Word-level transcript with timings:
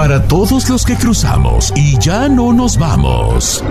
Para 0.00 0.26
todos 0.26 0.66
los 0.70 0.86
que 0.86 0.96
cruzamos 0.96 1.74
y 1.76 1.98
ya 1.98 2.26
no 2.26 2.54
nos 2.54 2.78
vamos, 2.78 3.62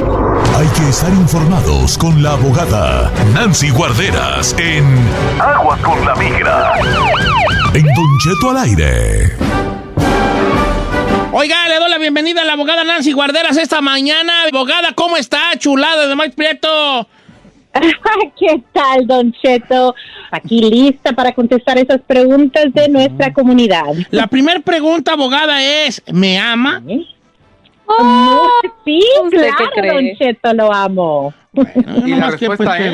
hay 0.60 0.68
que 0.80 0.88
estar 0.88 1.12
informados 1.12 1.98
con 1.98 2.22
la 2.22 2.34
abogada 2.34 3.12
Nancy 3.34 3.72
Guarderas 3.72 4.56
en 4.60 4.86
Aguas 5.42 5.82
con 5.82 6.06
la 6.06 6.14
Migra. 6.14 6.74
En 7.74 7.84
Don 7.84 8.18
Cheto 8.20 8.52
al 8.52 8.58
aire. 8.58 9.36
Oiga, 11.32 11.68
le 11.68 11.80
doy 11.80 11.90
la 11.90 11.98
bienvenida 11.98 12.44
a 12.44 12.46
la 12.46 12.54
abogada 12.54 12.84
Nancy 12.84 13.12
Guarderas 13.12 13.58
esta 13.58 13.82
mañana. 13.82 14.44
Abogada, 14.44 14.94
¿cómo 14.94 15.18
está? 15.18 15.58
Chulada 15.58 16.06
de 16.06 16.16
Mike 16.16 16.36
Prieto. 16.36 17.08
¿Qué 18.40 18.62
tal, 18.72 19.08
Don 19.08 19.32
Cheto? 19.34 19.96
Aquí 20.32 20.62
lista 20.62 21.12
para 21.14 21.32
contestar 21.34 21.78
esas 21.78 22.02
preguntas 22.02 22.66
de 22.74 22.90
nuestra 22.90 23.34
comunidad. 23.34 23.86
La 24.12 24.28
primera 24.28 24.60
pregunta, 24.60 25.14
abogada, 25.14 25.62
es, 25.64 26.02
¿me 26.12 26.38
ama? 26.38 26.82
Oh, 27.86 28.48
sí, 28.86 29.02
¿usted 29.24 29.50
qué 29.58 29.82
claro? 29.82 29.94
Don 29.96 30.06
Cheto, 30.18 30.54
lo 30.54 30.72
amo. 30.74 31.34
Bueno, 31.52 32.08
Y 32.08 32.12
la 32.16 32.36
que, 32.38 32.46
pues, 32.46 32.60
respuesta 32.60 32.78
es- 32.78 32.94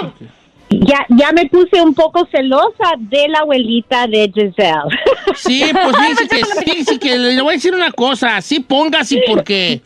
porque- 0.00 0.26
Ya, 0.70 1.04
ya 1.08 1.32
me 1.32 1.46
puse 1.46 1.80
un 1.82 1.94
poco 1.94 2.28
celosa 2.30 2.92
de 2.98 3.26
la 3.28 3.38
abuelita 3.40 4.06
de 4.06 4.30
Giselle. 4.32 4.90
Sí, 5.34 5.64
pues 5.72 5.96
dice 6.08 6.28
que 6.28 6.44
sí, 6.44 6.84
sí, 6.84 6.98
que 6.98 7.16
le 7.18 7.40
voy 7.40 7.52
a 7.54 7.56
decir 7.56 7.74
una 7.74 7.90
cosa, 7.90 8.40
sí 8.42 8.60
póngase 8.60 9.22
porque 9.26 9.80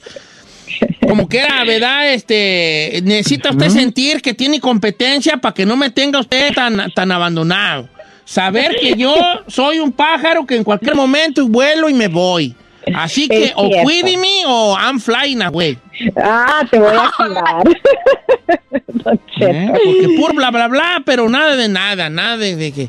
como 1.07 1.29
que 1.29 1.39
era, 1.41 1.65
¿verdad? 1.65 2.13
Este, 2.13 3.01
necesita 3.05 3.51
usted 3.51 3.69
sentir 3.69 4.23
que 4.23 4.35
tiene 4.35 4.61
competencia 4.61 5.37
para 5.37 5.55
que 5.55 5.67
no 5.67 5.77
me 5.77 5.91
tenga 5.91 6.21
usted 6.21 6.53
tan, 6.55 6.91
tan 6.95 7.13
abandonado. 7.13 7.89
Saber 8.25 8.77
que 8.81 8.95
yo 8.97 9.15
soy 9.49 9.79
un 9.81 9.93
pájaro 9.93 10.47
que 10.47 10.57
en 10.57 10.65
cualquier 10.65 10.95
momento 10.95 11.47
vuelo 11.49 11.89
y 11.89 11.95
me 11.95 12.09
voy. 12.09 12.55
Así 12.97 13.29
que 13.29 13.45
Es 13.45 13.53
o 13.55 13.67
cierto. 13.69 13.85
cuídeme 13.85 14.29
o 14.47 14.77
I'm 14.77 14.99
flying 14.99 15.41
away. 15.43 15.79
ah, 16.17 16.63
te 16.69 16.79
voy 16.81 16.97
a 16.97 17.13
cuidar. 17.17 17.63
¿eh? 19.41 19.73
Porque 19.85 20.09
puro 20.17 20.35
bla, 20.35 20.51
bla, 20.51 20.69
bla, 20.69 21.03
pero 21.05 21.29
nada 21.29 21.55
de 21.57 21.69
nada, 21.69 22.11
nada 22.11 22.37
de, 22.37 22.57
de 22.57 22.73
que 22.73 22.89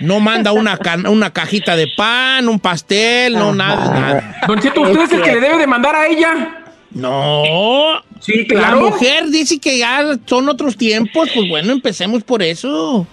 no 0.00 0.20
manda 0.20 0.52
una, 0.52 0.76
ca- 0.78 0.96
una 1.10 1.32
cajita 1.32 1.76
de 1.76 1.86
pan, 1.96 2.48
un 2.48 2.58
pastel, 2.60 3.34
no, 3.34 3.54
nada 3.54 3.88
de 3.88 4.00
nada. 4.00 4.36
Don 4.46 4.58
Cheto, 4.60 4.82
¿usted 4.82 5.00
es 5.02 5.12
el 5.12 5.22
que 5.22 5.32
le 5.32 5.40
debe 5.40 5.58
de 5.58 5.66
mandar 5.66 5.94
a 5.96 6.06
ella? 6.06 6.64
No. 6.96 7.42
Sí, 8.20 8.46
La 8.48 8.54
claro. 8.56 8.80
mujer 8.90 9.28
dice 9.28 9.58
que 9.60 9.78
ya 9.78 10.02
son 10.24 10.48
otros 10.48 10.76
tiempos, 10.76 11.28
pues 11.34 11.48
bueno, 11.48 11.72
empecemos 11.72 12.24
por 12.24 12.42
eso. 12.42 13.06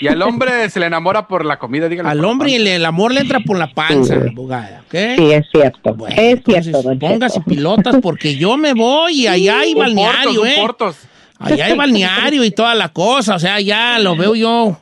Y 0.00 0.08
al 0.08 0.20
hombre 0.22 0.68
se 0.70 0.80
le 0.80 0.86
enamora 0.86 1.28
por 1.28 1.44
la 1.44 1.58
comida, 1.58 1.88
dígale. 1.88 2.08
Al 2.08 2.22
la 2.22 2.26
hombre 2.26 2.56
el, 2.56 2.66
el 2.66 2.84
amor 2.84 3.12
le 3.12 3.20
entra 3.20 3.40
por 3.40 3.58
la 3.58 3.68
panza, 3.72 4.14
abogada, 4.14 4.82
¿ok? 4.86 4.94
Sí, 5.16 5.30
es 5.32 5.46
cierto. 5.52 5.94
Bueno, 5.94 6.16
es 6.16 6.22
entonces, 6.22 6.64
cierto, 6.64 6.82
Don 6.82 6.98
póngase 6.98 7.40
pilotas 7.42 7.96
porque 8.02 8.34
yo 8.34 8.56
me 8.56 8.72
voy 8.72 9.20
y 9.20 9.26
allá 9.26 9.60
hay 9.60 9.74
balneario, 9.74 10.40
portos, 10.40 10.48
¿eh? 10.48 10.56
portos. 10.60 10.96
Allá 11.38 11.66
hay 11.66 11.76
balneario 11.76 12.42
y 12.44 12.50
toda 12.50 12.74
la 12.74 12.88
cosa, 12.88 13.36
o 13.36 13.38
sea, 13.38 13.60
ya 13.60 13.98
lo 13.98 14.16
veo 14.16 14.34
yo. 14.34 14.78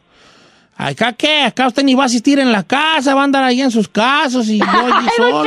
Acá 0.76 1.12
qué, 1.12 1.42
acá 1.42 1.66
usted 1.66 1.82
ni 1.82 1.94
va 1.94 2.04
a 2.04 2.06
asistir 2.06 2.38
en 2.38 2.52
la 2.52 2.62
casa, 2.62 3.14
va 3.14 3.20
a 3.20 3.24
andar 3.24 3.44
ahí 3.44 3.60
en 3.60 3.70
sus 3.70 3.88
casas 3.88 4.48
y 4.48 4.58
yo 4.58 4.64
allí 4.64 5.08
solo. 5.16 5.44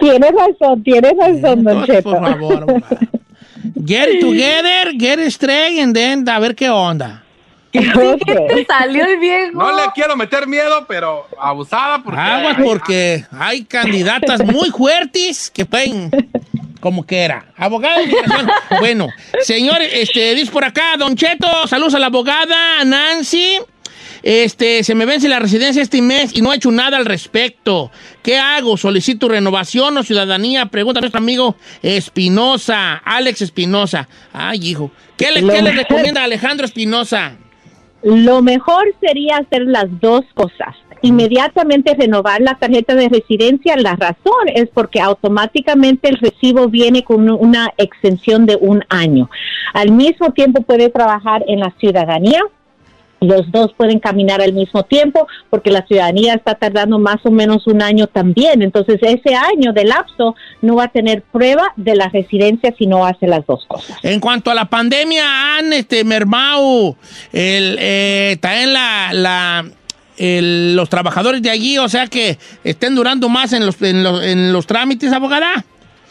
Tienes 0.00 0.32
razón, 0.32 0.82
tienes 0.82 1.12
razón, 1.16 1.42
Don 1.42 1.58
Entonces, 1.58 1.96
Cheto. 1.96 2.10
por 2.10 2.20
favor. 2.20 2.82
Get 3.84 4.08
it 4.08 4.20
together, 4.20 4.92
get 4.98 5.18
it 5.18 5.28
straight, 5.28 5.80
and 5.80 5.94
then 5.94 6.28
a 6.28 6.38
ver 6.38 6.54
qué 6.54 6.70
onda. 6.70 7.22
Ok. 7.74 8.66
Salió 8.68 9.04
el 9.04 9.18
viejo. 9.18 9.58
No 9.58 9.74
le 9.74 9.82
quiero 9.94 10.16
meter 10.16 10.46
miedo, 10.46 10.84
pero 10.88 11.26
abusada 11.38 12.02
porque... 12.02 12.20
Aguas 12.20 12.56
porque 12.62 13.24
hay 13.38 13.64
candidatas 13.64 14.44
muy 14.44 14.70
fuertes 14.70 15.50
que 15.50 15.64
pueden 15.66 16.10
como 16.80 17.04
que 17.04 17.18
era. 17.18 17.46
Abogada 17.56 17.98
de. 17.98 18.14
Bueno, 18.78 19.08
señores, 19.40 19.90
este, 19.92 20.34
dice 20.34 20.52
por 20.52 20.64
acá, 20.64 20.96
Don 20.96 21.16
Cheto, 21.16 21.66
saludos 21.66 21.94
a 21.94 21.98
la 21.98 22.06
abogada 22.06 22.84
Nancy. 22.84 23.58
Este, 24.28 24.82
se 24.82 24.96
me 24.96 25.06
vence 25.06 25.28
la 25.28 25.38
residencia 25.38 25.80
este 25.80 26.02
mes 26.02 26.36
y 26.36 26.42
no 26.42 26.52
he 26.52 26.56
hecho 26.56 26.72
nada 26.72 26.96
al 26.96 27.04
respecto. 27.04 27.92
¿Qué 28.24 28.36
hago? 28.38 28.76
¿Solicito 28.76 29.28
renovación 29.28 29.96
o 29.98 30.02
ciudadanía? 30.02 30.66
Pregunta 30.66 30.98
a 30.98 31.02
nuestro 31.02 31.20
amigo 31.20 31.54
Espinosa, 31.80 32.96
Alex 33.04 33.42
Espinosa. 33.42 34.08
Ay, 34.32 34.58
hijo. 34.64 34.90
¿Qué 35.16 35.30
le, 35.30 35.46
qué 35.46 35.62
le 35.62 35.70
recomienda 35.70 36.24
Alejandro 36.24 36.66
Espinosa? 36.66 37.36
Lo 38.02 38.42
mejor 38.42 38.92
sería 39.00 39.36
hacer 39.36 39.62
las 39.62 39.86
dos 40.00 40.24
cosas. 40.34 40.74
Inmediatamente 41.02 41.94
renovar 41.94 42.40
la 42.40 42.56
tarjeta 42.56 42.96
de 42.96 43.08
residencia. 43.08 43.76
La 43.76 43.94
razón 43.94 44.48
es 44.52 44.68
porque 44.74 45.00
automáticamente 45.00 46.08
el 46.08 46.16
recibo 46.16 46.66
viene 46.66 47.04
con 47.04 47.30
una 47.30 47.72
extensión 47.76 48.44
de 48.44 48.56
un 48.56 48.82
año. 48.88 49.30
Al 49.72 49.92
mismo 49.92 50.32
tiempo 50.32 50.62
puede 50.62 50.88
trabajar 50.88 51.44
en 51.46 51.60
la 51.60 51.72
ciudadanía. 51.78 52.40
Los 53.20 53.50
dos 53.50 53.72
pueden 53.76 53.98
caminar 53.98 54.42
al 54.42 54.52
mismo 54.52 54.82
tiempo 54.84 55.26
porque 55.48 55.70
la 55.70 55.86
ciudadanía 55.86 56.34
está 56.34 56.54
tardando 56.54 56.98
más 56.98 57.16
o 57.24 57.30
menos 57.30 57.66
un 57.66 57.80
año 57.80 58.06
también. 58.08 58.60
Entonces 58.60 58.98
ese 59.00 59.34
año 59.34 59.72
de 59.72 59.84
lapso 59.84 60.34
no 60.60 60.76
va 60.76 60.84
a 60.84 60.88
tener 60.88 61.22
prueba 61.22 61.72
de 61.76 61.96
la 61.96 62.08
residencia 62.10 62.74
si 62.76 62.86
no 62.86 63.06
hace 63.06 63.26
las 63.26 63.46
dos 63.46 63.64
cosas. 63.66 63.96
En 64.02 64.20
cuanto 64.20 64.50
a 64.50 64.54
la 64.54 64.66
pandemia, 64.66 65.56
han 65.56 65.72
este, 65.72 66.04
mermado 66.04 66.96
el, 67.32 67.76
eh, 67.80 68.36
también 68.40 68.72
la, 68.74 69.10
la, 69.14 69.64
el- 70.18 70.76
los 70.76 70.88
trabajadores 70.90 71.40
de 71.40 71.50
allí, 71.50 71.78
o 71.78 71.88
sea 71.88 72.06
que 72.08 72.38
estén 72.64 72.94
durando 72.94 73.28
más 73.30 73.52
en 73.54 73.64
los, 73.64 73.80
en 73.80 74.02
los, 74.02 74.22
en 74.22 74.52
los 74.52 74.66
trámites, 74.66 75.10
abogada. 75.12 75.64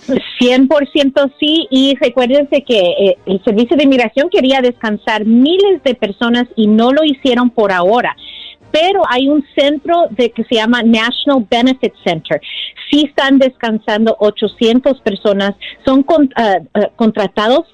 100% 0.07 1.31
sí, 1.39 1.67
y 1.69 1.95
recuérdense 1.99 2.63
que 2.63 2.79
eh, 2.79 3.17
el 3.25 3.43
Servicio 3.43 3.75
de 3.77 3.83
Inmigración 3.83 4.29
quería 4.29 4.61
descansar 4.61 5.25
miles 5.25 5.81
de 5.83 5.95
personas 5.95 6.45
y 6.55 6.67
no 6.67 6.91
lo 6.91 7.03
hicieron 7.03 7.49
por 7.49 7.71
ahora. 7.71 8.16
Pero 8.71 9.03
hay 9.09 9.29
un 9.29 9.43
centro 9.57 10.07
de 10.11 10.31
que 10.31 10.43
se 10.43 10.55
llama 10.55 10.84
National 10.84 11.46
Benefit 11.49 11.93
Center. 12.03 12.41
Sí 12.91 13.05
están 13.07 13.40
descansando 13.40 14.16
800 14.19 14.99
personas, 15.02 15.55
son 15.85 16.03
con- 16.03 16.29
ah, 16.35 16.58
contratados 16.96 17.66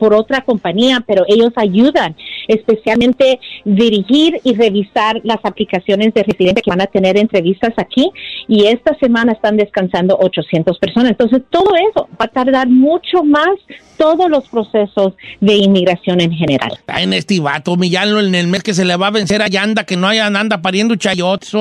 por 0.00 0.14
otra 0.14 0.40
compañía, 0.40 1.04
pero 1.06 1.24
ellos 1.28 1.52
ayudan, 1.56 2.16
especialmente 2.48 3.38
dirigir 3.64 4.40
y 4.42 4.54
revisar 4.54 5.20
las 5.22 5.38
aplicaciones 5.44 6.14
de 6.14 6.22
residencia 6.24 6.62
que 6.62 6.70
van 6.70 6.80
a 6.80 6.86
tener 6.86 7.18
entrevistas 7.18 7.74
aquí. 7.76 8.10
Y 8.48 8.64
esta 8.64 8.96
semana 8.98 9.32
están 9.32 9.58
descansando 9.58 10.16
800 10.18 10.78
personas. 10.78 11.10
Entonces, 11.10 11.42
todo 11.50 11.72
eso 11.90 12.08
va 12.20 12.24
a 12.24 12.28
tardar 12.28 12.68
mucho 12.68 13.22
más 13.22 13.50
todos 13.98 14.30
los 14.30 14.48
procesos 14.48 15.12
de 15.40 15.56
inmigración 15.56 16.20
en 16.22 16.32
general. 16.32 16.72
Está 16.72 17.02
en 17.02 17.12
este 17.12 17.38
vato, 17.38 17.72
humillarlo 17.72 18.20
en 18.20 18.34
el 18.34 18.46
mes 18.46 18.62
que 18.62 18.72
se 18.72 18.86
le 18.86 18.96
va 18.96 19.08
a 19.08 19.10
vencer 19.10 19.42
a 19.42 19.48
Yanda, 19.48 19.84
que 19.84 19.96
no 19.96 20.08
haya 20.08 20.26
anda 20.26 20.62
pariendo 20.62 20.96
chayotes. 20.96 21.54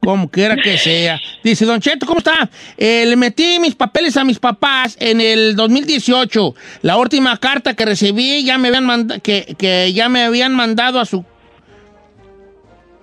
Como 0.00 0.30
quiera 0.30 0.56
que 0.56 0.76
sea. 0.78 1.18
Dice, 1.42 1.64
Don 1.64 1.80
Cheto, 1.80 2.04
¿cómo 2.06 2.18
está? 2.18 2.50
Eh, 2.76 3.04
le 3.06 3.16
metí 3.16 3.58
mis 3.60 3.74
papeles 3.74 4.16
a 4.16 4.24
mis 4.24 4.38
papás 4.38 4.96
en 5.00 5.20
el 5.20 5.56
2018. 5.56 6.54
La 6.82 6.96
última 6.98 7.36
carta 7.38 7.74
que 7.74 7.84
recibí 7.86 8.44
ya 8.44 8.58
me 8.58 8.68
habían 8.68 8.84
manda- 8.84 9.18
que, 9.20 9.54
que 9.58 9.92
ya 9.92 10.08
me 10.08 10.22
habían 10.24 10.54
mandado 10.54 11.00
a 11.00 11.06
su 11.06 11.24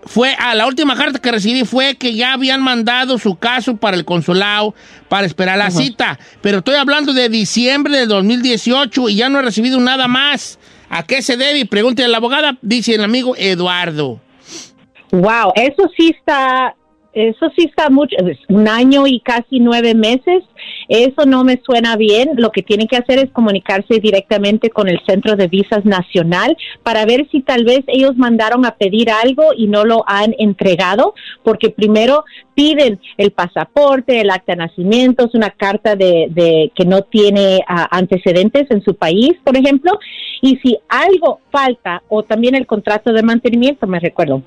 fue, 0.03 0.33
a 0.33 0.55
la 0.55 0.65
última 0.65 0.95
carta 0.95 1.19
que 1.19 1.31
recibí 1.31 1.63
fue 1.63 1.95
que 1.95 2.15
ya 2.15 2.33
habían 2.33 2.61
mandado 2.61 3.19
su 3.19 3.35
caso 3.35 3.77
para 3.77 3.95
el 3.95 4.03
consulado 4.03 4.73
para 5.09 5.27
esperar 5.27 5.57
la 5.59 5.69
cita. 5.69 6.19
Pero 6.41 6.59
estoy 6.59 6.75
hablando 6.75 7.13
de 7.13 7.29
diciembre 7.29 7.97
del 7.99 8.07
2018 8.09 9.09
y 9.09 9.15
ya 9.15 9.29
no 9.29 9.39
he 9.39 9.43
recibido 9.43 9.79
nada 9.79 10.07
más. 10.07 10.57
¿A 10.89 11.03
qué 11.03 11.21
se 11.21 11.38
debe? 11.38 11.65
Pregúntale 11.67 12.07
a 12.07 12.09
la 12.09 12.17
abogada, 12.17 12.57
dice 12.61 12.95
el 12.95 13.03
amigo 13.03 13.35
Eduardo. 13.38 14.19
Wow, 15.12 15.52
eso 15.56 15.90
sí 15.98 16.16
está, 16.18 16.74
eso 17.13 17.52
sí 17.58 17.66
está 17.66 17.90
mucho, 17.90 18.16
un 18.48 18.69
año 18.69 19.06
y 19.06 19.19
casi 19.19 19.60
nueve 19.60 19.94
meses. 19.94 20.44
Eso 20.88 21.25
no 21.25 21.44
me 21.44 21.60
suena 21.66 21.98
bien. 21.98 22.31
Lo 22.38 22.52
que 22.52 22.63
tiene 22.63 22.88
que 22.88 22.96
hacer 22.96 23.19
es 23.19 23.30
comunicarse 23.31 24.00
directamente 24.00 24.69
con 24.69 24.88
el 24.88 25.00
Centro 25.06 25.36
de 25.36 25.48
Visas 25.48 25.84
Nacional 25.84 26.56
para 26.84 27.06
ver 27.06 27.28
si 27.30 27.42
tal 27.42 27.66
vez 27.66 27.81
ellos 27.88 28.16
mandaron 28.16 28.66
a 28.66 28.75
pedir 28.75 29.10
algo 29.10 29.54
y 29.56 29.68
no 29.68 29.84
lo 29.84 30.04
han 30.08 30.34
entregado, 30.38 31.13
porque 31.44 31.69
primero 31.69 32.24
piden 32.56 33.00
el 33.18 33.31
pasaporte, 33.31 34.22
el 34.22 34.30
acta 34.30 34.54
de 34.54 34.60
nacimiento, 34.60 35.25
es 35.25 35.36
una 35.36 35.50
carta 35.50 35.96
de, 35.96 36.28
de 36.30 36.72
que 36.75 36.86
no 36.86 37.02
tiene 37.02 37.62
ah, 37.68 37.88
antecedentes 37.92 38.69
en 38.69 38.81
su 38.84 38.96
país, 38.96 39.34
por 39.44 39.58
ejemplo, 39.58 40.00
y 40.42 40.58
si 40.58 40.78
algo 40.88 41.40
falta 41.52 42.04
o 42.08 42.24
también 42.24 42.56
el 42.56 42.66
contrato 42.66 43.12
de 43.12 43.24
mantenimiento, 43.24 43.88
me 43.88 44.00
recuerdo, 44.00 44.44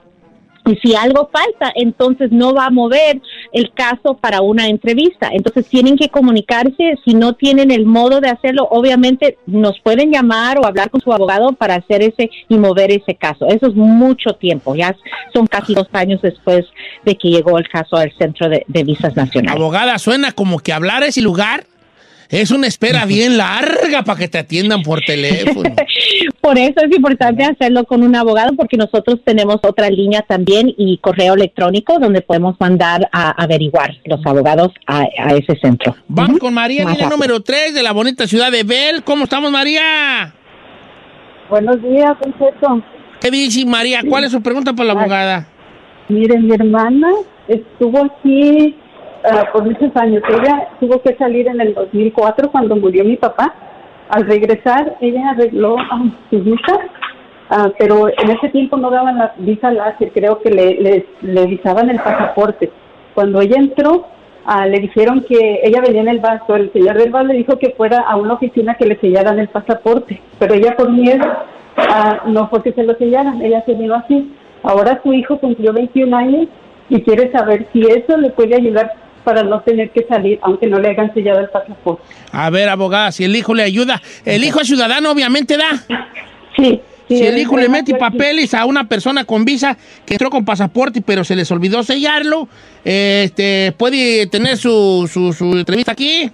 y 0.67 0.77
si 0.77 0.95
algo 0.95 1.29
falta, 1.31 1.73
entonces 1.75 2.33
no 2.33 2.55
va 2.55 2.67
a 2.67 2.71
mover 2.71 3.21
el 3.53 3.73
caso 3.73 4.15
para 4.15 4.41
una 4.41 4.69
entrevista. 4.69 5.29
Entonces 5.33 5.67
tienen 5.67 5.97
que 5.97 6.09
comunicarse. 6.09 6.99
Si 7.05 7.15
no 7.15 7.35
tienen 7.35 7.71
el 7.71 7.85
modo 7.85 8.21
de 8.21 8.31
hacerlo, 8.31 8.67
obviamente 8.71 9.37
nos 9.47 9.79
pueden 9.81 10.11
llamar 10.11 10.59
o 10.59 10.67
hablar 10.67 10.89
con 10.91 11.03
su 11.03 11.13
abogado 11.13 11.53
para 11.53 11.75
hacer 11.75 12.03
ese 12.03 12.31
y 12.49 12.57
mover 12.57 12.91
ese 12.93 13.15
caso. 13.15 13.47
Eso 13.47 13.67
es 13.67 13.75
mucho 13.75 14.33
tiempo. 14.35 14.75
Ya 14.75 14.97
son 15.35 15.47
casi 15.47 15.75
dos 15.75 15.89
años 15.93 16.23
después 16.23 16.65
de 17.05 17.17
que 17.17 17.29
llegó 17.29 17.59
el 17.59 17.69
caso 17.69 17.97
al 17.97 18.13
Centro 18.17 18.49
de, 18.49 18.65
Visas 18.85 19.17
Nacionales. 19.17 19.61
Abogada, 19.61 19.99
suena 19.99 20.33
como 20.33 20.59
que 20.59 20.73
hablar 20.73 21.03
ese 21.03 21.21
lugar 21.21 21.65
es 22.29 22.51
una 22.51 22.67
espera 22.67 23.05
bien 23.07 23.37
larga 23.37 24.03
para 24.05 24.19
que 24.19 24.29
te 24.29 24.39
atiendan 24.39 24.83
por 24.83 25.01
teléfono. 25.01 25.75
Por 26.41 26.59
eso 26.59 26.75
es 26.77 26.95
importante 26.95 27.43
hacerlo 27.43 27.85
con 27.85 28.03
un 28.03 28.15
abogado 28.15 28.55
porque 28.55 28.77
nosotros 28.77 29.19
tenemos 29.25 29.61
otra 29.63 29.89
línea 29.89 30.21
también 30.23 30.75
y 30.77 30.99
correo 30.99 31.35
electrónico 31.35 31.99
donde 31.99 32.21
podemos 32.21 32.57
mandar 32.61 33.09
a 33.13 33.31
averiguar 33.43 33.97
los 34.05 34.21
abogados 34.27 34.71
a, 34.87 35.07
a 35.19 35.33
ese 35.33 35.59
centro. 35.61 35.97
Vamos 36.07 36.39
con 36.39 36.53
María, 36.53 36.85
línea 36.85 37.09
número 37.09 37.41
3 37.41 37.75
de 37.75 37.83
la 37.83 37.93
bonita 37.93 38.27
ciudad 38.27 38.53
de 38.53 38.63
Bell. 38.63 39.03
¿Cómo 39.05 39.25
estamos, 39.25 39.51
María? 39.51 40.35
Buenos 41.49 41.83
días, 41.83 42.13
Conceto. 42.23 42.83
¿Qué 43.21 43.31
dice 43.31 43.65
María? 43.65 44.01
¿Cuál 44.07 44.25
es 44.25 44.33
su 44.33 44.43
pregunta 44.43 44.75
para 44.75 44.93
la 44.93 45.01
abogada? 45.01 45.49
Mire, 46.09 46.39
mi 46.39 46.55
hermana 46.55 47.09
estuvo 47.49 48.05
aquí 48.05 48.77
ah, 49.25 49.49
por 49.53 49.65
muchos 49.65 49.95
años. 49.97 50.23
Ella 50.29 50.69
tuvo 50.81 51.01
que 51.03 51.15
salir 51.17 51.49
en 51.49 51.61
el 51.61 51.75
2004 51.75 52.51
cuando 52.51 52.77
murió 52.77 53.05
mi 53.05 53.17
papá. 53.17 53.55
Al 54.09 54.27
regresar, 54.27 54.97
ella 55.01 55.31
arregló 55.31 55.77
ah, 55.79 56.05
su 56.31 56.41
visa, 56.41 56.79
ah, 57.51 57.71
pero 57.79 58.09
en 58.09 58.31
ese 58.31 58.49
tiempo 58.51 58.77
no 58.77 58.91
daban 58.91 59.19
la 59.19 59.35
visa 59.39 59.71
láser, 59.71 60.13
creo 60.13 60.41
que 60.41 60.51
le, 60.51 61.47
visaban 61.47 61.91
el 61.91 61.99
pasaporte. 61.99 62.71
Cuando 63.15 63.41
ella 63.41 63.57
entró, 63.57 64.07
ah, 64.45 64.67
le 64.67 64.79
dijeron 64.81 65.25
que 65.27 65.61
ella 65.63 65.81
venía 65.81 66.03
en 66.03 66.09
el 66.09 66.21
vaso. 66.21 66.55
El 66.55 66.73
señor 66.73 66.99
del 66.99 67.11
vaso 67.11 67.29
le 67.29 67.35
dijo 67.35 67.59
que 67.59 67.71
fuera 67.71 68.01
a 68.01 68.17
una 68.17 68.35
oficina 68.35 68.75
que 68.75 68.87
le 68.87 69.01
sellaran 69.01 69.39
el 69.39 69.49
pasaporte, 69.49 70.21
pero 70.39 70.55
ella 70.55 70.77
por 70.77 70.91
miedo 70.91 71.25
no 72.27 72.49
fue 72.49 72.63
que 72.63 72.73
se 72.73 72.85
lo 72.85 72.95
sellaran, 72.95 73.41
ella 73.43 73.63
se 73.65 73.75
vino 73.75 73.95
así. 73.95 74.33
Ahora 74.63 75.01
su 75.03 75.13
hijo 75.13 75.39
cumplió 75.39 75.73
21 75.73 76.17
años 76.17 76.49
y 76.89 77.01
quiere 77.03 77.31
saber 77.33 77.67
si 77.73 77.83
eso 77.83 78.17
le 78.17 78.31
puede 78.31 78.55
ayudar 78.55 78.93
para 79.25 79.43
no 79.43 79.61
tener 79.63 79.91
que 79.91 80.05
salir, 80.07 80.39
aunque 80.43 80.67
no 80.67 80.79
le 80.79 80.91
hayan 80.91 81.13
sellado 81.15 81.41
el 81.41 81.49
pasaporte. 81.49 82.03
A 82.31 82.51
ver, 82.51 82.69
abogada, 82.69 83.11
si 83.11 83.25
el 83.25 83.35
hijo 83.35 83.55
le 83.55 83.63
ayuda. 83.63 84.01
El 84.25 84.45
hijo 84.45 84.61
es 84.61 84.69
ciudadano, 84.69 85.11
obviamente 85.11 85.57
da. 85.57 85.71
Sí. 86.57 86.81
sí, 87.09 87.17
Si 87.17 87.27
el 87.27 87.37
hijo 87.37 87.57
le 87.57 87.69
mete 87.69 87.97
papeles 87.97 88.55
a 88.55 88.65
una 88.65 88.89
persona 88.89 89.25
con 89.25 89.45
visa 89.45 89.77
que 90.07 90.15
entró 90.15 90.31
con 90.31 90.45
pasaporte, 90.45 91.03
pero 91.03 91.25
se 91.25 91.35
les 91.35 91.51
olvidó 91.51 91.83
sellarlo, 91.83 92.49
este, 92.85 93.75
puede 93.77 94.29
tener 94.29 94.57
su, 94.57 95.11
su, 95.13 95.33
su 95.33 95.47
entrevista 95.59 95.91
aquí. 95.91 96.31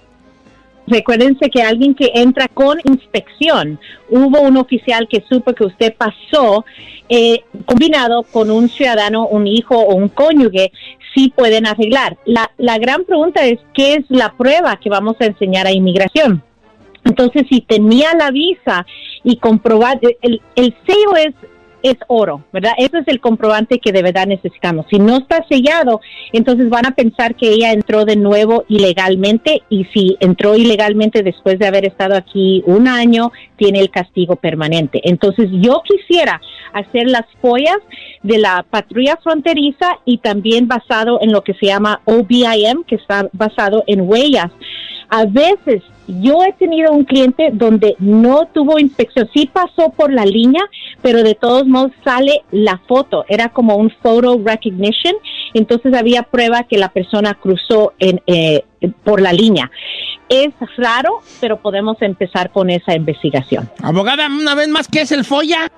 Recuérdense 0.87 1.49
que 1.49 1.61
alguien 1.61 1.95
que 1.95 2.11
entra 2.13 2.47
con 2.47 2.79
inspección, 2.83 3.79
hubo 4.09 4.41
un 4.41 4.57
oficial 4.57 5.07
que 5.09 5.23
supo 5.29 5.53
que 5.53 5.63
usted 5.63 5.93
pasó, 5.95 6.65
eh, 7.07 7.43
combinado 7.65 8.23
con 8.23 8.51
un 8.51 8.67
ciudadano, 8.67 9.27
un 9.27 9.47
hijo 9.47 9.77
o 9.77 9.95
un 9.95 10.09
cónyuge, 10.09 10.71
sí 11.13 11.33
pueden 11.35 11.65
arreglar. 11.65 12.17
La, 12.25 12.51
la 12.57 12.77
gran 12.77 13.03
pregunta 13.05 13.45
es, 13.45 13.59
¿qué 13.73 13.95
es 13.95 14.05
la 14.09 14.33
prueba 14.33 14.77
que 14.77 14.89
vamos 14.89 15.15
a 15.19 15.25
enseñar 15.25 15.67
a 15.67 15.71
inmigración? 15.71 16.43
Entonces, 17.03 17.45
si 17.49 17.61
tenía 17.61 18.13
la 18.13 18.31
visa 18.31 18.85
y 19.23 19.37
comprobar, 19.37 19.99
el, 20.21 20.41
el 20.55 20.75
sello 20.85 21.15
es, 21.17 21.33
es 21.83 21.97
oro, 22.07 22.43
¿verdad? 22.51 22.73
Ese 22.77 22.99
es 22.99 23.07
el 23.07 23.19
comprobante 23.19 23.79
que 23.79 23.91
de 23.91 24.01
verdad 24.01 24.27
necesitamos. 24.27 24.85
Si 24.89 24.99
no 24.99 25.17
está 25.17 25.45
sellado, 25.49 26.01
entonces 26.33 26.69
van 26.69 26.85
a 26.85 26.91
pensar 26.91 27.35
que 27.35 27.49
ella 27.49 27.71
entró 27.71 28.05
de 28.05 28.15
nuevo 28.15 28.65
ilegalmente 28.67 29.61
y 29.69 29.85
si 29.93 30.17
entró 30.19 30.55
ilegalmente 30.55 31.23
después 31.23 31.59
de 31.59 31.67
haber 31.67 31.85
estado 31.85 32.15
aquí 32.15 32.63
un 32.65 32.87
año, 32.87 33.31
tiene 33.57 33.79
el 33.79 33.91
castigo 33.91 34.35
permanente. 34.35 35.01
Entonces, 35.03 35.49
yo 35.51 35.81
quisiera 35.83 36.41
hacer 36.73 37.07
las 37.07 37.25
follas 37.41 37.77
de 38.23 38.37
la 38.37 38.65
patrulla 38.69 39.17
fronteriza 39.21 39.99
y 40.05 40.17
también 40.17 40.67
basado 40.67 41.19
en 41.21 41.31
lo 41.31 41.43
que 41.43 41.53
se 41.53 41.67
llama 41.67 42.01
OBIM, 42.05 42.83
que 42.87 42.95
está 42.95 43.29
basado 43.33 43.83
en 43.87 44.01
huellas. 44.01 44.51
A 45.11 45.25
veces 45.25 45.83
yo 46.07 46.39
he 46.43 46.53
tenido 46.53 46.93
un 46.93 47.03
cliente 47.03 47.49
donde 47.51 47.95
no 47.99 48.47
tuvo 48.53 48.79
inspección, 48.79 49.29
sí 49.33 49.49
pasó 49.51 49.89
por 49.89 50.11
la 50.11 50.25
línea, 50.25 50.63
pero 51.01 51.21
de 51.21 51.35
todos 51.35 51.67
modos 51.67 51.91
sale 52.03 52.43
la 52.51 52.79
foto, 52.87 53.25
era 53.27 53.49
como 53.49 53.75
un 53.75 53.91
photo 54.01 54.41
recognition, 54.43 55.13
entonces 55.53 55.93
había 55.93 56.23
prueba 56.23 56.63
que 56.63 56.77
la 56.77 56.89
persona 56.89 57.33
cruzó 57.33 57.93
eh, 57.99 58.63
por 59.03 59.21
la 59.21 59.33
línea. 59.33 59.69
Es 60.29 60.53
raro, 60.77 61.19
pero 61.41 61.57
podemos 61.57 62.01
empezar 62.01 62.51
con 62.51 62.69
esa 62.69 62.95
investigación. 62.95 63.69
Abogada, 63.83 64.27
una 64.27 64.55
vez 64.55 64.69
más, 64.69 64.87
¿qué 64.87 65.01
es 65.01 65.11
el 65.11 65.25
FOIA? 65.25 65.69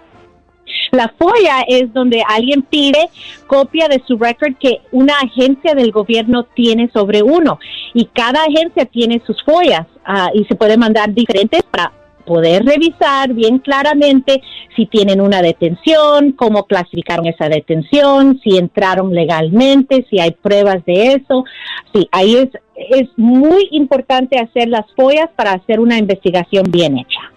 La 0.92 1.14
FOIA 1.18 1.62
es 1.68 1.94
donde 1.94 2.24
alguien 2.28 2.62
pide 2.64 3.10
copia 3.48 3.88
de 3.88 4.02
su 4.08 4.18
record 4.18 4.56
que 4.60 4.82
una 4.92 5.16
agencia 5.20 5.74
del 5.74 5.92
gobierno 5.92 6.44
tiene 6.44 6.90
sobre 6.94 7.24
uno 7.24 7.60
y 7.94 8.06
cada 8.06 8.44
agencia 8.44 8.86
tiene 8.86 9.22
sus 9.26 9.42
FOIAs 9.44 9.88
ah, 10.06 10.30
y 10.34 10.46
se 10.46 10.56
puede 10.56 10.78
mandar 10.78 11.14
diferentes 11.14 11.64
para 11.64 11.92
poder 12.26 12.64
revisar 12.66 13.34
bien 13.34 13.60
claramente 13.60 14.42
si 14.76 14.86
tienen 14.86 15.22
una 15.22 15.42
detención, 15.42 16.32
cómo 16.32 16.66
clasificaron 16.66 17.28
esa 17.28 17.50
detención, 17.50 18.40
si 18.44 18.58
entraron 18.58 19.14
legalmente, 19.14 20.06
si 20.10 20.20
hay 20.20 20.32
pruebas 20.32 20.84
de 20.86 21.14
eso. 21.14 21.44
Sí, 21.94 22.08
ahí 22.12 22.36
es, 22.36 22.50
es 22.76 23.10
muy 23.18 23.68
importante 23.72 24.40
hacer 24.40 24.70
las 24.70 24.86
FOIAs 24.96 25.30
para 25.36 25.54
hacer 25.54 25.80
una 25.80 25.98
investigación 25.98 26.66
bien 26.70 26.98
hecha. 26.98 27.33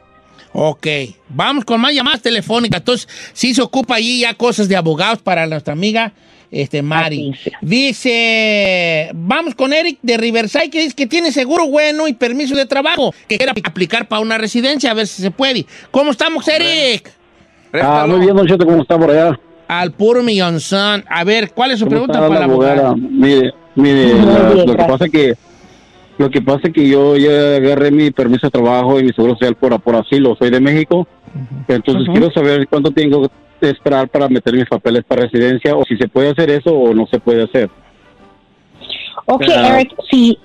Ok, 0.58 0.86
vamos 1.28 1.66
con 1.66 1.78
más 1.82 1.92
llamadas 1.92 2.22
telefónicas. 2.22 2.80
Entonces, 2.80 3.08
sí 3.34 3.54
se 3.54 3.60
ocupa 3.60 3.96
allí 3.96 4.20
ya 4.20 4.32
cosas 4.32 4.68
de 4.70 4.76
abogados 4.76 5.18
para 5.20 5.46
nuestra 5.46 5.74
amiga 5.74 6.14
este, 6.50 6.80
Mari. 6.80 7.34
Es. 7.44 7.52
Dice, 7.60 9.10
vamos 9.12 9.54
con 9.54 9.74
Eric 9.74 9.98
de 10.00 10.16
Riverside, 10.16 10.70
que 10.70 10.80
dice 10.80 10.94
que 10.94 11.06
tiene 11.06 11.30
seguro 11.30 11.66
bueno 11.68 12.08
y 12.08 12.14
permiso 12.14 12.54
de 12.54 12.64
trabajo, 12.64 13.12
que 13.28 13.36
quiere 13.36 13.52
aplicar 13.64 14.08
para 14.08 14.20
una 14.22 14.38
residencia, 14.38 14.92
a 14.92 14.94
ver 14.94 15.06
si 15.06 15.20
se 15.20 15.30
puede. 15.30 15.66
¿Cómo 15.90 16.10
estamos, 16.12 16.48
Eric? 16.48 17.06
Ah, 17.08 17.68
Préstalo. 17.72 18.08
muy 18.16 18.20
bien, 18.24 18.36
Don 18.36 18.46
Cheto, 18.46 18.64
¿cómo 18.64 18.80
está 18.80 18.98
por 18.98 19.10
allá? 19.10 19.38
Al 19.68 19.92
puro 19.92 20.22
millonzón. 20.22 21.04
A 21.10 21.24
ver, 21.24 21.50
¿cuál 21.50 21.72
es 21.72 21.80
su 21.80 21.84
¿Cómo 21.84 21.90
pregunta 22.06 22.20
para 22.20 22.38
la 22.40 22.44
abogada? 22.46 22.94
Mire, 22.96 23.52
mire, 23.74 24.14
Muy 24.14 24.26
la- 24.34 24.50
bien, 24.52 24.66
lo 24.68 24.76
que 24.76 24.84
pasa 24.84 25.08
que 25.08 25.34
lo 26.18 26.30
que 26.30 26.40
pasa 26.42 26.70
que 26.70 26.88
yo 26.88 27.16
ya 27.16 27.56
agarré 27.56 27.90
mi 27.90 28.10
permiso 28.10 28.46
de 28.46 28.50
trabajo 28.50 28.98
y 28.98 29.04
mi 29.04 29.10
seguro 29.12 29.34
social 29.34 29.54
por, 29.54 29.78
por 29.80 29.96
asilo, 29.96 30.34
soy 30.38 30.50
de 30.50 30.60
México, 30.60 31.06
entonces 31.68 32.08
quiero 32.12 32.30
saber 32.30 32.66
cuánto 32.68 32.90
tengo 32.90 33.28
que 33.60 33.70
esperar 33.70 34.08
para 34.08 34.28
meter 34.28 34.54
mis 34.54 34.66
papeles 34.66 35.04
para 35.04 35.22
residencia 35.22 35.74
o 35.76 35.84
si 35.84 35.96
se 35.96 36.08
puede 36.08 36.30
hacer 36.30 36.50
eso 36.50 36.70
o 36.72 36.94
no 36.94 37.06
se 37.06 37.18
puede 37.20 37.42
hacer. 37.44 37.68
Ok. 39.26 39.42
Eric, 39.48 39.94
si 40.10 40.38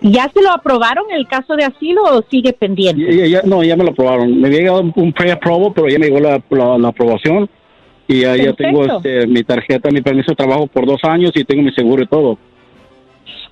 ya 0.00 0.30
se 0.32 0.40
lo 0.42 0.50
aprobaron 0.52 1.04
el 1.10 1.26
caso 1.26 1.56
de 1.56 1.64
asilo 1.64 2.02
o 2.04 2.22
sigue 2.30 2.52
pendiente. 2.52 3.28
Ya- 3.28 3.42
no, 3.44 3.64
ya 3.64 3.76
me 3.76 3.84
lo 3.84 3.90
aprobaron. 3.90 4.40
Me 4.40 4.46
había 4.48 4.60
llegado 4.60 4.80
un- 4.94 5.12
pre-aprobo, 5.12 5.72
pero 5.72 5.88
ya 5.88 5.98
me 5.98 6.06
llegó 6.06 6.20
la, 6.20 6.40
la- 6.50 6.78
la 6.78 6.88
aprobación 6.88 7.48
y 8.06 8.20
ya, 8.20 8.36
ya 8.36 8.52
tengo 8.52 8.84
este, 8.84 9.26
mi 9.26 9.42
tarjeta, 9.42 9.90
mi 9.90 10.00
permiso 10.00 10.30
de 10.32 10.36
trabajo 10.36 10.66
por 10.68 10.86
dos 10.86 11.00
años 11.02 11.32
y 11.34 11.44
tengo 11.44 11.62
mi 11.62 11.72
seguro 11.72 12.02
y 12.02 12.06
todo. 12.06 12.38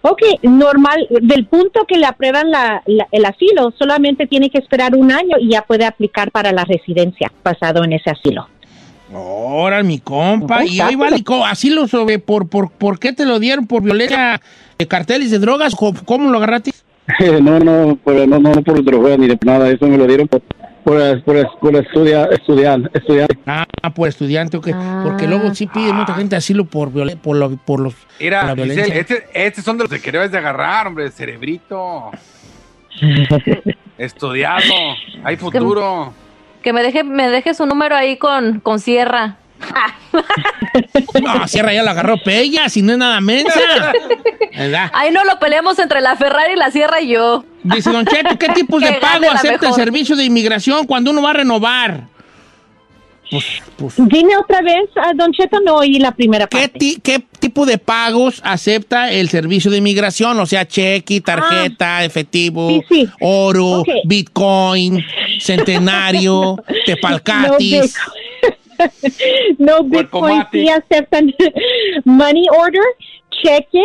Ok, 0.03 0.21
normal, 0.43 1.07
del 1.23 1.47
punto 1.47 1.85
que 1.87 1.99
le 1.99 2.07
aprueban 2.07 2.51
la- 2.51 2.83
la- 2.87 3.09
el 3.11 3.25
asilo, 3.25 3.73
solamente 3.79 4.27
tiene 4.27 4.51
que 4.51 4.59
esperar 4.59 4.95
un 4.95 5.11
año 5.11 5.37
y 5.41 5.51
ya 5.51 5.63
puede 5.63 5.85
aplicar 5.85 6.31
para 6.31 6.53
la 6.53 6.65
residencia 6.65 7.33
basado 7.43 7.83
en 7.85 7.93
ese 7.95 8.11
asilo. 8.11 8.47
Ahora, 9.13 9.83
mi 9.83 9.99
compa. 10.01 10.65
Y 10.65 10.81
ahí 10.81 10.97
va, 10.97 11.11
Lico, 11.11 11.45
así 11.45 11.71
lo 11.71 11.87
sobre, 11.87 12.19
por, 12.19 12.49
por, 12.49 12.71
¿por 12.71 12.99
qué 12.99 13.13
te 13.13 13.25
lo 13.25 13.39
dieron? 13.39 13.67
¿Por 13.67 13.83
violencia 13.83 14.41
de 14.79 14.87
carteles 14.89 15.31
de 15.31 15.39
drogas? 15.39 15.75
¿Cómo, 15.75 16.31
lo 16.31 16.39
agarraste? 16.39 16.73
no, 17.43 17.59
no, 17.61 17.99
pero 18.05 18.27
no, 18.27 18.39
no, 18.41 18.53
no 18.53 18.63
por 18.63 18.83
droga 18.85 19.17
ni 19.17 19.29
de 19.29 19.39
nada, 19.45 19.71
eso 19.71 19.87
me 19.87 19.97
lo 19.97 20.07
dieron 20.07 20.27
por, 20.27 20.43
por, 20.87 21.23
por, 21.25 21.59
por 21.59 21.75
estudiar, 21.77 22.33
estudiar, 22.33 22.79
estudiar. 22.95 23.27
Ah, 23.45 23.67
por 23.93 24.07
estudiante, 24.09 24.57
ok. 24.57 24.69
Ah. 24.73 25.01
Porque 25.05 25.27
luego 25.27 25.53
sí 25.53 25.67
pide 25.67 25.93
mucha 25.93 26.15
gente 26.15 26.37
asilo 26.37 26.65
por, 26.65 26.93
violen- 26.93 27.19
por, 27.19 27.37
lo- 27.37 27.57
por 27.57 27.81
los, 27.81 27.93
por 27.95 28.07
Mira, 28.21 28.45
la 28.47 28.55
violencia. 28.55 28.85
Giselle, 28.85 29.01
este, 29.01 29.27
estos 29.47 29.65
son 29.65 29.79
de 29.79 29.89
los 29.89 30.01
que 30.01 30.13
debes 30.13 30.31
de 30.31 30.39
agarrar, 30.39 30.87
hombre, 30.87 31.11
cerebrito. 31.11 32.13
Estudiado, 33.99 34.63
hay 35.25 35.37
futuro. 35.37 36.13
Que 36.63 36.73
me 36.73 36.83
deje, 36.85 37.03
me 37.03 37.29
deje 37.31 37.53
su 37.55 37.67
número 37.67 37.97
ahí 37.97 38.17
con, 38.17 38.61
con 38.61 38.79
Sierra. 38.79 39.39
No, 41.23 41.49
Sierra 41.49 41.73
ya 41.73 41.83
la 41.83 41.93
agarró 41.93 42.17
Pella, 42.23 42.69
si 42.69 42.83
no 42.83 42.93
es 42.93 42.99
nada 42.99 43.21
mensa. 43.21 43.59
¿Verdad? 44.57 44.91
Ahí 44.95 45.11
no 45.11 45.25
lo 45.25 45.39
peleamos 45.39 45.79
entre 45.79 46.01
la 46.01 46.17
Ferrari, 46.17 46.57
la 46.57 46.71
Sierra 46.71 47.01
y 47.01 47.09
yo. 47.09 47.45
Dice 47.63 47.91
Don 47.91 48.07
Cheto, 48.07 48.39
¿qué 48.39 48.49
tipos 48.55 48.81
de 48.83 48.93
pago 48.95 49.31
acepta 49.31 49.69
el 49.69 49.75
servicio 49.75 50.17
de 50.17 50.25
inmigración 50.25 50.87
cuando 50.87 51.11
uno 51.11 51.23
va 51.23 51.31
a 51.31 51.35
renovar? 51.35 52.05
Pues, 53.29 53.45
pues, 53.77 53.95
Dime 53.97 54.37
otra 54.37 54.63
vez, 54.63 54.89
Don 55.17 55.33
Cheto, 55.33 55.59
no 55.61 55.77
oí 55.79 55.99
la 55.99 56.13
primera 56.13 56.47
¿qué, 56.47 56.59
parte. 56.59 56.79
ti- 56.79 57.01
qué 57.03 57.19
tipo 57.41 57.67
de 57.67 57.77
pagos 57.77 58.41
acepta 58.45 59.11
el 59.11 59.29
servicio 59.31 59.69
de 59.69 59.79
inmigración? 59.79 60.39
O 60.39 60.47
sea, 60.47 60.67
cheque, 60.69 61.21
tarjeta, 61.21 62.05
efectivo, 62.05 62.69
Ah. 62.71 62.85
Sí, 62.89 62.95
sí. 63.07 63.11
oro, 63.21 63.83
bitcoin, 64.05 65.05
centenario, 65.41 66.57
tepalcatis. 66.85 67.95
no 67.97 68.13
Bitcoin 69.59 69.89
Cuerpomatic. 69.91 70.61
sí 70.63 70.69
aceptan 70.69 71.35
money 72.05 72.47
order, 72.51 72.83
cheque 73.43 73.83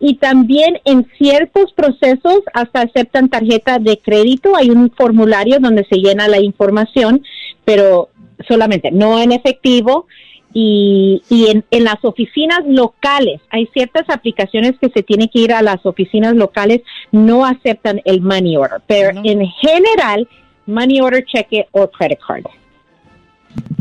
y 0.00 0.14
también 0.14 0.78
en 0.84 1.06
ciertos 1.18 1.72
procesos 1.72 2.40
hasta 2.54 2.82
aceptan 2.82 3.28
tarjeta 3.28 3.78
de 3.78 3.98
crédito. 3.98 4.54
Hay 4.56 4.70
un 4.70 4.90
formulario 4.90 5.58
donde 5.60 5.84
se 5.84 5.96
llena 5.96 6.28
la 6.28 6.40
información, 6.40 7.22
pero 7.64 8.08
solamente 8.46 8.90
no 8.92 9.20
en 9.20 9.32
efectivo. 9.32 10.06
Y, 10.54 11.22
y 11.28 11.50
en, 11.50 11.62
en 11.70 11.84
las 11.84 12.02
oficinas 12.02 12.60
locales, 12.66 13.40
hay 13.50 13.66
ciertas 13.74 14.08
aplicaciones 14.08 14.72
que 14.80 14.88
se 14.88 15.02
tienen 15.02 15.28
que 15.28 15.40
ir 15.40 15.52
a 15.52 15.60
las 15.60 15.84
oficinas 15.84 16.34
locales, 16.34 16.80
no 17.12 17.44
aceptan 17.44 18.00
el 18.06 18.22
money 18.22 18.56
order, 18.56 18.80
pero 18.86 19.12
No. 19.12 19.22
en 19.24 19.46
general, 19.46 20.26
money 20.64 21.02
order, 21.02 21.22
cheque 21.26 21.66
o 21.72 21.86
credit 21.90 22.18
card. 22.26 22.44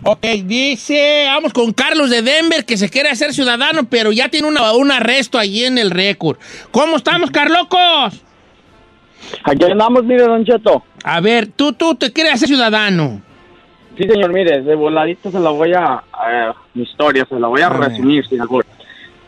Ok, 0.04 0.26
dice, 0.46 1.26
vamos 1.28 1.52
con 1.52 1.74
Carlos 1.74 2.10
de 2.10 2.22
Denver 2.22 2.66
que 2.66 2.78
se 2.78 2.90
quiere 2.90 3.10
hacer 3.10 3.34
ciudadano, 3.34 3.84
pero 3.90 4.12
ya 4.12 4.30
tiene 4.30 4.48
una- 4.48 4.72
un 4.74 4.92
arresto 4.92 5.38
allí 5.38 5.66
en 5.66 5.78
el 5.78 5.92
récord. 5.92 6.38
¿Cómo 6.72 6.96
estamos, 6.96 7.30
Carlocos? 7.32 8.24
Aquí 9.44 9.66
andamos, 9.66 10.04
mire, 10.06 10.24
Don 10.24 10.46
Cheto. 10.46 10.84
A 11.04 11.20
ver, 11.20 11.48
tú, 11.48 11.74
tú 11.74 11.96
te 11.96 12.14
quieres 12.14 12.34
hacer 12.36 12.48
ciudadano. 12.48 13.22
Sí, 13.98 14.04
señor, 14.08 14.32
mire, 14.32 14.62
de 14.62 14.76
voladito 14.76 15.32
se 15.32 15.40
la 15.40 15.50
voy 15.50 15.74
a, 15.74 16.04
a- 16.14 16.56
mi 16.74 16.84
historia, 16.84 17.26
se 17.28 17.38
la 17.40 17.48
voy 17.48 17.62
a 17.62 17.70
resumir, 17.70 18.26
sin 18.28 18.40
albur. 18.40 18.66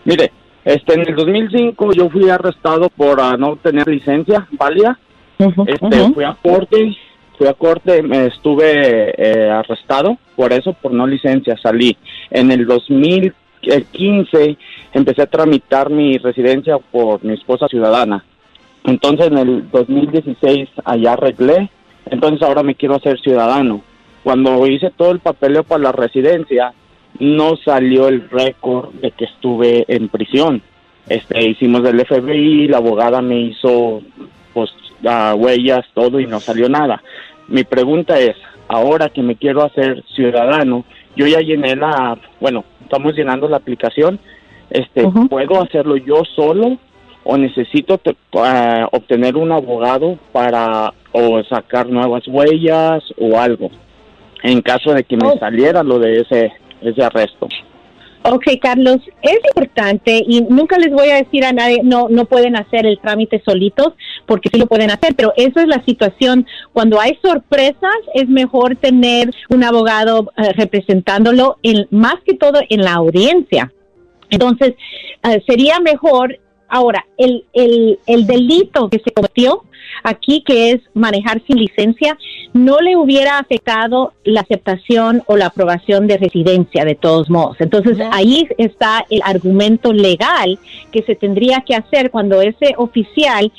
Mire, 0.05 0.31
este, 0.63 0.93
en 0.93 1.01
el 1.01 1.15
2005 1.15 1.91
yo 1.93 2.10
fui 2.10 2.29
arrestado 2.29 2.89
por 2.89 3.19
ah, 3.19 3.36
no 3.38 3.55
tener 3.58 3.88
licencia 3.88 4.48
válida. 4.51 4.98
Este, 5.39 6.13
fui 6.13 6.24
a 6.24 6.38
corte, 6.41 6.96
fui 7.39 7.48
a 7.48 7.53
corte, 7.53 8.03
me 8.03 8.25
estuve 8.25 9.13
eh, 9.17 9.50
arrestado 9.50 10.17
por 10.36 10.51
eso, 10.51 10.74
por 10.74 10.91
no 10.91 11.08
licencia, 11.08 11.58
salí. 11.58 11.96
En 12.29 12.51
el 12.51 12.65
2015 12.65 14.58
empecé 14.93 15.22
a 15.22 15.27
tramitar 15.27 15.89
mi 15.89 16.17
residencia 16.17 16.77
por 16.77 17.24
mi 17.24 17.34
esposa 17.34 17.69
ciudadana. 17.69 18.25
Entonces 18.84 19.27
en 19.27 19.38
el 19.38 19.72
2016 19.72 20.67
allá 20.84 21.13
arreglé, 21.13 21.69
entonces 22.10 22.41
ahora 22.41 22.62
me 22.62 22.75
quiero 22.75 22.96
hacer 22.96 23.17
ciudadano. 23.22 23.84
Cuando 24.22 24.67
hice 24.67 24.91
todo 24.91 25.12
el 25.12 25.19
papeleo 25.19 25.63
para 25.63 25.84
la 25.84 25.91
residencia, 25.93 26.74
no 27.19 27.55
salió 27.55 28.10
el 28.10 28.29
récord 28.29 28.93
de 28.96 29.12
que 29.12 29.25
estuve 29.25 29.86
en 29.88 30.10
prisión. 30.10 30.62
Este, 31.08 31.48
hicimos 31.48 31.84
del 31.84 32.05
FBI, 32.05 32.67
la 32.67 32.77
abogada 32.77 33.22
me 33.22 33.39
hizo 33.39 34.01
pues 34.53 34.72
ah, 35.07 35.33
huellas, 35.37 35.85
todo 35.93 36.19
y 36.19 36.25
no 36.27 36.39
salió 36.39 36.69
nada. 36.69 37.01
Mi 37.47 37.63
pregunta 37.63 38.19
es, 38.19 38.35
ahora 38.67 39.09
que 39.09 39.21
me 39.23 39.35
quiero 39.35 39.63
hacer 39.63 40.03
ciudadano, 40.15 40.85
yo 41.15 41.25
ya 41.27 41.39
llené 41.39 41.75
la, 41.75 42.17
bueno, 42.39 42.63
estamos 42.83 43.15
llenando 43.15 43.47
la 43.47 43.57
aplicación, 43.57 44.19
este, 44.69 45.03
¿puedo 45.29 45.61
hacerlo 45.61 45.97
yo 45.97 46.23
solo 46.35 46.77
o 47.23 47.37
necesito 47.37 47.97
te- 47.97 48.15
ah, 48.37 48.87
obtener 48.91 49.35
un 49.35 49.51
abogado 49.51 50.17
para 50.31 50.93
o 51.11 51.43
sacar 51.43 51.89
nuevas 51.89 52.27
huellas 52.27 53.03
o 53.19 53.39
algo 53.39 53.69
en 54.43 54.61
caso 54.61 54.93
de 54.93 55.03
que 55.03 55.17
me 55.17 55.27
Oh. 55.27 55.39
saliera 55.39 55.81
lo 55.83 55.97
de 55.99 56.21
ese 56.21 56.51
ese 56.81 57.03
arresto? 57.03 57.47
Ok, 58.23 58.43
Carlos, 58.61 58.97
es 59.21 59.39
importante 59.55 60.23
y 60.27 60.41
nunca 60.41 60.77
les 60.77 60.91
voy 60.91 61.09
a 61.09 61.15
decir 61.15 61.45
a 61.45 61.53
nadie, 61.53 61.81
no, 61.83 62.09
no 62.09 62.25
pueden 62.25 62.57
hacer 62.57 62.85
el 62.85 62.99
trámite 62.99 63.41
solitos, 63.45 63.93
porque 64.25 64.49
sí 64.51 64.59
lo 64.59 64.67
pueden 64.67 64.91
hacer, 64.91 65.15
pero 65.15 65.31
esa 65.38 65.61
es 65.61 65.67
la 65.67 65.83
situación. 65.85 66.45
Cuando 66.73 66.99
hay 66.99 67.17
sorpresas, 67.23 67.95
es 68.13 68.27
mejor 68.27 68.75
tener 68.75 69.31
un 69.49 69.63
abogado 69.63 70.31
eh, 70.35 70.51
representándolo, 70.53 71.57
en, 71.63 71.88
más 71.91 72.15
que 72.25 72.33
todo 72.33 72.59
en 72.69 72.81
la 72.81 72.95
audiencia. 72.95 73.71
Entonces, 74.29 74.73
eh, 75.23 75.41
sería 75.47 75.79
mejor, 75.79 76.38
ahora, 76.69 77.05
el, 77.17 77.45
el, 77.53 77.99
el 78.05 78.27
delito 78.27 78.89
que 78.89 78.99
se 78.99 79.11
cometió 79.11 79.63
aquí, 80.03 80.43
que 80.45 80.71
es 80.71 80.81
manejar 80.93 81.41
sin 81.45 81.57
licencia, 81.57 82.17
no 82.53 82.79
le 82.79 82.95
hubiera 82.95 83.39
afectado 83.39 84.13
la 84.23 84.41
aceptación 84.41 85.23
o 85.27 85.35
la 85.35 85.47
aprobación 85.47 86.07
de 86.07 86.17
residencia 86.17 86.85
de 86.85 86.95
todos 86.95 87.29
modos. 87.29 87.57
Entonces, 87.59 87.97
ahí 88.11 88.47
está 88.57 89.05
el 89.09 89.21
argumento 89.23 89.93
legal 89.93 90.59
que 90.91 91.03
se 91.03 91.15
tendría 91.15 91.63
que 91.65 91.75
hacer 91.75 92.11
cuando 92.11 92.41
ese 92.41 92.75
oficial, 92.77 93.51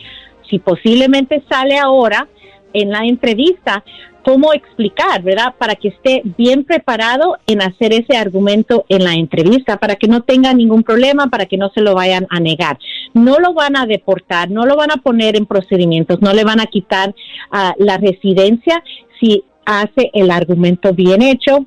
si 0.49 0.59
posiblemente 0.59 1.43
sale 1.49 1.79
ahora 1.79 2.29
en 2.73 2.91
la 2.91 3.05
entrevista, 3.05 3.85
cómo 4.23 4.53
explicar, 4.53 5.23
¿verdad? 5.23 5.55
Para 5.59 5.75
que 5.75 5.89
esté 5.89 6.23
bien 6.37 6.65
preparado 6.65 7.39
en 7.47 7.63
hacer 7.63 7.93
ese 7.93 8.17
argumento 8.17 8.85
en 8.89 9.05
la 9.05 9.15
entrevista, 9.15 9.79
para 9.79 9.97
que 9.97 10.09
no 10.09 10.23
tenga 10.23 10.53
ningún 10.53 10.83
problema, 10.83 11.29
para 11.29 11.47
que 11.47 11.57
no 11.57 11.71
se 11.71 11.81
lo 11.81 11.95
vayan 11.95 12.27
a 12.31 12.41
negar. 12.41 12.79
No 13.15 13.39
lo 13.39 13.55
van 13.55 13.77
a 13.77 13.87
deportar, 13.87 14.51
no 14.51 14.67
lo 14.67 14.77
van 14.77 14.91
a 14.91 14.99
poner 14.99 15.37
en 15.37 15.47
procedimientos, 15.47 16.21
no 16.21 16.33
le 16.33 16.45
van 16.45 16.61
a 16.61 16.67
quitar 16.67 17.15
ah, 17.51 17.75
la 17.79 17.97
residencia 17.97 18.83
si 19.19 19.45
hace 19.65 20.11
el 20.15 20.31
argumento 20.31 20.93
bien 20.93 21.23
hecho, 21.23 21.67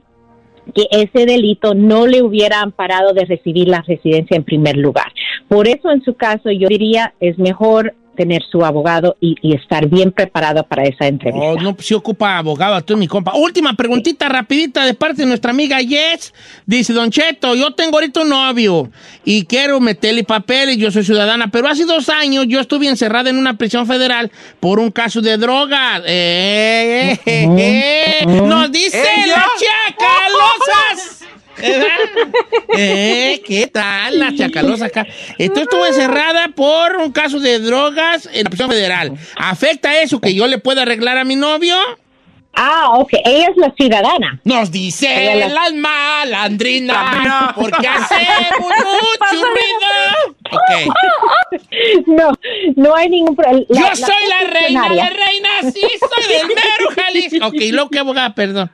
que 0.73 0.87
ese 0.91 1.25
delito 1.25 1.73
no 1.73 2.07
le 2.07 2.21
hubiera 2.21 2.61
amparado 2.61 3.13
de 3.13 3.25
recibir 3.25 3.67
la 3.67 3.81
residencia 3.81 4.37
en 4.37 4.43
primer 4.43 4.77
lugar. 4.77 5.11
Por 5.47 5.67
eso, 5.67 5.91
en 5.91 6.01
su 6.03 6.15
caso, 6.15 6.51
yo 6.51 6.67
diría 6.67 7.13
es 7.19 7.37
mejor 7.37 7.95
tener 8.15 8.41
su 8.51 8.63
abogado 8.63 9.17
y, 9.19 9.35
y 9.41 9.55
estar 9.55 9.87
bien 9.87 10.11
preparado 10.11 10.63
para 10.63 10.83
esa 10.83 11.07
entrevista. 11.07 11.47
Oh, 11.47 11.59
no, 11.59 11.75
pues 11.75 11.87
sí 11.87 11.93
ocupa 11.93 12.37
abogado, 12.37 12.81
tú 12.81 12.95
mi 12.97 13.07
compa. 13.07 13.33
Última 13.35 13.73
preguntita 13.73 14.29
rapidita 14.29 14.85
de 14.85 14.93
parte 14.93 15.23
de 15.23 15.27
nuestra 15.27 15.51
amiga 15.51 15.81
Yes. 15.81 16.33
Dice, 16.65 16.93
Don 16.93 17.09
Cheto, 17.11 17.55
yo 17.55 17.71
tengo 17.73 17.97
ahorita 17.97 18.21
un 18.21 18.29
novio 18.29 18.89
y 19.25 19.45
quiero 19.45 19.79
meterle 19.79 20.23
papeles, 20.23 20.77
yo 20.77 20.91
soy 20.91 21.03
ciudadana, 21.03 21.49
pero 21.51 21.67
hace 21.67 21.85
dos 21.85 22.09
años 22.09 22.45
yo 22.47 22.59
estuve 22.59 22.87
encerrada 22.87 23.29
en 23.29 23.37
una 23.37 23.57
prisión 23.57 23.85
federal 23.87 24.31
por 24.59 24.79
un 24.79 24.91
caso 24.91 25.21
de 25.21 25.37
droga. 25.37 26.01
Eh, 26.05 27.17
eh, 27.25 27.47
eh, 27.47 28.17
eh. 28.21 28.25
Nos 28.25 28.71
dice 28.71 29.01
¿Ella? 29.01 29.35
la 29.37 29.47
chacalosas. 29.95 31.19
¿Verdad? 31.19 31.42
Eh, 32.75 33.41
¿Qué 33.45 33.67
tal 33.67 34.17
la 34.19 34.33
chacalosa 34.35 34.85
acá? 34.87 35.05
Entonces 35.37 35.63
estuve 35.71 35.87
encerrada 35.89 36.47
por 36.49 36.95
un 36.97 37.11
caso 37.11 37.39
de 37.39 37.59
drogas 37.59 38.27
en 38.33 38.45
la 38.45 38.49
prisión 38.49 38.69
federal. 38.69 39.13
¿Afecta 39.35 39.99
eso 40.01 40.19
que 40.19 40.33
yo 40.33 40.47
le 40.47 40.57
pueda 40.57 40.81
arreglar 40.81 41.17
a 41.17 41.23
mi 41.23 41.35
novio? 41.35 41.75
Ah, 42.55 42.89
ok, 42.97 43.09
ella 43.25 43.47
es 43.49 43.57
la 43.57 43.71
ciudadana. 43.75 44.39
Nos 44.43 44.71
dice 44.71 45.35
la- 45.35 45.47
las 45.49 45.73
malandrinas 45.73 47.53
porque 47.55 47.87
hacemos 47.87 48.59
mucho 48.59 49.43
ruido. 49.45 50.35
Ok. 50.51 50.93
No, 52.07 52.31
no 52.75 52.95
hay 52.95 53.09
ningún 53.09 53.35
problema. 53.35 53.65
Yo 53.69 53.95
soy 53.95 54.15
la 54.29 54.49
reina 54.51 54.89
de 54.89 54.95
reinas, 55.09 55.73
sí, 55.73 55.81
soy 55.99 56.33
del 56.37 56.47
mero 56.47 56.89
Jalisco. 56.95 57.47
Ok, 57.47 57.55
¿y 57.55 57.71
luego 57.71 57.89
qué 57.89 57.99
abogada? 57.99 58.33
Perdón. 58.35 58.71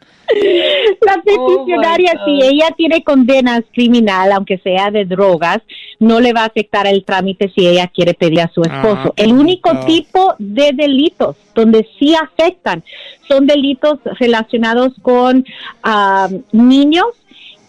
La 1.06 1.22
peticionaria, 1.24 2.14
Oh, 2.16 2.28
my 2.28 2.42
si 2.42 2.48
ella 2.48 2.68
tiene 2.76 3.04
condenas 3.04 3.62
criminal, 3.74 4.32
aunque 4.32 4.58
sea 4.60 4.92
de 4.92 5.06
drogas, 5.06 5.60
no 6.00 6.20
le 6.20 6.34
va 6.34 6.42
a 6.42 6.46
afectar 6.46 6.88
el 6.88 7.04
trámite 7.04 7.52
si 7.56 7.68
ella 7.68 7.88
quiere 7.88 8.14
pedir 8.14 8.42
a 8.42 8.52
su 8.54 8.62
esposo. 8.62 9.10
Ah, 9.10 9.14
el 9.18 9.34
único 9.34 9.72
tipo 9.86 10.36
de 10.40 10.72
delitos 10.74 11.36
donde 11.54 11.88
sí 11.98 12.16
afectan 12.16 12.84
son 13.28 13.48
delitos 13.48 14.00
relacionados 14.20 14.94
con 15.02 15.46
ah, 15.84 16.30
niños 16.52 17.08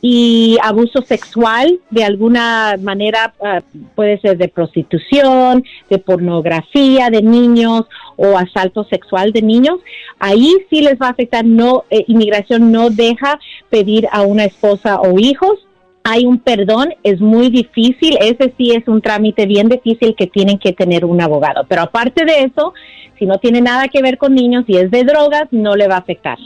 y 0.02 0.56
abuso 0.62 1.02
sexual 1.02 1.78
de 1.90 2.04
alguna 2.04 2.76
manera 2.80 3.34
ah, 3.42 3.60
puede 3.94 4.18
ser 4.20 4.38
de 4.38 4.48
prostitución, 4.48 5.64
de 5.90 5.98
pornografía 5.98 7.10
de 7.10 7.22
niños 7.22 7.82
o 8.16 8.38
asalto 8.38 8.84
sexual 8.84 9.32
de 9.32 9.42
niños, 9.42 9.80
ahí 10.18 10.54
sí 10.70 10.80
les 10.80 10.98
va 10.98 11.08
a 11.08 11.10
afectar. 11.10 11.44
No, 11.44 11.84
eh, 11.90 12.04
inmigración 12.06 12.72
no 12.72 12.90
deja 12.90 13.38
pedir 13.68 14.08
a 14.12 14.22
una 14.22 14.44
esposa 14.44 15.00
o 15.00 15.18
hijos. 15.18 15.66
Hay 16.02 16.24
un 16.24 16.38
perdón, 16.38 16.94
es 17.02 17.20
muy 17.20 17.50
difícil, 17.50 18.16
ese 18.20 18.54
sí 18.56 18.72
es 18.72 18.88
un 18.88 19.02
trámite 19.02 19.44
bien 19.44 19.68
difícil 19.68 20.14
que 20.16 20.26
tienen 20.26 20.58
que 20.58 20.72
tener 20.72 21.04
un 21.04 21.20
abogado. 21.20 21.66
Pero 21.68 21.82
aparte 21.82 22.24
de 22.24 22.44
eso, 22.44 22.72
si 23.18 23.26
no 23.26 23.38
tiene 23.38 23.60
nada 23.60 23.88
que 23.88 24.00
ver 24.00 24.16
con 24.16 24.34
niños 24.34 24.64
y 24.66 24.78
es 24.78 24.90
de 24.90 25.04
drogas, 25.04 25.48
no 25.50 25.76
le 25.76 25.88
va 25.88 25.96
a 25.96 25.98
afectar. 25.98 26.38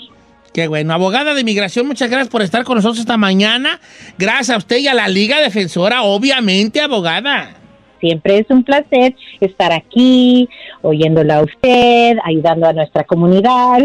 Qué 0.54 0.68
bueno. 0.68 0.94
Abogada 0.94 1.34
de 1.34 1.40
inmigración, 1.40 1.84
muchas 1.88 2.08
gracias 2.08 2.28
por 2.28 2.40
estar 2.40 2.62
con 2.62 2.76
nosotros 2.76 3.00
esta 3.00 3.16
mañana. 3.16 3.80
Gracias 4.16 4.50
a 4.50 4.56
usted 4.56 4.78
y 4.78 4.86
a 4.86 4.94
la 4.94 5.08
Liga 5.08 5.40
Defensora, 5.40 6.04
obviamente, 6.04 6.80
abogada. 6.80 7.50
Siempre 7.98 8.38
es 8.38 8.46
un 8.50 8.62
placer 8.62 9.16
estar 9.40 9.72
aquí, 9.72 10.48
oyéndola 10.82 11.38
a 11.38 11.42
usted, 11.42 12.18
ayudando 12.24 12.68
a 12.68 12.72
nuestra 12.72 13.02
comunidad. 13.02 13.80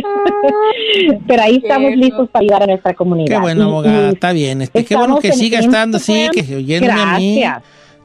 Pero 1.27 1.41
ahí 1.41 1.55
estamos 1.55 1.95
listos 1.95 2.29
para 2.29 2.43
ayudar 2.43 2.63
a 2.63 2.67
nuestra 2.67 2.93
comunidad. 2.93 3.37
Qué 3.37 3.41
bueno, 3.41 3.63
abogada. 3.63 4.09
y 4.09 4.13
Está 4.13 4.31
bien. 4.31 4.61
Este, 4.61 4.85
qué 4.85 4.95
bueno 4.95 5.17
que 5.17 5.31
siga 5.31 5.57
estando 5.57 5.97
así, 5.97 6.27
que 6.31 6.55
oyéndome 6.55 7.01
a 7.01 7.17
mí. 7.17 7.43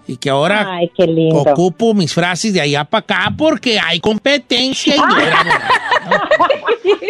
Y 0.06 0.16
que 0.18 0.28
ahora 0.28 0.66
Ay, 0.70 0.90
qué 0.96 1.06
lindo. 1.06 1.37
ocupo 1.38 1.94
mis 1.94 2.12
frases 2.12 2.52
de 2.52 2.61
allá 2.61 2.84
para 2.84 3.00
acá 3.00 3.32
porque 3.37 3.78
hay 3.80 4.00
competencia 4.00 4.94
y 4.94 4.99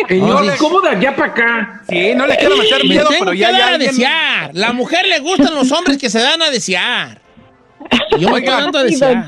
Señor, 0.08 0.44
No, 0.44 0.52
sí. 0.52 0.56
¿cómo 0.60 0.80
de 0.80 0.90
allá 0.90 1.16
para 1.16 1.32
acá? 1.32 1.82
Sí, 1.88 2.12
no 2.14 2.26
le 2.26 2.36
quiero 2.36 2.56
meter 2.56 2.82
Me 2.84 2.88
miedo, 2.90 3.08
tengo 3.08 3.18
pero 3.24 3.32
que 3.32 3.38
ya 3.38 3.50
dar 3.52 3.62
a 3.62 3.66
alguien- 3.74 3.90
desear. 3.90 4.50
La 4.54 4.72
mujer 4.72 5.06
le 5.06 5.18
gustan 5.18 5.54
los 5.54 5.72
hombres 5.72 5.98
que 5.98 6.08
se 6.08 6.20
dan 6.20 6.40
a 6.42 6.50
desear. 6.50 7.20
Y 8.16 8.20
Yo 8.20 8.30
me 8.30 8.38
estoy 8.38 8.54
dando 8.54 8.78
a 8.78 8.84
desear. 8.84 9.26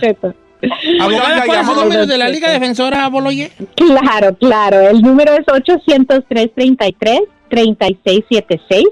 Abogada, 1.00 1.36
ya, 1.38 1.44
¿cuál 1.44 1.58
es 1.58 1.66
ya, 1.66 1.72
el 1.72 1.76
ya, 1.78 1.82
número 1.84 2.00
don 2.00 2.08
de 2.08 2.18
la. 2.18 2.28
Liga 2.28 2.50
Defensora, 2.50 3.08
Boloye? 3.08 3.50
Claro, 3.74 4.34
claro. 4.36 4.80
El 4.80 5.02
número 5.02 5.34
es 5.34 5.44
800-333-3676. 7.50 8.84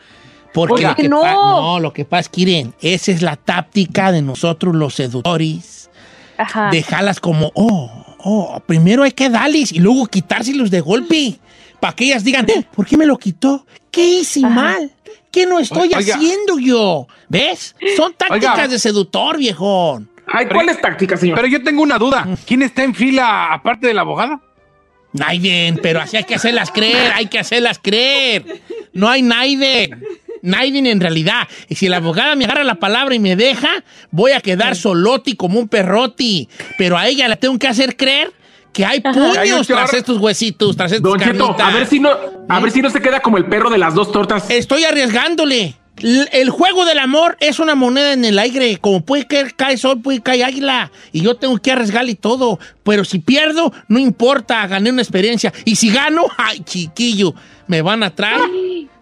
Porque 0.52 0.74
Oiga. 0.74 0.88
lo 0.90 0.96
que 0.96 1.08
No. 1.08 1.22
no, 1.24 1.80
lo 1.80 1.92
que 1.92 2.04
pasa 2.04 2.20
es 2.22 2.28
que, 2.28 2.44
miren, 2.44 2.74
esa 2.80 3.12
es 3.12 3.22
la 3.22 3.36
táctica 3.36 4.10
de 4.12 4.20
nosotros 4.22 4.74
los 4.74 4.94
seductores. 4.94 5.88
Ajá. 6.36 6.70
dejarlas 6.70 7.20
como, 7.20 7.52
oh, 7.54 8.16
oh, 8.18 8.60
primero 8.66 9.02
hay 9.02 9.12
que 9.12 9.28
darles 9.28 9.72
y 9.72 9.78
luego 9.78 10.06
quitárselos 10.06 10.70
de 10.70 10.80
golpe. 10.80 11.38
Para 11.80 11.94
que 11.94 12.04
ellas 12.06 12.24
digan, 12.24 12.46
¿por 12.74 12.86
qué 12.86 12.96
me 12.96 13.04
lo 13.06 13.18
quitó? 13.18 13.66
¿Qué 13.90 14.02
hice 14.20 14.40
mal? 14.40 14.90
¿Qué 15.30 15.44
no 15.46 15.58
estoy 15.58 15.92
Oiga. 15.94 15.98
haciendo 16.14 16.58
yo? 16.58 17.06
¿Ves? 17.28 17.76
Son 17.96 18.12
tácticas 18.14 18.54
Oiga. 18.54 18.68
de 18.68 18.78
seductor, 18.78 19.36
viejón. 19.38 20.08
Ay, 20.32 20.46
¿cuál 20.46 20.68
es 20.70 20.80
táctica, 20.80 21.16
señor? 21.16 21.36
pero 21.36 21.46
yo 21.48 21.62
tengo 21.62 21.82
una 21.82 21.98
duda. 21.98 22.26
¿Quién 22.46 22.62
está 22.62 22.84
en 22.84 22.94
fila 22.94 23.52
aparte 23.52 23.86
de 23.88 23.94
la 23.94 24.00
abogada? 24.00 24.40
Naiden, 25.12 25.78
pero 25.82 26.00
así 26.00 26.16
hay 26.16 26.24
que 26.24 26.34
hacerlas 26.34 26.70
creer, 26.70 27.12
hay 27.14 27.26
que 27.26 27.38
hacerlas 27.38 27.78
creer. 27.82 28.62
No 28.92 29.08
hay 29.08 29.22
Naiden. 29.22 30.04
Naiden 30.42 30.86
en 30.86 31.00
realidad. 31.00 31.48
Y 31.68 31.74
si 31.74 31.88
la 31.88 31.98
abogada 31.98 32.34
me 32.34 32.44
agarra 32.44 32.64
la 32.64 32.76
palabra 32.76 33.14
y 33.14 33.18
me 33.18 33.36
deja, 33.36 33.84
voy 34.10 34.32
a 34.32 34.40
quedar 34.40 34.76
soloti 34.76 35.36
como 35.36 35.58
un 35.58 35.68
perroti. 35.68 36.48
Pero 36.78 36.96
a 36.96 37.08
ella 37.08 37.28
la 37.28 37.36
tengo 37.36 37.58
que 37.58 37.68
hacer 37.68 37.96
creer 37.96 38.32
que 38.72 38.84
hay 38.84 39.00
puños 39.00 39.66
tras 39.66 39.92
estos 39.94 40.18
huesitos, 40.18 40.76
tras 40.76 40.92
estas 40.92 41.10
Don 41.10 41.18
Cheto, 41.18 41.56
a 41.58 41.70
ver 41.70 41.86
si 41.86 41.98
no, 41.98 42.10
a 42.48 42.60
ver 42.60 42.70
si 42.70 42.80
no 42.80 42.88
se 42.88 43.00
queda 43.00 43.20
como 43.20 43.36
el 43.36 43.46
perro 43.46 43.68
de 43.68 43.78
las 43.78 43.94
dos 43.94 44.12
tortas. 44.12 44.48
Estoy 44.48 44.84
arriesgándole. 44.84 45.74
El 46.02 46.50
juego 46.50 46.84
del 46.84 46.98
amor 46.98 47.36
es 47.40 47.58
una 47.58 47.74
moneda 47.74 48.12
en 48.12 48.24
el 48.24 48.38
aire. 48.38 48.78
Como 48.78 49.04
puede 49.04 49.26
caer, 49.26 49.54
cae 49.54 49.76
sol, 49.76 50.00
puede 50.00 50.22
caer 50.22 50.44
águila. 50.44 50.90
Y 51.12 51.22
yo 51.22 51.36
tengo 51.36 51.56
que 51.58 51.72
arriesgarle 51.72 52.14
todo. 52.14 52.58
Pero 52.82 53.04
si 53.04 53.18
pierdo, 53.18 53.72
no 53.88 53.98
importa. 53.98 54.66
Gané 54.66 54.90
una 54.90 55.02
experiencia. 55.02 55.52
Y 55.64 55.76
si 55.76 55.90
gano, 55.90 56.22
ay, 56.38 56.60
chiquillo, 56.60 57.34
me 57.66 57.82
van 57.82 58.02
a 58.02 58.14
traer. 58.14 58.40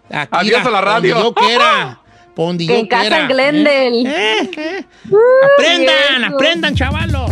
Aquí, 0.09 0.29
Adiós 0.31 0.65
a 0.65 0.69
la 0.71 0.81
radio. 0.81 1.15
Donde 1.15 1.29
yo 1.29 1.33
quiera. 1.33 1.99
Pa' 2.35 2.43
Donde 2.43 2.65
Que 2.67 2.73
yo 2.73 2.79
en 2.79 2.87
casa 2.87 3.01
quiera. 3.01 3.21
en 3.21 3.27
Glendale. 3.27 4.01
Eh, 4.05 4.51
eh. 4.57 4.85
Aprendan, 5.57 6.23
aprendan, 6.33 6.75
chavalos. 6.75 7.31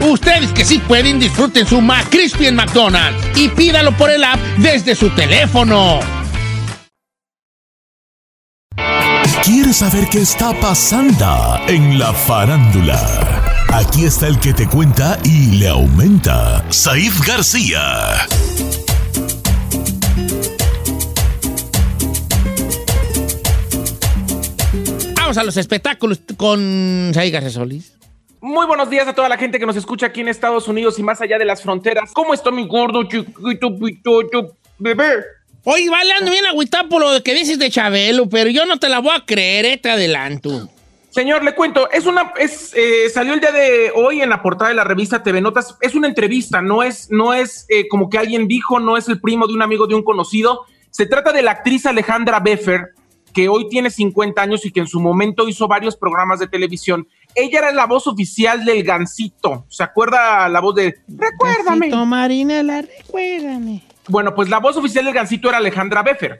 Ustedes 0.00 0.52
que 0.52 0.64
sí 0.64 0.78
pueden, 0.78 1.18
disfruten 1.18 1.66
su 1.66 1.80
McCrispy 1.80 2.46
en 2.46 2.56
McDonald's 2.56 3.38
y 3.38 3.48
pídalo 3.48 3.92
por 3.96 4.10
el 4.10 4.22
app 4.24 4.38
desde 4.58 4.94
su 4.94 5.10
teléfono. 5.10 6.00
¿Quieres 9.44 9.76
saber 9.76 10.08
qué 10.10 10.22
está 10.22 10.58
pasando 10.58 11.60
en 11.68 11.98
la 11.98 12.12
farándula? 12.14 13.44
Aquí 13.68 14.04
está 14.04 14.26
el 14.26 14.38
que 14.38 14.54
te 14.54 14.66
cuenta 14.66 15.18
y 15.24 15.58
le 15.58 15.68
aumenta, 15.68 16.64
Saif 16.70 17.20
García. 17.26 18.26
Vamos 25.16 25.36
a 25.36 25.42
los 25.44 25.56
espectáculos 25.56 26.20
con 26.36 27.10
Saif 27.12 27.32
García 27.32 27.50
Solís. 27.50 27.92
Muy 28.44 28.66
buenos 28.66 28.90
días 28.90 29.08
a 29.08 29.14
toda 29.14 29.26
la 29.30 29.38
gente 29.38 29.58
que 29.58 29.64
nos 29.64 29.74
escucha 29.74 30.04
aquí 30.04 30.20
en 30.20 30.28
Estados 30.28 30.68
Unidos 30.68 30.98
y 30.98 31.02
más 31.02 31.18
allá 31.22 31.38
de 31.38 31.46
las 31.46 31.62
fronteras. 31.62 32.12
¿Cómo 32.12 32.34
está 32.34 32.50
mi 32.50 32.68
gordo 32.68 33.04
chiquito 33.04 33.74
pitocho 33.74 34.54
bebé? 34.78 35.24
Oye, 35.62 35.88
vale, 35.88 36.12
ando 36.12 36.30
bien 36.30 36.44
agüitado 36.44 36.90
por 36.90 37.00
lo 37.00 37.22
que 37.22 37.32
dices 37.32 37.58
de 37.58 37.70
Chabelo, 37.70 38.28
pero 38.28 38.50
yo 38.50 38.66
no 38.66 38.78
te 38.78 38.90
la 38.90 38.98
voy 38.98 39.16
a 39.16 39.24
creer, 39.24 39.64
eh, 39.64 39.78
te 39.78 39.88
adelanto. 39.88 40.68
Señor, 41.08 41.42
le 41.42 41.54
cuento, 41.54 41.90
es 41.90 42.04
una, 42.04 42.34
es, 42.38 42.74
eh, 42.74 43.08
salió 43.08 43.32
el 43.32 43.40
día 43.40 43.50
de 43.50 43.90
hoy 43.94 44.20
en 44.20 44.28
la 44.28 44.42
portada 44.42 44.68
de 44.68 44.76
la 44.76 44.84
revista 44.84 45.22
TV 45.22 45.40
Notas, 45.40 45.78
es 45.80 45.94
una 45.94 46.08
entrevista, 46.08 46.60
no 46.60 46.82
es, 46.82 47.10
no 47.10 47.32
es 47.32 47.64
eh, 47.70 47.88
como 47.88 48.10
que 48.10 48.18
alguien 48.18 48.46
dijo, 48.46 48.78
no 48.78 48.98
es 48.98 49.08
el 49.08 49.22
primo 49.22 49.46
de 49.46 49.54
un 49.54 49.62
amigo 49.62 49.86
de 49.86 49.94
un 49.94 50.02
conocido, 50.02 50.66
se 50.90 51.06
trata 51.06 51.32
de 51.32 51.40
la 51.40 51.52
actriz 51.52 51.86
Alejandra 51.86 52.40
Beffer, 52.40 52.90
que 53.34 53.48
hoy 53.48 53.68
tiene 53.68 53.90
50 53.90 54.40
años 54.40 54.64
y 54.64 54.70
que 54.70 54.80
en 54.80 54.86
su 54.86 55.00
momento 55.00 55.48
hizo 55.48 55.66
varios 55.66 55.96
programas 55.96 56.38
de 56.38 56.46
televisión. 56.46 57.08
Ella 57.34 57.58
era 57.58 57.72
la 57.72 57.86
voz 57.86 58.06
oficial 58.06 58.64
del 58.64 58.82
Gancito, 58.82 59.66
¿se 59.68 59.82
acuerda 59.82 60.48
la 60.48 60.60
voz 60.60 60.74
de 60.76 60.94
Recuérdame? 61.08 61.88
Gansito 61.88 62.06
Marinela, 62.06 62.82
recuérdame. 62.82 63.82
Bueno, 64.06 64.34
pues 64.34 64.50
la 64.50 64.58
voz 64.58 64.76
oficial 64.76 65.06
del 65.06 65.14
Gancito 65.14 65.48
era 65.48 65.58
Alejandra 65.58 66.02
Beffer. 66.02 66.38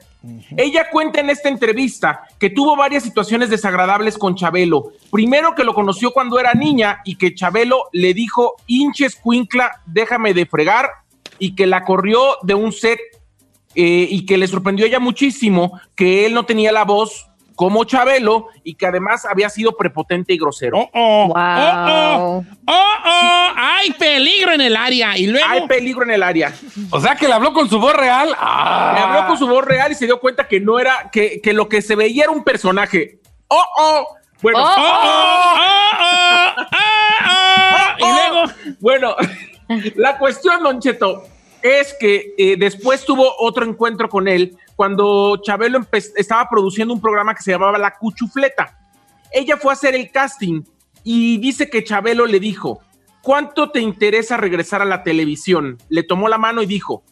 Ella 0.55 0.87
cuenta 0.91 1.19
en 1.19 1.31
esta 1.31 1.49
entrevista 1.49 2.21
que 2.39 2.51
tuvo 2.51 2.75
varias 2.75 3.03
situaciones 3.03 3.49
desagradables 3.49 4.17
con 4.19 4.35
Chabelo. 4.35 4.91
Primero 5.11 5.55
que 5.55 5.63
lo 5.63 5.73
conoció 5.73 6.11
cuando 6.11 6.39
era 6.39 6.53
niña 6.53 6.99
y 7.05 7.15
que 7.15 7.33
Chabelo 7.33 7.85
le 7.91 8.13
dijo, 8.13 8.55
hinches 8.67 9.15
cuincla, 9.15 9.81
déjame 9.87 10.35
de 10.35 10.45
fregar, 10.45 10.89
y 11.39 11.55
que 11.55 11.65
la 11.65 11.83
corrió 11.83 12.37
de 12.43 12.53
un 12.53 12.71
set 12.71 12.99
eh, 13.73 14.07
y 14.09 14.25
que 14.25 14.37
le 14.37 14.47
sorprendió 14.47 14.85
a 14.85 14.89
ella 14.89 14.99
muchísimo 14.99 15.79
que 15.95 16.27
él 16.27 16.33
no 16.33 16.45
tenía 16.45 16.71
la 16.71 16.85
voz 16.85 17.27
como 17.55 17.83
Chabelo 17.85 18.49
y 18.63 18.75
que 18.75 18.85
además 18.85 19.25
había 19.25 19.49
sido 19.49 19.75
prepotente 19.77 20.33
y 20.33 20.37
grosero. 20.37 20.89
Oh, 20.93 21.33
oh, 21.33 21.33
oh, 21.35 22.43
oh, 22.67 22.93
oh, 23.05 23.49
hay 23.55 23.91
peligro 23.93 24.51
en 24.51 24.61
el 24.61 24.75
área. 24.75 25.17
Y 25.17 25.27
luego. 25.27 25.47
Hay 25.49 25.67
peligro 25.67 26.03
en 26.03 26.11
el 26.11 26.23
área. 26.23 26.53
O 26.91 26.99
sea 26.99 27.15
que 27.15 27.27
le 27.27 27.33
habló 27.33 27.53
con 27.53 27.69
su 27.69 27.79
voz 27.79 27.95
real. 27.95 28.35
Ah. 28.37 28.93
Le 28.95 29.01
habló 29.01 29.27
con 29.27 29.37
su 29.37 29.47
voz 29.47 29.63
real 29.63 29.91
y 29.91 29.95
se 29.95 30.05
dio 30.05 30.19
cuenta 30.19 30.47
que 30.47 30.59
no 30.59 30.79
era, 30.79 31.09
que, 31.11 31.41
que 31.41 31.53
lo 31.53 31.69
que 31.69 31.81
se 31.81 31.95
veía 31.95 32.23
era 32.23 32.31
un 32.31 32.43
personaje. 32.43 33.19
¡Oh, 33.47 33.63
oh! 33.77 34.07
Bueno, 34.41 34.59
Oh, 34.59 34.63
oh, 34.63 35.53
oh, 35.57 36.01
oh, 36.01 36.61
oh, 36.61 37.31
oh. 37.31 37.95
Y 37.97 38.03
luego. 38.03 38.51
Bueno, 38.79 39.15
la 39.95 40.17
cuestión, 40.17 40.61
Don 40.61 40.79
Cheto, 40.79 41.23
es 41.61 41.95
que 41.99 42.33
eh, 42.37 42.55
después 42.57 43.05
tuvo 43.05 43.33
otro 43.39 43.65
encuentro 43.65 44.09
con 44.09 44.27
él 44.27 44.57
cuando 44.75 45.37
Chabelo 45.41 45.79
estaba 45.91 46.49
produciendo 46.49 46.93
un 46.93 47.01
programa 47.01 47.33
que 47.33 47.43
se 47.43 47.51
llamaba 47.51 47.77
La 47.77 47.95
Cuchufleta. 47.95 48.77
Ella 49.31 49.57
fue 49.57 49.71
a 49.71 49.73
hacer 49.73 49.95
el 49.95 50.11
casting 50.11 50.63
y 51.03 51.37
dice 51.37 51.69
que 51.69 51.83
Chabelo 51.83 52.25
le 52.25 52.39
dijo, 52.39 52.79
¿cuánto 53.21 53.71
te 53.71 53.79
interesa 53.79 54.37
regresar 54.37 54.81
a 54.81 54.85
la 54.85 55.03
televisión? 55.03 55.77
Le 55.89 56.03
tomó 56.03 56.27
la 56.27 56.37
mano 56.37 56.61
y 56.61 56.65
dijo, 56.65 57.03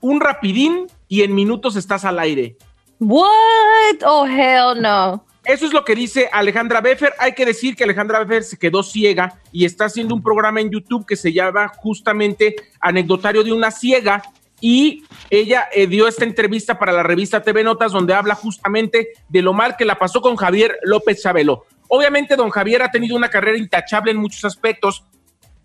un 0.00 0.20
rapidín 0.20 0.86
y 1.08 1.22
en 1.22 1.34
minutos 1.34 1.76
estás 1.76 2.04
al 2.04 2.18
aire. 2.18 2.56
What? 3.00 4.02
Oh, 4.04 4.26
hell 4.26 4.80
no. 4.80 5.24
Eso 5.44 5.66
es 5.66 5.72
lo 5.72 5.84
que 5.84 5.94
dice 5.94 6.28
Alejandra 6.32 6.80
Beffer. 6.80 7.14
Hay 7.18 7.32
que 7.32 7.46
decir 7.46 7.74
que 7.74 7.84
Alejandra 7.84 8.20
Beffer 8.20 8.44
se 8.44 8.58
quedó 8.58 8.82
ciega 8.82 9.40
y 9.52 9.64
está 9.64 9.86
haciendo 9.86 10.14
un 10.14 10.22
programa 10.22 10.60
en 10.60 10.70
YouTube 10.70 11.06
que 11.06 11.16
se 11.16 11.32
llama 11.32 11.68
justamente 11.68 12.56
Anecdotario 12.80 13.42
de 13.42 13.52
una 13.52 13.70
ciega. 13.70 14.22
Y 14.60 15.04
ella 15.30 15.68
eh, 15.72 15.86
dio 15.86 16.06
esta 16.06 16.24
entrevista 16.24 16.78
para 16.78 16.92
la 16.92 17.02
revista 17.02 17.42
TV 17.42 17.64
Notas 17.64 17.92
donde 17.92 18.14
habla 18.14 18.34
justamente 18.34 19.08
de 19.28 19.42
lo 19.42 19.52
mal 19.52 19.76
que 19.76 19.84
la 19.84 19.98
pasó 19.98 20.20
con 20.20 20.36
Javier 20.36 20.78
López 20.82 21.22
Chabelo. 21.22 21.66
Obviamente, 21.88 22.36
don 22.36 22.50
Javier 22.50 22.82
ha 22.82 22.90
tenido 22.90 23.16
una 23.16 23.30
carrera 23.30 23.58
intachable 23.58 24.12
en 24.12 24.18
muchos 24.18 24.44
aspectos, 24.44 25.04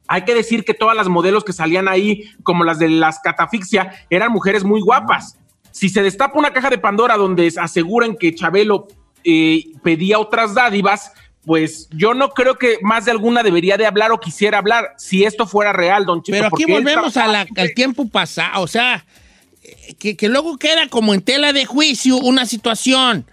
hay 0.08 0.24
que 0.24 0.36
decir 0.36 0.64
que 0.64 0.74
todas 0.74 0.96
las 0.96 1.08
modelos 1.08 1.44
que 1.44 1.54
salían 1.54 1.88
ahí, 1.88 2.32
como 2.44 2.64
las 2.64 2.80
de 2.80 2.90
las 2.90 3.20
catafixia, 3.20 3.92
eran 4.10 4.32
mujeres 4.32 4.64
muy 4.64 4.82
guapas. 4.82 5.38
Si 5.72 5.90
se 5.90 6.04
destapa 6.04 6.38
una 6.38 6.54
caja 6.54 6.70
de 6.70 6.78
Pandora 6.78 7.18
donde 7.18 7.52
aseguran 7.60 8.16
que 8.16 8.34
Chabelo 8.34 8.88
eh, 9.24 9.64
pedía 9.84 10.20
otras 10.20 10.54
dádivas, 10.54 11.12
pues 11.46 11.88
yo 11.92 12.14
no 12.14 12.30
creo 12.30 12.56
que 12.56 12.78
más 12.82 13.06
de 13.06 13.12
alguna 13.12 13.44
debería 13.44 13.78
de 13.78 13.86
hablar 13.86 14.12
o 14.12 14.20
quisiera 14.20 14.58
hablar 14.58 14.94
si 14.98 15.24
esto 15.24 15.46
fuera 15.48 15.72
real, 15.74 16.06
don 16.06 16.22
Cheto. 16.24 16.38
Pero 16.38 16.48
aquí 16.48 16.66
volvemos 16.66 17.16
a 17.18 17.28
la- 17.28 17.46
al 17.56 17.74
tiempo 17.74 18.08
pasado, 18.08 18.62
o 18.62 18.68
sea, 18.68 19.06
eh, 19.64 19.96
que, 20.00 20.16
que 20.18 20.28
luego 20.30 20.58
queda 20.58 20.88
como 20.90 21.14
en 21.14 21.22
tela 21.22 21.54
de 21.54 21.66
juicio 21.66 22.18
una 22.18 22.46
situación 22.46 23.26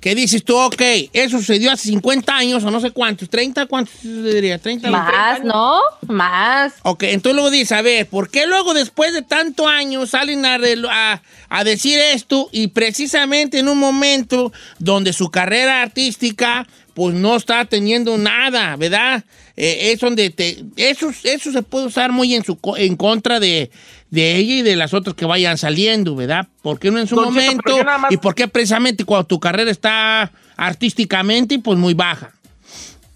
que 0.00 0.14
dices 0.14 0.44
tú, 0.44 0.54
ok, 0.54 0.82
eso 1.14 1.38
sucedió 1.38 1.72
hace 1.72 1.88
50 1.88 2.36
años 2.36 2.62
o 2.62 2.70
no 2.70 2.78
sé 2.78 2.90
cuántos, 2.90 3.30
30, 3.30 3.64
¿cuántos 3.64 3.94
diría? 4.02 4.58
30 4.58 4.90
Más, 4.90 5.42
¿no? 5.42 5.80
Más. 6.06 6.74
Ok, 6.82 7.04
entonces 7.04 7.34
luego 7.34 7.50
dices, 7.50 7.72
a 7.72 7.80
ver, 7.80 8.06
¿por 8.06 8.28
qué 8.28 8.46
luego 8.46 8.74
después 8.74 9.14
de 9.14 9.22
tantos 9.22 9.66
años 9.66 10.10
salen 10.10 10.44
a- 10.44 11.22
a 11.48 11.64
decir 11.64 11.98
esto 11.98 12.50
y 12.52 12.66
precisamente 12.66 13.58
en 13.60 13.68
un 13.68 13.78
momento 13.78 14.52
donde 14.78 15.14
su 15.14 15.30
carrera 15.30 15.80
artística 15.80 16.66
pues 16.94 17.14
no 17.14 17.36
está 17.36 17.64
teniendo 17.64 18.16
nada, 18.18 18.76
¿verdad? 18.76 19.24
Eh, 19.56 19.92
es 19.92 20.00
donde 20.00 20.30
te, 20.30 20.64
eso, 20.76 21.10
eso 21.24 21.52
se 21.52 21.62
puede 21.62 21.86
usar 21.86 22.12
muy 22.12 22.34
en, 22.34 22.44
su, 22.44 22.58
en 22.76 22.96
contra 22.96 23.40
de, 23.40 23.70
de 24.10 24.36
ella 24.36 24.54
y 24.54 24.62
de 24.62 24.76
las 24.76 24.94
otras 24.94 25.14
que 25.14 25.24
vayan 25.26 25.58
saliendo, 25.58 26.14
¿verdad? 26.16 26.48
¿Por 26.62 26.78
qué 26.78 26.90
no 26.90 26.98
en 26.98 27.06
su 27.06 27.16
Don 27.16 27.26
momento? 27.26 27.84
más- 27.84 28.12
¿Y 28.12 28.16
por 28.16 28.34
qué 28.34 28.48
precisamente 28.48 29.04
cuando 29.04 29.26
tu 29.26 29.38
carrera 29.40 29.70
está 29.70 30.30
artísticamente 30.56 31.58
pues 31.58 31.78
muy 31.78 31.94
baja? 31.94 32.32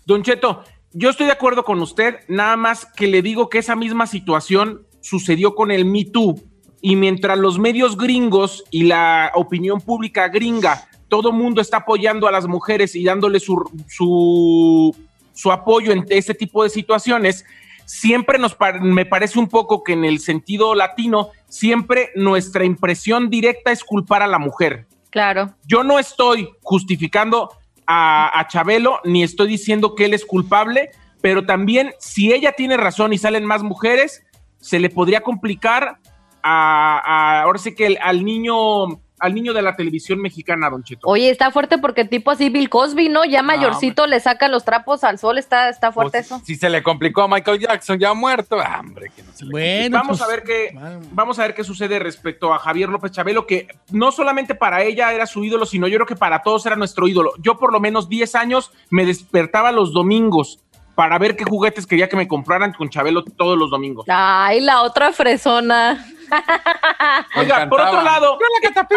Don 0.06 0.22
Cheto, 0.22 0.64
yo 0.92 1.10
estoy 1.10 1.26
de 1.26 1.32
acuerdo 1.32 1.64
con 1.64 1.80
usted, 1.80 2.16
nada 2.28 2.56
más 2.56 2.86
que 2.96 3.06
le 3.08 3.20
digo 3.22 3.48
que 3.48 3.58
esa 3.58 3.76
misma 3.76 4.06
situación 4.06 4.82
sucedió 5.00 5.54
con 5.54 5.70
el 5.70 5.84
Me 5.84 6.04
Too. 6.04 6.40
Y 6.80 6.94
mientras 6.96 7.36
los 7.38 7.58
medios 7.58 7.96
gringos 7.96 8.62
y 8.70 8.84
la 8.84 9.32
opinión 9.34 9.80
pública 9.80 10.28
gringa, 10.28 10.88
todo 11.08 11.32
mundo 11.32 11.60
está 11.60 11.78
apoyando 11.78 12.28
a 12.28 12.32
las 12.32 12.46
mujeres 12.46 12.94
y 12.94 13.04
dándole 13.04 13.40
su, 13.40 13.56
su, 13.88 14.94
su 15.32 15.52
apoyo 15.52 15.92
en 15.92 16.04
este 16.10 16.34
tipo 16.34 16.62
de 16.64 16.70
situaciones, 16.70 17.44
siempre 17.86 18.38
nos 18.38 18.56
me 18.80 19.06
parece 19.06 19.38
un 19.38 19.48
poco 19.48 19.82
que 19.82 19.94
en 19.94 20.04
el 20.04 20.20
sentido 20.20 20.74
latino, 20.74 21.30
siempre 21.48 22.10
nuestra 22.14 22.64
impresión 22.64 23.30
directa 23.30 23.72
es 23.72 23.82
culpar 23.84 24.22
a 24.22 24.26
la 24.26 24.38
mujer. 24.38 24.86
Claro. 25.10 25.54
Yo 25.66 25.82
no 25.84 25.98
estoy 25.98 26.50
justificando 26.62 27.50
a, 27.86 28.38
a 28.38 28.46
Chabelo 28.46 29.00
ni 29.04 29.22
estoy 29.22 29.48
diciendo 29.48 29.94
que 29.94 30.04
él 30.04 30.12
es 30.14 30.26
culpable, 30.26 30.90
pero 31.22 31.46
también 31.46 31.92
si 31.98 32.32
ella 32.32 32.52
tiene 32.52 32.76
razón 32.76 33.12
y 33.14 33.18
salen 33.18 33.44
más 33.46 33.62
mujeres, 33.62 34.22
se 34.60 34.78
le 34.78 34.90
podría 34.90 35.22
complicar 35.22 35.98
a, 36.42 36.98
a- 36.98 37.42
ahora 37.42 37.58
sí 37.58 37.74
que 37.74 37.86
el- 37.86 37.98
al 38.02 38.24
niño 38.24 39.00
al 39.20 39.34
niño 39.34 39.52
de 39.52 39.62
la 39.62 39.76
televisión 39.76 40.20
mexicana, 40.20 40.70
Don 40.70 40.82
Cheto. 40.82 41.08
Oye, 41.08 41.30
está 41.30 41.50
fuerte 41.50 41.78
porque 41.78 42.04
tipo 42.04 42.30
así 42.30 42.50
Bill 42.50 42.68
Cosby, 42.68 43.08
¿no? 43.08 43.24
Ya 43.24 43.42
mayorcito 43.42 44.06
le 44.06 44.20
sacan 44.20 44.50
los 44.50 44.64
trapos 44.64 45.04
al 45.04 45.18
sol, 45.18 45.38
está, 45.38 45.68
está 45.68 45.92
fuerte 45.92 46.18
eso. 46.18 46.40
Si 46.44 46.56
se 46.56 46.68
le 46.68 46.82
complicó 46.82 47.22
a 47.22 47.28
Michael 47.28 47.60
Jackson 47.60 47.98
ya 47.98 48.14
muerto, 48.14 48.58
ah, 48.60 48.78
hombre, 48.80 49.10
que 49.14 49.22
no 49.22 49.32
se 49.32 49.44
le 49.44 49.50
Bueno, 49.50 49.98
vamos 49.98 50.18
pues, 50.18 50.28
a 50.28 50.32
ver 50.32 50.42
qué 50.42 50.78
vamos 51.12 51.38
a 51.38 51.42
ver 51.42 51.54
qué 51.54 51.64
sucede 51.64 51.98
respecto 51.98 52.52
a 52.52 52.58
Javier 52.58 52.88
López 52.88 53.12
Chabelo 53.12 53.46
que 53.46 53.68
no 53.90 54.12
solamente 54.12 54.54
para 54.54 54.82
ella 54.82 55.12
era 55.12 55.26
su 55.26 55.44
ídolo 55.44 55.66
sino 55.66 55.88
yo 55.88 55.96
creo 55.96 56.06
que 56.06 56.16
para 56.16 56.42
todos 56.42 56.64
era 56.66 56.76
nuestro 56.76 57.08
ídolo 57.08 57.32
yo 57.38 57.58
por 57.58 57.72
lo 57.72 57.80
menos 57.80 58.08
10 58.08 58.34
años 58.34 58.72
me 58.90 59.06
despertaba 59.06 59.72
los 59.72 59.92
domingos 59.92 60.60
para 60.94 61.18
ver 61.18 61.36
qué 61.36 61.44
juguetes 61.44 61.86
quería 61.86 62.08
que 62.08 62.16
me 62.16 62.28
compraran 62.28 62.72
con 62.72 62.88
Chabelo 62.88 63.24
todos 63.24 63.58
los 63.58 63.70
domingos 63.70 64.06
Ay, 64.08 64.60
la 64.60 64.82
otra 64.82 65.12
fresona. 65.12 66.04
Oiga, 67.36 67.68
por 67.68 67.80
otro 67.88 68.02
lado, 68.02 68.38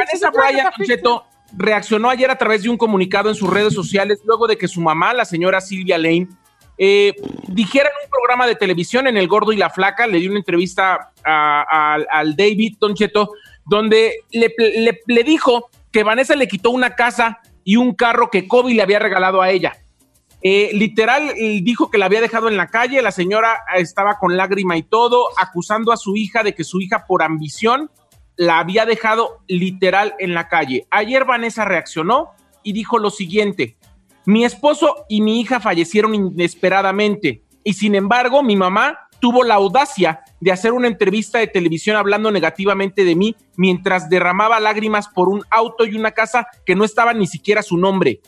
Vanessa 0.05 0.29
Bryan, 0.31 0.71
Cheto, 0.85 1.25
reaccionó 1.57 2.09
ayer 2.09 2.29
a 2.31 2.37
través 2.37 2.63
de 2.63 2.69
un 2.69 2.77
comunicado 2.77 3.29
en 3.29 3.35
sus 3.35 3.49
redes 3.49 3.73
sociales 3.73 4.19
luego 4.25 4.47
de 4.47 4.57
que 4.57 4.67
su 4.67 4.81
mamá, 4.81 5.13
la 5.13 5.25
señora 5.25 5.59
Silvia 5.61 5.97
Lane, 5.97 6.27
eh, 6.77 7.13
dijera 7.47 7.89
en 7.89 8.05
un 8.05 8.09
programa 8.09 8.47
de 8.47 8.55
televisión 8.55 9.07
en 9.07 9.17
El 9.17 9.27
Gordo 9.27 9.51
y 9.51 9.57
la 9.57 9.69
Flaca, 9.69 10.07
le 10.07 10.19
dio 10.19 10.29
una 10.29 10.39
entrevista 10.39 11.11
a- 11.23 11.65
a- 11.69 11.99
al 12.09 12.35
David 12.35 12.77
Don 12.79 12.95
Cheto, 12.95 13.31
donde 13.65 14.15
le, 14.31 14.53
le- 14.57 14.99
le 15.05 15.23
dijo 15.23 15.69
que 15.91 16.03
Vanessa 16.03 16.35
le 16.35 16.47
quitó 16.47 16.71
una 16.71 16.95
casa 16.95 17.39
y 17.63 17.75
un 17.75 17.93
carro 17.93 18.29
que 18.31 18.47
Kobe 18.47 18.73
le 18.73 18.81
había 18.81 18.99
regalado 18.99 19.41
a 19.41 19.49
ella. 19.51 19.75
Eh, 20.43 20.71
literal, 20.73 21.33
dijo 21.35 21.91
que 21.91 21.97
la 21.97 22.07
había 22.07 22.21
dejado 22.21 22.47
en 22.47 22.57
la 22.57 22.67
calle, 22.67 23.01
la 23.01 23.11
señora 23.11 23.61
estaba 23.75 24.17
con 24.17 24.35
lágrima 24.37 24.75
y 24.75 24.83
todo, 24.83 25.27
acusando 25.37 25.91
a 25.91 25.97
su 25.97 26.15
hija 26.15 26.43
de 26.43 26.55
que 26.55 26.63
su 26.63 26.81
hija 26.81 27.05
por 27.07 27.21
ambición 27.21 27.91
la 28.37 28.59
había 28.59 28.85
dejado 28.85 29.43
literal 29.47 30.15
en 30.17 30.33
la 30.33 30.47
calle. 30.47 30.87
Ayer 30.89 31.25
Vanessa 31.25 31.65
reaccionó 31.65 32.31
y 32.63 32.73
dijo 32.73 32.97
lo 32.97 33.11
siguiente, 33.11 33.77
mi 34.25 34.45
esposo 34.45 35.05
y 35.09 35.21
mi 35.21 35.39
hija 35.41 35.59
fallecieron 35.59 36.15
inesperadamente 36.15 37.43
y 37.63 37.73
sin 37.73 37.95
embargo 37.95 38.43
mi 38.43 38.55
mamá 38.55 38.97
tuvo 39.19 39.43
la 39.43 39.55
audacia 39.55 40.21
de 40.39 40.51
hacer 40.51 40.73
una 40.73 40.87
entrevista 40.87 41.39
de 41.39 41.47
televisión 41.47 41.95
hablando 41.95 42.31
negativamente 42.31 43.05
de 43.05 43.15
mí 43.15 43.35
mientras 43.55 44.09
derramaba 44.09 44.59
lágrimas 44.59 45.07
por 45.07 45.29
un 45.29 45.43
auto 45.51 45.85
y 45.85 45.95
una 45.95 46.11
casa 46.11 46.47
que 46.65 46.75
no 46.75 46.83
estaba 46.83 47.13
ni 47.13 47.27
siquiera 47.27 47.61
su 47.61 47.77
nombre. 47.77 48.21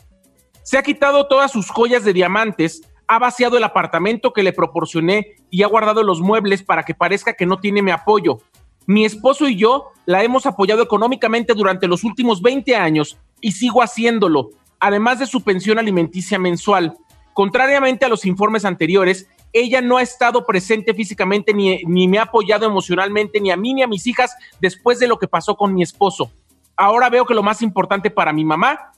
Se 0.64 0.78
ha 0.78 0.82
quitado 0.82 1.26
todas 1.26 1.52
sus 1.52 1.68
joyas 1.68 2.04
de 2.04 2.14
diamantes, 2.14 2.80
ha 3.06 3.18
vaciado 3.18 3.58
el 3.58 3.64
apartamento 3.64 4.32
que 4.32 4.42
le 4.42 4.54
proporcioné 4.54 5.36
y 5.50 5.62
ha 5.62 5.66
guardado 5.66 6.02
los 6.02 6.22
muebles 6.22 6.62
para 6.62 6.84
que 6.84 6.94
parezca 6.94 7.34
que 7.34 7.44
no 7.44 7.60
tiene 7.60 7.82
mi 7.82 7.90
apoyo. 7.90 8.38
Mi 8.86 9.04
esposo 9.04 9.46
y 9.46 9.56
yo 9.56 9.90
la 10.06 10.24
hemos 10.24 10.46
apoyado 10.46 10.82
económicamente 10.82 11.52
durante 11.52 11.86
los 11.86 12.02
últimos 12.02 12.40
20 12.40 12.76
años 12.76 13.18
y 13.42 13.52
sigo 13.52 13.82
haciéndolo, 13.82 14.52
además 14.80 15.18
de 15.18 15.26
su 15.26 15.42
pensión 15.42 15.78
alimenticia 15.78 16.38
mensual. 16.38 16.96
Contrariamente 17.34 18.06
a 18.06 18.08
los 18.08 18.24
informes 18.24 18.64
anteriores, 18.64 19.28
ella 19.52 19.82
no 19.82 19.98
ha 19.98 20.02
estado 20.02 20.46
presente 20.46 20.94
físicamente 20.94 21.52
ni, 21.52 21.82
ni 21.84 22.08
me 22.08 22.18
ha 22.18 22.22
apoyado 22.22 22.64
emocionalmente 22.64 23.38
ni 23.38 23.50
a 23.50 23.56
mí 23.58 23.74
ni 23.74 23.82
a 23.82 23.86
mis 23.86 24.06
hijas 24.06 24.34
después 24.62 24.98
de 24.98 25.08
lo 25.08 25.18
que 25.18 25.28
pasó 25.28 25.56
con 25.56 25.74
mi 25.74 25.82
esposo. 25.82 26.30
Ahora 26.74 27.10
veo 27.10 27.26
que 27.26 27.34
lo 27.34 27.42
más 27.42 27.60
importante 27.60 28.10
para 28.10 28.32
mi 28.32 28.46
mamá 28.46 28.93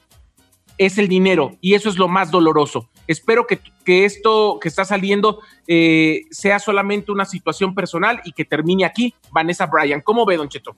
es 0.79 0.99
el 0.99 1.09
dinero 1.09 1.57
y 1.61 1.75
eso 1.75 1.89
es 1.89 1.97
lo 1.97 2.09
más 2.09 2.31
doloroso. 2.31 2.89
Espero 3.07 3.47
que, 3.47 3.61
que 3.85 4.05
esto 4.05 4.59
que 4.61 4.69
está 4.69 4.85
saliendo 4.85 5.41
eh, 5.67 6.23
sea 6.31 6.59
solamente 6.59 7.13
una 7.13 7.25
situación 7.25 7.75
personal 7.75 8.21
y 8.25 8.33
que 8.33 8.45
termine 8.45 8.85
aquí. 8.85 9.15
Vanessa 9.31 9.67
Bryan, 9.67 10.01
¿cómo 10.01 10.27
ve, 10.27 10.37
Don 10.37 10.49
Cheto? 10.49 10.77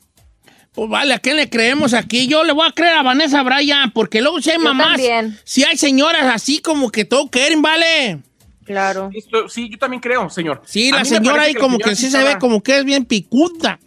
Pues 0.73 0.89
vale, 0.91 1.15
¿a 1.15 1.19
quién 1.19 1.37
le 1.37 1.49
creemos 1.49 1.95
aquí? 1.95 2.29
Yo 2.29 2.45
le 2.45 2.53
voy 2.53 2.69
a 2.69 2.73
creer 2.73 2.95
a 2.95 3.03
Vanessa 3.03 3.43
Bryan, 3.43 3.91
porque 3.91 4.21
luego 4.21 4.41
si 4.41 4.51
hay 4.51 4.59
mamás, 4.59 5.01
si 5.45 5.65
hay 5.65 5.77
señoras 5.77 6.27
así 6.33 6.61
como 6.61 6.91
que 6.91 7.05
todo 7.05 7.29
quieren, 7.31 7.63
¿vale? 7.63 8.21
Claro. 8.65 9.09
Esto- 9.15 9.49
sí, 9.49 9.71
yo 9.71 9.79
también 9.79 10.01
creo, 10.01 10.29
señor. 10.29 10.61
Sí, 10.67 10.91
A 10.91 10.97
la 10.97 11.05
señora 11.07 11.43
ahí 11.43 11.55
como 11.55 11.77
señora 11.77 11.91
que 11.91 11.97
sí 11.97 12.11
se 12.11 12.23
ve 12.23 12.39
como 12.39 12.63
que 12.63 12.77
es 12.79 12.85
bien 12.85 13.07
picuda. 13.07 13.81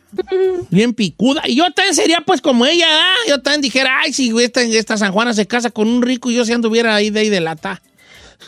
Bien 0.70 0.94
picuda. 0.94 1.42
Y 1.46 1.56
yo 1.56 1.72
también 1.72 1.96
sería 1.96 2.22
pues 2.22 2.42
como 2.42 2.66
ella, 2.66 2.88
¿ah? 2.90 3.16
Yo 3.28 3.42
también 3.42 3.62
dijera, 3.62 4.00
ay, 4.02 4.14
si 4.14 4.32
esta, 4.42 4.62
esta 4.62 4.98
San 4.98 5.12
Juana 5.12 5.34
se 5.34 5.48
casa 5.48 5.70
con 5.70 5.88
un 5.88 6.02
rico 6.02 6.30
y 6.32 6.36
yo 6.36 6.46
si 6.46 6.54
anduviera 6.54 6.96
ahí 6.96 7.10
de 7.10 7.22
ahí 7.22 7.30
de 7.30 7.42
lata. 7.42 7.82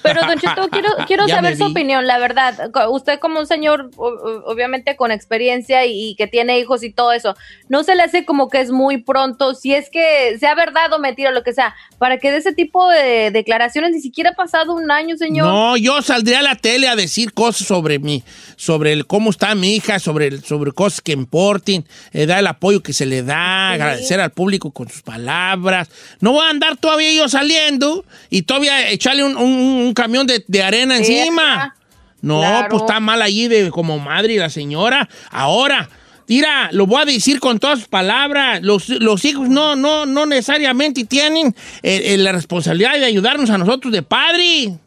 Pero, 0.02 0.22
Don 0.26 0.40
Cheto, 0.40 0.68
quiero, 0.72 0.90
quiero 1.08 1.28
saber 1.36 1.56
su 1.58 1.64
opinión, 1.66 2.08
la 2.08 2.18
verdad. 2.18 2.70
Usted 2.90 3.20
como 3.20 3.40
un 3.40 3.48
señor, 3.48 3.90
obviamente 3.98 4.96
con 4.96 5.12
experiencia 5.12 5.86
y, 5.86 6.10
y 6.10 6.16
que 6.16 6.28
tiene 6.28 6.60
hijos 6.60 6.84
y 6.84 6.92
todo 6.92 7.12
eso, 7.12 7.36
¿no 7.70 7.84
se 7.84 7.96
le 7.96 8.04
hace 8.04 8.26
como 8.26 8.50
que 8.50 8.62
es 8.62 8.72
muy 8.72 8.98
pronto, 8.98 9.54
si 9.56 9.74
es 9.74 9.90
que 9.90 10.38
sea 10.40 10.56
verdad 10.56 10.92
o 10.94 11.00
mentira, 11.00 11.32
lo 11.32 11.44
que 11.44 11.54
sea, 11.54 11.76
para 11.98 12.18
que 12.18 12.32
de 12.32 12.38
ese 12.38 12.54
tipo 12.54 12.88
de 12.90 13.32
declaraciones 13.32 13.92
ni 13.92 14.02
siquiera 14.02 14.32
ha 14.32 14.34
pasado 14.36 14.74
un 14.74 14.90
año, 14.92 15.18
señor? 15.18 15.46
No, 15.48 15.78
yo 15.78 16.02
saldría 16.02 16.40
a 16.40 16.44
la 16.44 16.56
tele 16.56 16.88
a 16.88 16.96
decir 16.96 17.34
cosas 17.34 17.68
sobre 17.68 18.00
mí, 18.00 18.24
sobre 18.56 18.94
el 18.94 19.06
cómo 19.08 19.30
está 19.30 19.54
mi 19.56 19.76
hija, 19.76 20.00
sobre, 20.00 20.28
el- 20.28 20.44
sobre 20.44 20.72
cosas 20.72 21.02
que 21.02 21.12
importen, 21.14 21.86
eh, 22.12 22.26
dar 22.26 22.40
el 22.40 22.48
apoyo 22.48 22.82
que 22.84 22.94
se 22.94 23.06
le 23.06 23.24
da, 23.24 23.72
agradecer 23.72 24.20
al 24.20 24.32
público 24.32 24.72
con 24.72 24.90
sus 24.90 25.02
palabras. 25.02 25.90
No 26.20 26.32
voy 26.34 26.46
a 26.46 26.50
andar 26.50 26.78
todavía 26.78 27.12
yo 27.14 27.30
saliendo 27.30 28.06
y 28.30 28.44
todavía 28.44 28.90
echarle 28.90 29.24
un, 29.24 29.38
un- 29.38 29.83
un 29.84 29.94
camión 29.94 30.26
de, 30.28 30.44
de 30.48 30.64
arena 30.64 30.98
encima. 30.98 31.76
No, 32.22 32.40
Claro. 32.40 32.68
pues 32.70 32.82
está 32.84 33.00
mal 33.02 33.22
allí 33.22 33.48
de 33.50 33.70
como 33.70 34.00
madre 34.00 34.34
y 34.34 34.38
la 34.38 34.50
señora. 34.50 35.10
Ahora, 35.30 35.90
mira, 36.28 36.70
lo 36.72 36.88
voy 36.88 37.02
a 37.02 37.06
decir 37.06 37.40
con 37.42 37.60
todas 37.60 37.80
sus 37.80 37.88
palabras. 37.90 38.62
Los, 38.62 38.88
los 38.88 39.26
hijos 39.26 39.50
no, 39.50 39.76
no, 39.76 40.06
no 40.06 40.26
necesariamente 40.26 41.04
tienen 41.04 41.48
eh, 41.82 42.02
eh, 42.14 42.18
la 42.18 42.32
responsabilidad 42.32 42.94
de 42.94 43.06
ayudarnos 43.06 43.50
a 43.50 43.58
nosotros 43.58 43.92
de 43.92 44.04
padre. 44.04 44.78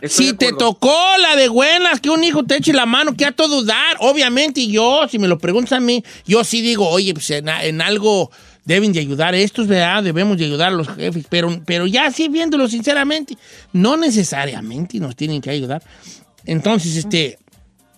Estoy 0.00 0.26
Si 0.28 0.32
te 0.32 0.52
tocó 0.52 0.96
la 1.18 1.36
de 1.36 1.48
buenas, 1.48 2.00
que 2.00 2.08
un 2.08 2.24
hijo 2.24 2.44
te 2.44 2.56
eche 2.56 2.72
la 2.72 2.86
mano, 2.86 3.14
que 3.14 3.26
a 3.26 3.32
todo 3.32 3.62
dar, 3.62 3.96
obviamente, 3.98 4.60
y 4.62 4.72
yo, 4.72 5.06
si 5.10 5.18
me 5.18 5.28
lo 5.28 5.38
preguntas 5.38 5.72
a 5.72 5.80
mí, 5.80 6.02
yo 6.24 6.42
sí 6.44 6.62
digo, 6.62 6.88
oye, 6.88 7.12
pues 7.12 7.28
en, 7.30 7.48
en 7.48 7.82
algo 7.82 8.30
deben 8.64 8.92
de 8.92 9.00
ayudar 9.00 9.34
estos, 9.34 9.66
¿verdad? 9.66 10.02
Debemos 10.02 10.36
de 10.38 10.44
ayudar 10.44 10.68
a 10.68 10.76
los 10.76 10.88
jefes, 10.88 11.26
pero, 11.28 11.60
pero 11.66 11.86
ya 11.86 12.10
sí 12.10 12.28
viéndolo 12.28 12.68
sinceramente, 12.68 13.36
no 13.72 13.96
necesariamente 13.96 14.98
nos 14.98 15.16
tienen 15.16 15.40
que 15.40 15.50
ayudar. 15.50 15.82
Entonces, 16.44 16.96
este, 16.96 17.38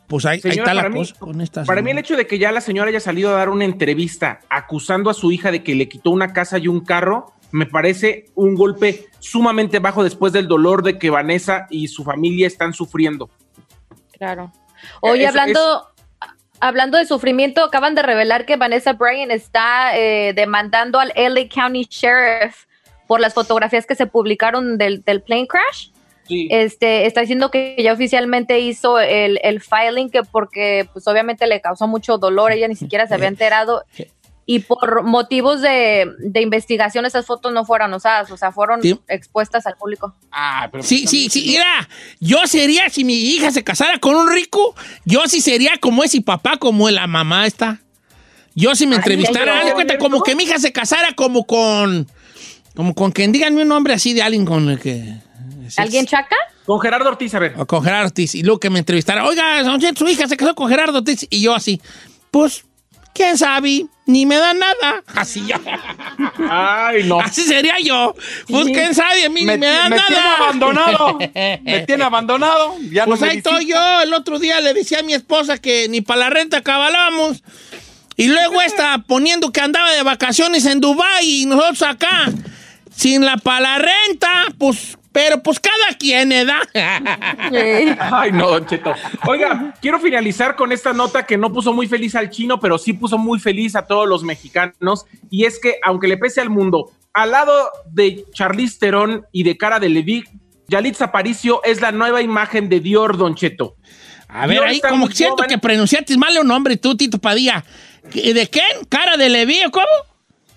pues 0.07 0.25
ahí, 0.27 0.37
ahí 0.37 0.53
Señora, 0.53 0.73
está 0.73 0.75
la 0.75 0.89
mí- 0.89 0.97
cosa 0.97 1.15
con 1.19 1.41
estas. 1.41 1.67
Para 1.67 1.83
mí 1.83 1.91
el 1.91 1.99
hecho 1.99 2.17
de 2.17 2.27
que 2.27 2.39
ya 2.39 2.53
la 2.53 2.61
señora 2.61 2.89
haya 2.91 3.01
salido 3.01 3.31
a 3.31 3.39
dar 3.39 3.49
una 3.51 3.65
entrevista 3.65 4.41
acusando 4.51 5.11
a 5.11 5.15
su 5.15 5.33
hija 5.33 5.51
de 5.51 5.63
que 5.63 5.75
le 5.75 5.89
quitó 5.89 6.11
una 6.11 6.33
casa 6.33 6.59
y 6.59 6.69
un 6.69 6.81
carro, 6.81 7.33
me 7.53 7.67
parece 7.67 8.27
un 8.35 8.55
golpe 8.55 9.07
sumamente 9.21 9.79
bajo 9.79 10.03
después 10.03 10.33
del 10.33 10.49
dolor 10.49 10.83
de 10.83 10.99
que 10.99 11.09
Vanessa 11.11 11.67
y 11.71 11.89
su 11.89 12.03
familia 12.05 12.47
están 12.47 12.73
sufriendo. 12.73 13.31
Claro. 14.19 14.53
Oye, 15.01 15.23
Eso 15.23 15.29
hablando, 15.31 15.87
hablando 16.65 16.97
de 16.97 17.05
sufrimiento, 17.05 17.63
acaban 17.63 17.95
de 17.95 18.01
revelar 18.01 18.47
que 18.47 18.57
Vanessa 18.57 18.95
Bryan 18.95 19.31
está 19.31 19.99
eh, 19.99 20.33
demandando 20.33 20.99
al 20.99 21.13
LA 21.15 21.49
County 21.55 21.87
Sheriff 21.91 22.65
por 23.07 23.21
las 23.21 23.35
fotografías 23.35 23.85
que 23.85 23.95
se 23.95 24.07
publicaron 24.07 24.79
del, 24.79 25.05
del 25.05 25.21
plane 25.21 25.47
crash. 25.47 25.91
Sí. 26.27 26.49
Este, 26.51 27.05
está 27.05 27.21
diciendo 27.21 27.51
que 27.51 27.77
ya 27.79 27.93
oficialmente 27.93 28.61
hizo 28.61 28.99
el, 28.99 29.39
el 29.43 29.61
filing, 29.61 30.09
que 30.09 30.23
porque 30.23 30.89
pues 30.91 31.07
obviamente 31.07 31.47
le 31.47 31.61
causó 31.61 31.87
mucho 31.87 32.17
dolor, 32.17 32.51
ella 32.51 32.67
ni 32.67 32.77
siquiera 32.77 33.07
se 33.07 33.13
había 33.13 33.29
enterado. 33.37 33.85
Y 34.47 34.59
por 34.61 35.03
motivos 35.05 35.63
de, 35.63 36.07
de 36.19 36.41
investigación 36.43 37.07
esas 37.07 37.25
fotos 37.25 37.53
no 37.53 37.65
fueron 37.65 37.95
usadas, 37.95 38.31
o 38.31 38.37
sea, 38.37 38.53
fueron 38.53 38.83
Sí. 38.83 38.99
expuestas 39.09 39.67
al 39.67 39.77
público. 39.77 40.15
Ah, 40.31 40.69
pero 40.71 40.85
Sí, 40.85 41.07
sí, 41.07 41.31
sí, 41.31 41.45
mira, 41.47 41.89
yo 42.21 42.39
sería, 42.47 42.91
si 42.91 43.05
mi 43.05 43.15
hija 43.15 43.51
se 43.51 43.65
casara 43.65 43.99
con 43.99 44.15
un 44.15 44.31
rico, 44.31 44.75
yo 45.07 45.23
sí 45.27 45.41
sería 45.41 45.73
como 45.81 46.05
ese 46.05 46.21
papá, 46.21 46.59
como 46.59 46.91
la 46.91 47.07
mamá 47.07 47.47
está. 47.47 47.81
Yo 48.55 48.75
si 48.75 48.87
me 48.87 48.97
entrevistara, 48.97 49.47
¿ya 49.55 49.61
haz 49.61 49.67
de 49.67 49.73
cuenta, 49.73 49.99
como 49.99 50.23
que 50.23 50.35
mi 50.37 50.45
hija 50.45 50.59
se 50.59 50.73
casara 50.73 51.15
como 51.15 51.45
con, 51.47 52.07
como 52.77 52.95
con 52.95 53.11
quien, 53.13 53.33
díganme 53.33 53.63
un 53.63 53.69
nombre 53.69 53.95
así 53.95 54.13
de 54.13 54.23
alguien 54.23 54.45
con 54.45 54.69
el 54.69 54.79
que... 54.79 55.15
¿Alguien 55.79 56.05
chaca? 56.07 56.37
Con 56.67 56.79
Gerardo 56.81 57.09
Ortiz, 57.09 57.35
a 57.35 57.39
ver. 57.39 57.55
O 57.59 57.67
con 57.67 57.83
Gerardo 57.83 58.07
Ortiz, 58.07 58.35
y 58.35 58.43
luego 58.43 58.61
que 58.61 58.69
me 58.71 58.79
entrevistara, 58.79 59.25
oiga, 59.27 59.63
su 59.97 60.07
hija 60.07 60.29
se 60.29 60.37
casó 60.37 60.55
con 60.55 60.69
Gerardo 60.69 60.99
Ortiz, 60.99 61.27
y 61.31 61.41
yo 61.41 61.55
así, 61.55 61.81
pues, 62.31 62.65
quién 63.15 63.37
sabe, 63.39 63.87
ni 64.07 64.27
me 64.27 64.37
da 64.37 64.53
nada. 64.53 65.03
Así 65.15 65.47
yo. 65.47 65.57
Ay, 66.51 67.05
no. 67.05 67.21
Así 67.21 67.43
sería 67.43 67.77
yo. 67.83 68.15
Quién 68.47 68.95
sabe, 68.95 69.25
a 69.25 69.29
mí 69.31 69.45
me, 69.45 69.55
ni 69.55 69.61
me 69.61 69.67
da 69.67 69.89
me 69.89 69.97
nada. 69.97 70.07
tiene 70.07 70.23
abandonado. 70.23 71.19
me 71.63 71.81
tiene 71.87 72.05
abandonado. 72.05 72.77
Ya 72.91 73.07
Pues 73.07 73.21
no 73.21 73.27
me 73.27 73.33
ahí 73.33 73.39
estoy 73.39 73.67
yo. 73.67 74.01
El 74.03 74.13
otro 74.13 74.39
día 74.39 74.61
le 74.61 74.75
decía 74.75 75.01
a 75.01 75.03
mi 75.03 75.15
esposa 75.15 75.59
que 75.59 75.89
ni 75.89 76.01
para 76.01 76.21
la 76.21 76.31
renta 76.31 76.63
cabalamos. 76.63 77.43
Y 78.17 78.29
luego 78.29 78.61
está 78.63 78.99
poniendo 79.07 79.51
que 79.51 79.61
andaba 79.61 79.91
de 79.93 80.03
vacaciones 80.03 80.67
en 80.67 80.81
Dubái 80.81 81.43
y 81.43 81.47
nosotros 81.47 81.83
acá, 81.83 82.31
sin 82.95 83.25
la 83.25 83.37
para 83.39 83.61
la 83.61 83.79
renta, 83.79 84.45
pues, 84.57 84.97
pero 85.15 85.41
pues 85.41 85.61
cada 85.61 85.97
quien, 85.97 86.33
¿edad? 86.33 86.63
Ay, 86.75 88.33
no, 88.33 88.51
Don 88.51 88.67
Cheto. 88.67 88.93
Oiga, 89.29 89.73
quiero 89.81 90.01
finalizar 90.01 90.57
con 90.57 90.73
esta 90.73 90.93
nota 90.93 91.25
que 91.25 91.39
no 91.39 91.53
puso 91.53 91.73
muy 91.73 91.87
feliz 91.87 92.17
al 92.17 92.31
chino, 92.31 92.59
pero 92.59 92.79
sí 92.79 92.95
puso 92.95 93.17
muy 93.17 93.39
feliz 93.39 93.77
a 93.77 93.87
todos 93.87 94.09
los 94.09 94.25
mexicanos. 94.25 95.07
Y 95.31 95.45
es 95.45 95.61
que, 95.61 95.77
aunque 95.85 96.09
le 96.09 96.17
pese 96.17 96.41
al 96.41 96.51
mundo, 96.51 96.91
al 97.13 97.31
lado 97.31 97.55
de 97.93 98.25
Charlize 98.33 98.77
Theron 98.81 99.25
y 99.31 99.45
de 99.45 99.57
Cara 99.57 99.79
de 99.79 99.89
Levi, 99.89 100.25
Yalitza 100.67 101.05
Aparicio 101.05 101.63
es 101.63 101.81
la 101.81 101.93
nueva 101.93 102.21
imagen 102.21 102.69
de 102.69 102.81
Dior, 102.81 103.17
Don 103.17 103.37
Cheto. 103.37 103.77
A 104.27 104.49
ver, 104.49 104.57
Dior 104.57 104.67
ahí 104.67 104.77
está 104.77 104.89
como 104.89 105.07
siento 105.13 105.37
joven. 105.37 105.49
que 105.49 105.59
pronunciaste 105.59 106.19
mal 106.19 106.37
un 106.41 106.49
nombre 106.49 106.77
tú, 106.77 106.97
Tito 106.97 107.19
Padilla. 107.19 107.65
¿De 108.13 108.49
quién? 108.51 108.85
¿Cara 108.89 109.17
de 109.17 109.29
Leví 109.29 109.63
o 109.65 109.71
cómo? 109.71 109.87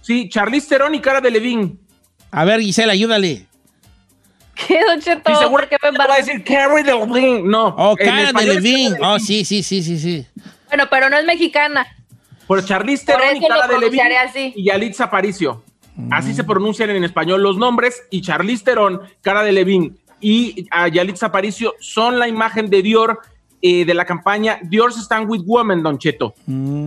Sí, 0.02 0.30
Charlize 0.30 0.68
Theron 0.68 0.96
y 0.96 1.00
Cara 1.00 1.22
de 1.22 1.30
Levin. 1.30 1.80
A 2.32 2.44
ver, 2.44 2.60
Gisela, 2.60 2.94
ayúdale. 2.94 3.47
¿Qué, 4.66 4.80
Don 4.86 5.00
Cheto? 5.00 5.32
Y 5.32 5.36
seguro 5.36 5.68
¿Por 5.68 5.70
qué 5.70 5.78
me 5.92 5.98
va 5.98 6.14
a 6.14 6.18
decir 6.18 6.44
Cara 6.44 6.74
de 6.76 6.84
Levin. 6.84 7.48
No. 7.50 7.68
Oh, 7.78 7.96
Cara 7.96 8.18
de 8.18 8.24
español 8.24 8.58
es 8.58 8.64
Levin. 8.64 8.94
Cara 8.94 9.08
de 9.10 9.16
Oh, 9.16 9.20
sí, 9.20 9.46
sí, 9.46 9.64
sí, 9.64 9.84
sí, 9.84 10.00
sí. 10.00 10.26
Bueno, 10.68 10.86
pero 10.90 11.10
no 11.10 11.18
es 11.18 11.26
mexicana. 11.26 11.86
Por 12.48 12.64
Charlize 12.64 13.06
Theron 13.06 13.38
y 13.38 13.48
Cara 13.48 13.68
de 13.68 14.18
así. 14.18 14.54
y 14.56 14.64
Yalitza 14.66 15.06
Aparicio. 15.06 15.64
Así 16.12 16.34
se 16.34 16.44
pronuncian 16.44 16.90
en 16.92 17.04
español 17.04 17.42
los 17.42 17.58
nombres 17.58 18.04
y 18.12 18.22
Charlize 18.22 18.64
Theron, 18.64 19.02
Cara 19.22 19.44
de 19.44 19.52
Levin 19.52 19.98
y 20.22 20.68
a 20.72 20.88
Yalitza 20.88 21.28
Aparicio 21.28 21.74
son 21.80 22.20
la 22.20 22.28
imagen 22.28 22.70
de 22.70 22.82
Dior 22.84 23.20
eh, 23.62 23.84
de 23.86 23.94
la 23.96 24.06
campaña 24.06 24.60
Dior 24.62 24.92
Stand 24.94 25.28
with 25.30 25.42
Women, 25.46 25.82
Don 25.82 25.98
Cheto, 25.98 26.36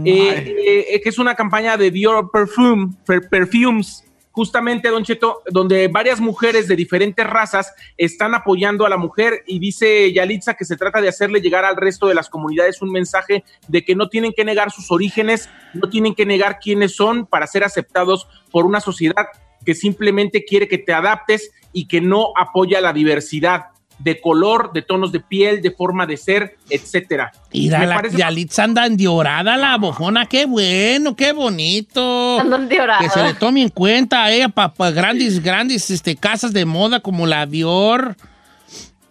eh, 0.05 0.87
eh, 0.91 1.01
que 1.03 1.09
es 1.09 1.19
una 1.19 1.35
campaña 1.35 1.77
de 1.77 1.91
Dior 1.91 2.31
Perfume, 2.31 2.93
per- 3.05 3.29
Perfumes, 3.29 4.05
justamente, 4.41 4.89
Don 4.89 5.05
Cheto, 5.05 5.43
donde 5.51 5.89
varias 5.89 6.19
mujeres 6.19 6.67
de 6.67 6.75
diferentes 6.75 7.27
razas 7.27 7.75
están 7.99 8.35
apoyando 8.35 8.87
a 8.87 8.89
la 8.89 8.97
mujer 8.97 9.45
y 9.47 9.59
dice 9.59 10.11
Yalitza 10.15 10.55
que 10.55 10.65
se 10.65 10.79
trata 10.79 11.03
de 11.03 11.09
hacerle 11.09 11.43
llegar 11.43 11.67
al 11.67 11.77
resto 11.77 12.07
de 12.07 12.15
las 12.15 12.31
comunidades 12.31 12.81
un 12.81 12.91
mensaje 12.91 13.45
de 13.69 13.85
que 13.85 13.95
no 13.95 14.09
tienen 14.09 14.33
que 14.33 14.47
negar 14.47 14.71
sus 14.71 14.91
orígenes, 14.91 15.51
no 15.75 15.91
tienen 15.91 16.15
que 16.15 16.25
negar 16.25 16.59
quiénes 16.59 16.97
son 16.97 17.27
para 17.27 17.47
ser 17.47 17.65
aceptados 17.65 18.29
por 18.51 18.65
una 18.65 18.81
sociedad 18.81 19.27
que 19.67 19.75
simplemente 19.75 20.47
quiere 20.47 20.69
que 20.69 20.79
te 20.79 20.95
adaptes 20.95 21.51
y 21.75 21.87
que 21.87 22.01
no 22.01 22.33
apoya 22.35 22.81
la 22.81 22.95
diversidad 22.95 23.65
de 24.03 24.21
color, 24.21 24.73
de 24.73 24.83
tonos 24.83 25.13
de 25.13 25.21
piel, 25.21 25.61
de 25.63 25.71
forma 25.71 26.07
de 26.07 26.17
ser, 26.17 26.57
etcétera. 26.71 27.33
Mira, 27.53 27.79
Me 27.81 27.87
la 27.87 28.03
Yalitza 28.09 28.65
anda 28.65 28.87
endiorada, 28.87 29.57
la 29.57 29.77
bofona. 29.77 30.27
Qué 30.27 30.47
bueno, 30.47 31.15
qué 31.15 31.33
bonito. 31.33 32.41
Anda 32.41 32.57
endiorada. 32.57 33.01
Que 33.01 33.11
se 33.11 33.23
le 33.23 33.35
tome 33.35 33.63
en 33.63 33.69
cuenta 33.69 34.25
a 34.25 34.31
ella 34.33 34.49
para 34.49 34.73
grandes, 34.91 35.43
grandes 35.43 35.91
este, 35.91 36.17
casas 36.17 36.53
de 36.53 36.65
moda 36.65 37.01
como 37.01 37.27
la 37.27 37.45
Dior. 37.47 38.17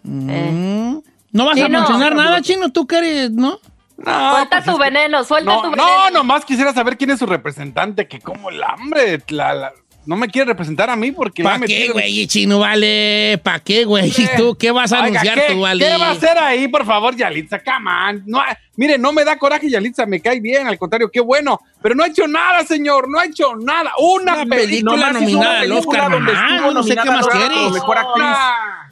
Mm. 0.03 0.97
¿No 1.31 1.45
vas 1.45 1.59
a 1.61 1.69
mencionar 1.69 2.15
nada, 2.15 2.41
Chino? 2.41 2.71
¿Tú 2.71 2.87
qué 2.87 2.97
eres, 2.97 3.31
no? 3.31 3.59
No, 3.97 4.31
Suelta 4.35 4.63
tu 4.63 4.77
veneno, 4.77 5.23
suelta 5.25 5.51
no, 5.53 5.61
tu 5.61 5.71
veneno. 5.71 5.87
no, 5.87 6.09
nomás 6.11 6.45
quisiera 6.45 6.73
saber 6.73 6.97
quién 6.97 7.11
es 7.11 7.19
su 7.19 7.25
representante, 7.25 8.07
que 8.07 8.19
como 8.21 8.49
el 8.49 8.63
hambre, 8.63 9.21
la- 9.27 9.53
la- 9.53 9.73
no 10.09 10.15
me 10.15 10.27
quiere 10.27 10.47
representar 10.47 10.89
a 10.89 10.95
mí 10.95 11.11
porque... 11.11 11.43
¿Para 11.43 11.63
qué, 11.67 11.89
güey, 11.89 12.25
Chino? 12.25 12.57
Vale, 12.57 13.39
¿para 13.43 13.59
qué, 13.59 13.85
güey? 13.85 14.07
¿Y 14.07 14.27
tú 14.35 14.55
qué 14.57 14.71
vas 14.71 14.91
a 14.91 15.03
Oiga, 15.03 15.19
anunciar 15.19 15.39
¿qué, 15.39 15.53
tú, 15.53 15.61
vale? 15.61 15.85
¿Qué 15.85 15.97
va 15.97 16.07
a 16.07 16.11
hacer 16.13 16.35
ahí, 16.39 16.67
por 16.67 16.83
favor, 16.83 17.15
Yalitza? 17.15 17.59
Come 17.63 17.91
on. 17.91 18.23
No, 18.25 18.41
mire, 18.75 18.97
no 18.97 19.13
me 19.13 19.23
da 19.23 19.37
coraje, 19.37 19.69
Yalitza, 19.69 20.07
me 20.07 20.19
cae 20.19 20.39
bien, 20.39 20.65
al 20.65 20.79
contrario, 20.79 21.11
qué 21.11 21.19
bueno. 21.19 21.59
Pero 21.79 21.93
no 21.93 22.03
ha 22.03 22.07
hecho 22.07 22.27
nada, 22.27 22.65
señor, 22.65 23.07
no 23.07 23.19
ha 23.19 23.25
hecho 23.25 23.55
nada. 23.55 23.91
Una, 23.99 24.41
Una 24.41 24.55
película 24.55 25.13
nominada 25.13 25.59
al 25.59 25.71
Oscar, 25.73 26.09
donde 26.09 26.33
mamá, 26.33 26.55
estuvo 26.55 26.73
no 26.73 26.81
sé 26.81 26.89
qué 26.89 26.95
nominada 26.95 27.17
más 27.17 27.27
al 27.27 27.29
Oscar 27.29 27.37
quieres. 27.37 27.57
como 27.59 27.73
mejor 27.75 27.97
actriz. 27.99 28.37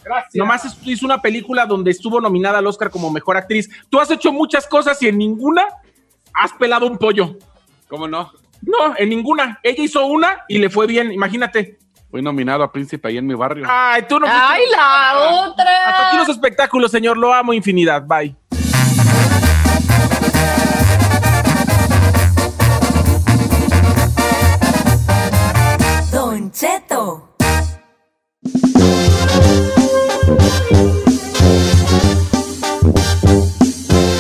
Gracias. 0.04 0.36
Nomás 0.36 0.78
hizo 0.86 1.06
una 1.08 1.20
película 1.20 1.66
donde 1.66 1.90
estuvo 1.90 2.22
nominada 2.22 2.60
al 2.60 2.68
Oscar 2.68 2.92
como 2.92 3.10
mejor 3.10 3.38
actriz. 3.38 3.72
Tú 3.90 4.00
has 4.00 4.12
hecho 4.12 4.32
muchas 4.32 4.68
cosas 4.68 5.02
y 5.02 5.08
en 5.08 5.18
ninguna 5.18 5.66
has 6.32 6.54
pelado 6.54 6.86
un 6.86 7.00
pollo. 7.00 7.40
¿Cómo 7.88 8.08
no? 8.08 8.32
No, 8.62 8.96
en 8.98 9.10
ninguna. 9.10 9.60
Ella 9.64 9.84
hizo 9.84 10.06
una 10.06 10.44
y 10.48 10.58
le 10.58 10.70
fue 10.70 10.88
bien, 10.88 11.12
imagínate. 11.12 11.80
Fui 12.10 12.22
nominado 12.22 12.64
a 12.64 12.72
Príncipe 12.72 13.10
ahí 13.10 13.18
en 13.18 13.28
mi 13.28 13.34
barrio. 13.34 13.66
Ay, 13.68 14.04
tú 14.08 14.20
no. 14.20 14.28
¡Ay, 14.30 14.64
la 14.72 15.48
otra! 15.50 15.66
Hasta 15.88 16.08
aquí 16.08 16.18
los 16.18 16.30
espectáculos, 16.30 16.90
señor. 16.90 17.18
Lo 17.18 17.34
amo 17.34 17.54
infinidad. 17.54 18.04
Bye. 18.04 18.36
Don 26.12 26.52
Cheto. 26.52 27.36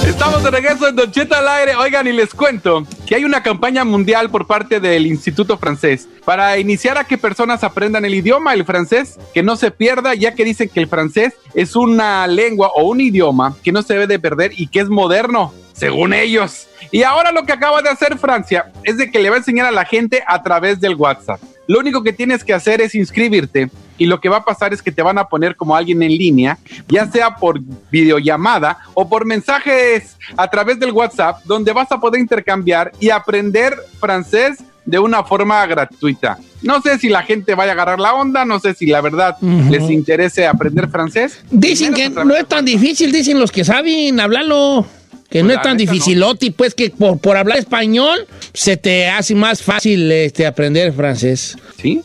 Estamos 0.06 0.43
de 0.43 0.52
regreso 0.52 0.89
en 0.89 0.95
Don 0.97 1.12
Cheto 1.12 1.36
al 1.36 1.47
aire. 1.47 1.76
Oigan, 1.78 2.06
y 2.08 2.12
les 2.12 2.34
cuento 2.34 2.86
que 3.08 3.15
hay 3.15 3.24
una 3.24 3.41
campaña 3.41 3.86
mundial 3.86 4.30
por 4.30 4.46
parte 4.46 4.82
del 4.82 5.08
Instituto 5.08 5.58
Francés 5.58 6.10
para 6.26 6.60
iniciar 6.60 6.98
a 6.98 7.06
que 7.06 7.17
personas 7.17 7.63
aprendan 7.63 8.04
el 8.04 8.13
idioma, 8.13 8.54
el 8.54 8.65
francés, 8.65 9.17
que 9.34 9.41
no 9.41 9.56
se 9.56 9.72
pierda, 9.72 10.13
ya 10.13 10.36
que 10.36 10.43
dicen 10.43 10.67
que 10.67 10.82
el 10.82 10.89
francés 10.89 11.34
es 11.54 11.78
una 11.78 12.28
lengua 12.28 12.72
o 12.76 12.84
un 12.84 13.00
idioma 13.00 13.56
que 13.63 13.72
no 13.72 13.82
se 13.82 13.93
debe 13.93 14.08
de 14.08 14.20
perder 14.20 14.52
y 14.58 14.67
que 14.67 14.82
es 14.82 14.89
moderno, 14.89 15.54
según 15.72 16.13
ellos. 16.13 16.67
Y 16.91 17.04
ahora 17.04 17.32
lo 17.32 17.43
que 17.43 17.54
acaba 17.54 17.82
de 17.82 17.89
hacer 17.89 18.17
Francia 18.17 18.74
es 18.84 18.98
de 18.98 19.10
que 19.10 19.20
le 19.20 19.30
va 19.30 19.38
a 19.38 19.39
enseñar 19.39 19.67
a 19.67 19.72
la 19.72 19.86
gente 19.86 20.22
a 20.28 20.43
través 20.43 20.82
del 20.82 20.96
WhatsApp. 20.96 21.39
Lo 21.65 21.80
único 21.80 22.04
que 22.04 22.12
tienes 22.12 22.43
que 22.43 22.54
hacer 22.54 22.82
es 22.82 22.93
inscribirte 22.93 23.70
y 23.98 24.06
lo 24.06 24.20
que 24.20 24.30
va 24.30 24.38
a 24.38 24.46
pasar 24.46 24.74
es 24.74 24.82
que 24.82 24.92
te 24.92 25.02
van 25.02 25.18
a 25.18 25.26
poner 25.28 25.56
como 25.56 25.76
alguien 25.76 26.02
en 26.04 26.12
línea, 26.12 26.58
ya 26.88 27.10
sea 27.12 27.36
por 27.36 27.60
videollamada 27.92 28.78
o 28.94 29.08
por 29.08 29.26
mensajes 29.26 30.18
a 30.36 30.48
través 30.50 30.80
del 30.80 30.92
WhatsApp, 30.92 31.44
donde 31.46 31.72
vas 31.74 31.92
a 31.92 32.00
poder 32.00 32.22
intercambiar 32.22 32.92
y 33.00 33.10
aprender 33.10 33.76
francés 34.00 34.60
de 34.86 35.00
una 35.00 35.24
forma 35.24 35.66
gratuita. 35.66 36.38
No 36.62 36.82
sé 36.82 36.98
si 36.98 37.10
la 37.10 37.22
gente 37.24 37.54
vaya 37.56 37.72
a 37.72 37.74
agarrar 37.74 38.00
la 38.00 38.14
onda, 38.14 38.46
no 38.46 38.60
sé 38.60 38.74
si 38.74 38.86
la 38.88 39.02
verdad 39.02 39.36
les 39.70 39.90
interese 39.90 40.48
aprender 40.48 40.90
francés. 40.90 41.40
Dicen 41.52 41.94
que 41.94 42.10
no 42.10 42.36
es 42.36 42.48
tan 42.48 42.66
difícil, 42.66 43.12
dicen 43.12 43.40
los 43.40 43.52
que 43.52 43.64
saben 43.66 44.20
hablarlo. 44.20 44.86
Que 45.30 45.44
no 45.44 45.48
Pues 45.48 45.58
es 45.58 45.58
la 45.58 45.62
tan 45.62 45.78
neta, 45.78 45.92
no. 46.16 46.36
pues 46.56 46.74
que 46.74 46.90
por, 46.90 47.20
por 47.20 47.36
hablar 47.36 47.58
español 47.58 48.26
se 48.54 48.78
te 48.78 49.10
hace 49.10 49.36
más 49.36 49.62
fácil 49.62 50.10
este, 50.10 50.48
aprender 50.48 50.94
francés. 50.94 51.58
¿Sí? 51.82 52.02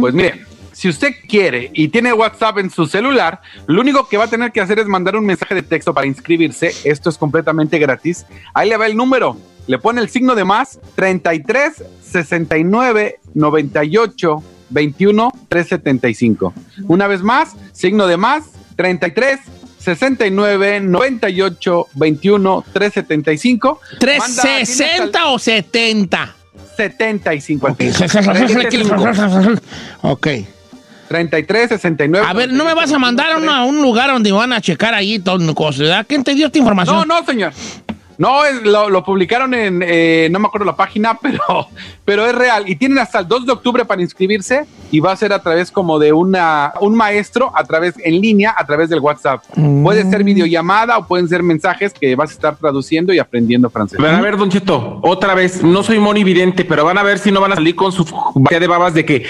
Pues 0.00 0.14
mire, 0.14 0.44
si 0.84 0.90
usted 0.90 1.14
quiere 1.26 1.70
y 1.72 1.88
tiene 1.88 2.12
WhatsApp 2.12 2.58
en 2.58 2.68
su 2.68 2.84
celular, 2.84 3.40
lo 3.66 3.80
único 3.80 4.06
que 4.06 4.18
va 4.18 4.24
a 4.24 4.28
tener 4.28 4.52
que 4.52 4.60
hacer 4.60 4.78
es 4.80 4.84
mandar 4.86 5.16
un 5.16 5.24
mensaje 5.24 5.54
de 5.54 5.62
texto 5.62 5.94
para 5.94 6.06
inscribirse. 6.06 6.74
Esto 6.84 7.08
es 7.08 7.16
completamente 7.16 7.78
gratis. 7.78 8.26
Ahí 8.52 8.68
le 8.68 8.76
va 8.76 8.84
el 8.86 8.94
número. 8.94 9.34
Le 9.66 9.78
pone 9.78 10.02
el 10.02 10.10
signo 10.10 10.34
de 10.34 10.44
más 10.44 10.78
33 10.94 11.82
69 12.02 13.18
98 13.32 14.42
21 14.68 15.32
375. 15.48 16.52
Una 16.86 17.06
vez 17.06 17.22
más, 17.22 17.56
signo 17.72 18.06
de 18.06 18.18
más 18.18 18.44
33 18.76 19.40
69 19.78 20.80
98 20.80 21.86
21 21.94 22.64
375. 22.74 23.80
Manda- 24.18 24.42
¿360 24.58 25.20
o 25.28 25.38
70? 25.38 26.36
75 26.76 27.66
al 27.68 27.72
Ok. 27.72 27.78
final. 27.78 28.46
35. 28.46 28.94
ok. 30.02 30.26
33, 31.08 31.68
69. 31.68 32.26
A 32.26 32.32
ver, 32.32 32.52
no 32.52 32.64
me 32.64 32.74
vas 32.74 32.92
a 32.92 32.98
mandar 32.98 33.32
a, 33.32 33.36
una- 33.36 33.58
a 33.58 33.64
un 33.64 33.80
lugar 33.82 34.10
donde 34.10 34.32
van 34.32 34.52
a 34.52 34.60
checar 34.60 34.94
ahí 34.94 35.18
todo. 35.18 35.38
¿Quién 36.08 36.24
te 36.24 36.34
dio 36.34 36.46
esta 36.46 36.58
información? 36.58 36.96
No, 36.96 37.20
no, 37.20 37.24
señor. 37.26 37.52
No, 38.18 38.44
es- 38.44 38.62
lo, 38.62 38.88
lo 38.90 39.04
publicaron 39.04 39.54
en, 39.54 39.82
eh, 39.86 40.28
no 40.30 40.38
me 40.38 40.46
acuerdo 40.46 40.64
la 40.66 40.76
página, 40.76 41.18
pero, 41.22 41.68
pero 42.04 42.26
es 42.26 42.34
real. 42.34 42.64
Y 42.68 42.76
tienen 42.76 42.98
hasta 42.98 43.20
el 43.20 43.28
2 43.28 43.46
de 43.46 43.52
octubre 43.52 43.84
para 43.84 44.02
inscribirse 44.02 44.64
y 44.90 45.00
va 45.00 45.12
a 45.12 45.16
ser 45.16 45.32
a 45.32 45.42
través 45.42 45.70
como 45.70 45.98
de 45.98 46.12
una, 46.12 46.72
un 46.80 46.94
maestro 46.94 47.52
a 47.54 47.64
través, 47.64 47.94
en 48.04 48.20
línea, 48.20 48.54
a 48.56 48.64
través 48.66 48.88
del 48.88 49.00
WhatsApp. 49.00 49.42
Puede 49.82 50.08
ser 50.08 50.22
videollamada 50.24 50.98
o 50.98 51.06
pueden 51.06 51.28
ser 51.28 51.42
mensajes 51.42 51.92
que 51.92 52.14
vas 52.14 52.30
a 52.30 52.34
estar 52.34 52.56
traduciendo 52.56 53.12
y 53.12 53.18
aprendiendo 53.18 53.68
francés. 53.70 53.98
Van 54.00 54.14
a 54.14 54.20
ver, 54.20 54.36
Don 54.36 54.50
Cheto, 54.50 55.00
otra 55.02 55.34
vez, 55.34 55.62
no 55.62 55.82
soy 55.82 55.98
monividente, 55.98 56.64
pero 56.64 56.84
van 56.84 56.98
a 56.98 57.02
ver 57.02 57.18
si 57.18 57.32
no 57.32 57.40
van 57.40 57.52
a 57.52 57.56
salir 57.56 57.74
con 57.74 57.90
su 57.92 58.04
de 58.48 58.66
babas 58.66 58.94
de 58.94 59.04
que 59.04 59.24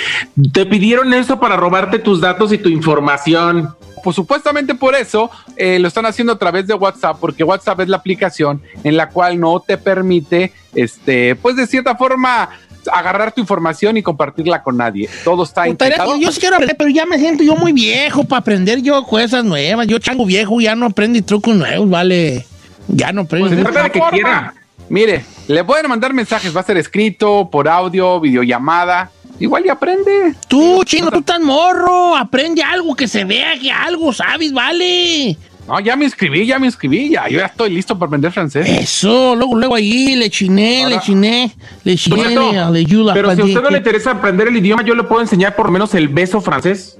te 0.52 0.66
pidieron 0.66 1.12
eso 1.14 1.40
para 1.40 1.56
robarte 1.56 1.98
tus 1.98 2.20
datos 2.20 2.52
y 2.52 2.58
tu 2.58 2.68
información. 2.68 3.74
Pues 4.04 4.14
supuestamente 4.14 4.74
por 4.74 4.94
eso 4.94 5.30
eh, 5.56 5.78
lo 5.78 5.88
están 5.88 6.04
haciendo 6.04 6.34
a 6.34 6.38
través 6.38 6.66
de 6.66 6.74
WhatsApp, 6.74 7.16
porque 7.18 7.42
WhatsApp 7.42 7.80
es 7.80 7.88
la 7.88 7.96
aplicación 7.96 8.62
en 8.84 8.98
la 8.98 9.08
cual 9.08 9.40
no 9.40 9.58
te 9.60 9.78
permite, 9.78 10.52
este, 10.74 11.34
pues 11.36 11.56
de 11.56 11.66
cierta 11.66 11.96
forma, 11.96 12.50
agarrar 12.92 13.32
tu 13.32 13.40
información 13.40 13.96
y 13.96 14.02
compartirla 14.02 14.62
con 14.62 14.76
nadie. 14.76 15.08
Todo 15.24 15.44
está 15.44 15.66
encriptado. 15.66 16.16
yo 16.18 16.30
sí 16.30 16.38
quiero 16.38 16.56
aprender, 16.56 16.76
pero 16.76 16.90
ya 16.90 17.06
me 17.06 17.18
siento 17.18 17.42
yo 17.42 17.56
muy 17.56 17.72
viejo 17.72 18.24
para 18.24 18.40
aprender 18.40 18.82
yo 18.82 19.02
cosas 19.04 19.42
nuevas. 19.42 19.86
Yo 19.86 19.98
chango 19.98 20.26
viejo, 20.26 20.60
ya 20.60 20.74
no 20.74 20.86
aprendí 20.86 21.22
trucos 21.22 21.56
nuevos, 21.56 21.88
vale. 21.88 22.44
Ya 22.88 23.10
no 23.10 23.22
aprendo. 23.22 23.48
Pues 23.48 23.64
de 23.64 23.70
esa 23.70 23.90
forma, 23.90 24.54
Mire, 24.88 25.24
le 25.48 25.64
pueden 25.64 25.88
mandar 25.88 26.12
mensajes, 26.12 26.54
va 26.54 26.60
a 26.60 26.64
ser 26.64 26.76
escrito, 26.76 27.48
por 27.50 27.68
audio, 27.68 28.20
videollamada. 28.20 29.10
Igual 29.44 29.66
y 29.66 29.68
aprende. 29.68 30.35
Tú, 30.48 30.83
chino, 30.85 31.10
tú 31.10 31.21
tan 31.21 31.44
morro. 31.44 32.16
Aprende 32.16 32.62
algo 32.62 32.96
que 32.96 33.06
se 33.06 33.27
vea 33.27 33.58
que 33.60 33.71
algo 33.71 34.10
sabes, 34.10 34.54
vale. 34.54 35.37
No, 35.68 35.81
ya 35.81 35.96
me 35.96 36.06
inscribí, 36.06 36.46
ya 36.46 36.58
me 36.58 36.64
inscribí, 36.64 37.10
ya. 37.10 37.29
Yo 37.29 37.40
ya 37.40 37.46
estoy 37.46 37.68
listo 37.68 37.98
para 37.98 38.06
aprender 38.08 38.33
francés. 38.33 38.66
Eso, 38.66 39.37
luego, 39.37 39.54
luego 39.54 39.75
ahí 39.75 40.16
le 40.16 40.31
chiné, 40.31 40.87
le 40.88 40.98
chiné, 41.00 41.54
le 41.85 41.94
chiné, 41.96 42.16
Don 42.16 42.29
Cheto, 42.29 42.52
le, 42.52 42.73
le 42.73 42.79
ayuda. 42.79 43.12
pero 43.12 43.35
si 43.35 43.42
a 43.42 43.44
usted 43.44 43.62
no 43.62 43.68
le 43.68 43.79
interesa 43.79 44.12
aprender 44.12 44.48
el 44.48 44.56
idioma, 44.56 44.83
yo 44.83 44.94
le 44.94 45.02
puedo 45.02 45.21
enseñar 45.21 45.54
por 45.54 45.66
lo 45.66 45.73
menos 45.73 45.94
el 45.94 46.08
beso 46.08 46.40
francés. 46.40 46.96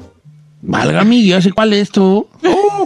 Válgame, 0.61 1.25
yo 1.25 1.41
sé 1.41 1.51
cuál 1.51 1.73
es 1.73 1.91
tú. 1.91 2.27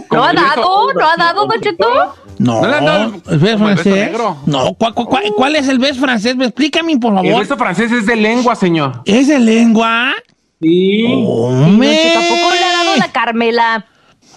¿No 0.09 0.23
ha 0.23 0.31
dado? 0.31 0.93
¿No 0.93 1.05
ha 1.05 1.17
dado, 1.17 1.47
Don 1.47 1.59
Cheto? 1.59 2.15
No, 2.39 2.61
¿No 2.61 2.67
le 2.67 2.75
han 2.75 2.85
dado 2.85 3.13
¿el 3.29 3.37
beso 3.39 3.57
francés? 3.59 3.85
negro? 3.93 4.37
No, 4.45 4.73
¿cuál, 4.73 4.93
cuál- 4.93 5.07
cuál- 5.07 5.33
cuál 5.35 5.55
es 5.57 5.67
el 5.67 5.77
beso 5.77 5.99
francés? 5.99 6.35
Explícame, 6.39 6.97
por 6.97 7.13
favor. 7.13 7.25
El 7.31 7.39
beso 7.39 7.57
francés 7.57 7.91
es 7.91 8.05
de 8.05 8.15
lengua, 8.15 8.55
señor. 8.55 9.01
¿Es 9.05 9.27
de 9.27 9.39
lengua? 9.39 10.13
Sí. 10.61 11.03
Hombre. 11.25 12.11
Tampoco 12.13 12.53
le 12.53 12.63
ha 12.63 12.71
dado 12.83 12.95
la 12.97 13.11
Carmela. 13.11 13.85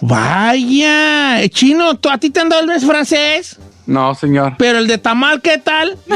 Vaya. 0.01 1.47
Chino, 1.49 1.95
¿tú- 1.95 2.09
¿a 2.09 2.17
ti 2.17 2.29
te 2.29 2.41
han 2.41 2.49
dado 2.49 2.61
el 2.61 2.67
beso 2.67 2.87
francés? 2.87 3.57
No, 3.85 4.13
señor. 4.15 4.55
Pero 4.57 4.77
el 4.79 4.87
de 4.87 4.97
tamal, 4.97 5.41
¿qué 5.41 5.57
tal? 5.57 5.97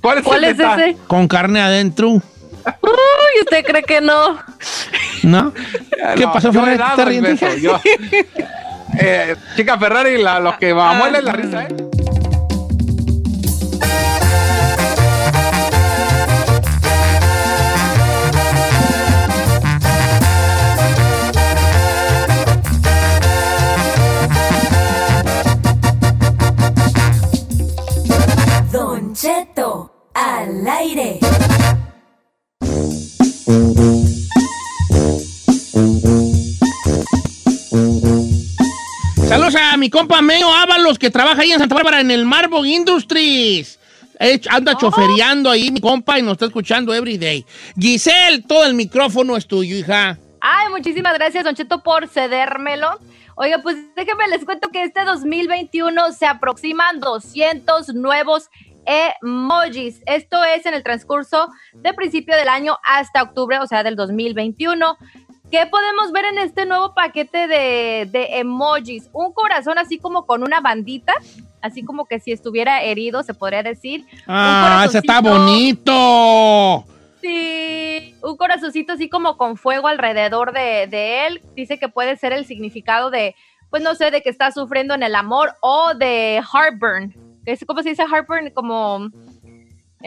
¿Cuál 0.00 0.18
es, 0.18 0.24
¿Cuál 0.24 0.44
el 0.44 0.50
es 0.50 0.56
detalle? 0.58 0.90
ese? 0.90 0.98
Con 1.06 1.28
carne 1.28 1.60
adentro. 1.60 2.08
Uy, 2.10 2.22
¿usted 3.42 3.64
cree 3.64 3.82
que 3.82 4.00
no? 4.00 4.38
¿No? 5.22 5.52
¿Qué 6.16 6.22
No, 6.24 6.32
pasó, 6.32 6.50
yo 6.50 6.60
Ferrari? 6.60 6.74
he 6.74 6.78
dado 6.78 6.96
¿Te 6.96 7.04
riendo? 7.04 7.28
Eh, 8.98 9.36
chica 9.56 9.78
Ferrari, 9.78 10.18
la, 10.18 10.40
lo 10.40 10.56
que 10.58 10.70
amuela 10.70 11.18
es 11.18 11.24
la 11.24 11.32
risa, 11.32 11.64
¿eh? 11.64 11.85
Mi 39.86 39.90
compa 39.90 40.20
Meo 40.20 40.52
Ábalos, 40.52 40.98
que 40.98 41.10
trabaja 41.10 41.42
ahí 41.42 41.52
en 41.52 41.60
Santa 41.60 41.76
Bárbara 41.76 42.00
en 42.00 42.10
el 42.10 42.24
Marble 42.24 42.68
Industries. 42.68 43.78
Eh, 44.18 44.40
Anda 44.50 44.76
chofereando 44.76 45.48
ahí, 45.48 45.70
mi 45.70 45.80
compa, 45.80 46.18
y 46.18 46.22
nos 46.22 46.32
está 46.32 46.46
escuchando 46.46 46.92
every 46.92 47.16
day. 47.16 47.46
Giselle, 47.78 48.42
todo 48.42 48.64
el 48.64 48.74
micrófono 48.74 49.36
es 49.36 49.46
tuyo, 49.46 49.76
hija. 49.76 50.18
Ay, 50.40 50.70
muchísimas 50.72 51.14
gracias, 51.14 51.44
Don 51.44 51.54
Cheto, 51.54 51.84
por 51.84 52.08
cedérmelo. 52.08 52.98
Oiga, 53.36 53.60
pues 53.62 53.76
déjenme 53.94 54.26
les 54.26 54.44
cuento 54.44 54.70
que 54.70 54.82
este 54.82 55.04
2021 55.04 56.10
se 56.10 56.26
aproximan 56.26 56.98
200 56.98 57.94
nuevos 57.94 58.50
emojis. 58.86 60.02
Esto 60.06 60.42
es 60.42 60.66
en 60.66 60.74
el 60.74 60.82
transcurso 60.82 61.48
de 61.74 61.94
principio 61.94 62.34
del 62.34 62.48
año 62.48 62.76
hasta 62.84 63.22
octubre, 63.22 63.60
o 63.60 63.68
sea, 63.68 63.84
del 63.84 63.94
2021. 63.94 64.96
¿Qué 65.50 65.64
podemos 65.66 66.12
ver 66.12 66.24
en 66.26 66.38
este 66.38 66.66
nuevo 66.66 66.92
paquete 66.92 67.46
de, 67.46 68.08
de 68.10 68.38
emojis? 68.38 69.08
Un 69.12 69.32
corazón 69.32 69.78
así 69.78 69.98
como 69.98 70.26
con 70.26 70.42
una 70.42 70.60
bandita, 70.60 71.12
así 71.62 71.84
como 71.84 72.06
que 72.06 72.18
si 72.18 72.32
estuviera 72.32 72.82
herido, 72.82 73.22
se 73.22 73.32
podría 73.32 73.62
decir. 73.62 74.04
Ah, 74.26 74.84
ese 74.86 74.98
está 74.98 75.20
bonito. 75.20 76.84
Sí, 77.20 78.14
un 78.22 78.36
corazoncito 78.36 78.94
así 78.94 79.08
como 79.08 79.36
con 79.36 79.56
fuego 79.56 79.88
alrededor 79.88 80.52
de, 80.52 80.88
de 80.88 81.26
él. 81.26 81.42
Dice 81.54 81.78
que 81.78 81.88
puede 81.88 82.16
ser 82.16 82.32
el 82.32 82.44
significado 82.44 83.10
de, 83.10 83.36
pues 83.70 83.82
no 83.82 83.94
sé, 83.94 84.10
de 84.10 84.22
que 84.22 84.30
está 84.30 84.50
sufriendo 84.50 84.94
en 84.94 85.02
el 85.04 85.14
amor 85.14 85.54
o 85.60 85.94
de 85.94 86.42
heartburn. 86.52 87.14
¿Cómo 87.66 87.82
se 87.82 87.90
dice 87.90 88.04
heartburn? 88.04 88.50
Como 88.50 89.10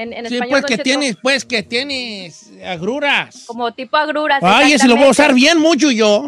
en, 0.01 0.13
en 0.13 0.27
Sí, 0.27 0.35
español. 0.35 0.61
pues 0.61 0.65
que 0.65 0.73
Cheto, 0.77 0.83
tienes, 0.83 1.17
pues 1.21 1.45
que 1.45 1.63
tienes 1.63 2.51
agruras. 2.65 3.45
Como 3.47 3.73
tipo 3.73 3.97
agruras. 3.97 4.39
Ay, 4.43 4.73
ese 4.73 4.87
lo 4.87 4.95
voy 4.95 5.05
a 5.05 5.09
usar 5.09 5.33
bien 5.33 5.59
mucho 5.59 5.91
yo. 5.91 6.27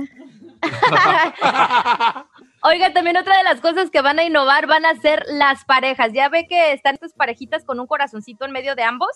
Oiga, 2.64 2.94
también 2.94 3.18
otra 3.18 3.38
de 3.38 3.44
las 3.44 3.60
cosas 3.60 3.90
que 3.90 4.02
van 4.02 4.20
a 4.20 4.24
innovar 4.24 4.68
van 4.68 4.86
a 4.86 4.96
ser 5.02 5.24
las 5.28 5.66
parejas. 5.66 6.12
Ya 6.14 6.30
ve 6.30 6.46
que 6.48 6.74
están 6.74 6.94
estas 6.94 7.14
parejitas 7.14 7.64
con 7.64 7.80
un 7.80 7.88
corazoncito 7.88 8.46
en 8.46 8.52
medio 8.52 8.76
de 8.76 8.84
ambos. 8.84 9.10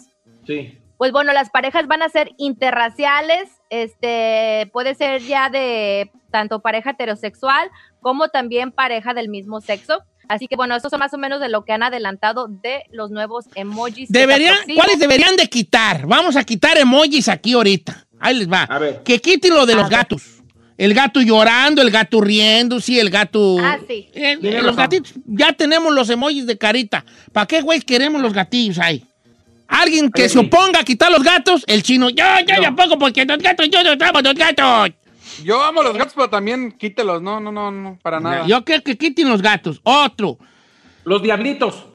Sí. 0.48 0.80
Pues 0.98 1.12
bueno, 1.12 1.32
las 1.34 1.50
parejas 1.52 1.86
van 1.88 2.02
a 2.02 2.10
ser 2.10 2.32
interraciales, 2.38 3.50
este, 3.70 4.70
puede 4.74 4.96
ser 4.96 5.22
ya 5.22 5.50
de 5.50 6.10
tanto 6.32 6.62
pareja 6.62 6.92
heterosexual 6.92 7.70
como 8.00 8.30
también 8.30 8.72
pareja 8.72 9.14
del 9.14 9.30
mismo 9.30 9.62
sexo. 9.62 10.02
Así 10.28 10.48
que 10.48 10.56
bueno, 10.56 10.76
estos 10.76 10.90
son 10.90 11.00
más 11.00 11.14
o 11.14 11.18
menos 11.18 11.40
de 11.40 11.50
lo 11.50 11.64
que 11.64 11.74
han 11.74 11.84
adelantado 11.84 12.48
de 12.48 12.84
los 12.92 13.12
nuevos 13.12 13.46
emojis. 13.56 14.10
Deberían. 14.10 14.58
¿Cuáles 14.76 15.00
deberían 15.00 15.36
de 15.36 15.48
quitar? 15.48 16.06
Vamos 16.06 16.36
a 16.36 16.44
quitar 16.44 16.78
emojis 16.78 17.28
aquí 17.28 17.54
ahorita. 17.54 18.06
Ahí 18.20 18.36
les 18.36 18.52
va. 18.52 18.68
Que 19.04 19.20
quiten 19.20 19.54
lo 19.54 19.66
de 19.66 19.76
los 19.76 19.90
gatos. 19.90 20.24
El 20.78 20.94
gato 20.94 21.22
llorando, 21.22 21.82
el 21.82 21.90
gato 21.90 22.20
riendo, 22.20 22.82
sí, 22.82 23.00
el 23.00 23.10
gato. 23.10 23.58
Ah, 23.60 23.78
sí. 23.88 24.10
Eh, 24.14 24.38
eh, 24.42 24.62
los 24.62 24.76
gatitos, 24.76 25.14
ya 25.26 25.54
tenemos 25.54 25.94
los 25.94 26.10
emojis 26.10 26.46
de 26.46 26.58
carita. 26.58 27.06
¿Para 27.32 27.46
qué, 27.46 27.62
güey, 27.62 27.80
queremos 27.80 28.22
los 28.22 28.34
gatillos 28.34 28.78
ahí? 28.80 29.06
Alguien 29.68 30.12
que 30.12 30.28
se 30.28 30.38
oponga 30.38 30.82
a 30.82 30.84
quitar 30.84 31.12
los 31.12 31.24
gatos, 31.24 31.64
el 31.68 31.82
chino, 31.82 32.10
yo, 32.10 32.26
yo 32.46 32.62
tampoco, 32.62 33.00
porque 33.00 33.26
los 33.26 33.38
gatos, 33.38 33.68
yo 33.70 33.84
no 33.84 34.06
amo 34.06 34.22
los 34.22 34.36
gatos. 34.36 34.92
Yo 35.44 35.64
amo 35.64 35.84
los 35.84 35.98
gatos, 35.98 36.14
pero 36.16 36.30
también 36.30 36.72
quítelos. 36.72 37.22
No, 37.22 37.40
no, 37.40 37.52
no, 37.52 37.72
no, 37.72 38.00
para 38.02 38.20
nada. 38.20 38.46
Yo 38.46 38.64
quiero 38.64 38.84
que 38.84 38.98
quiten 38.98 39.30
los 39.30 39.42
gatos. 39.42 39.82
Otro. 39.84 40.38
Los 41.04 41.22
diablitos. 41.22 41.86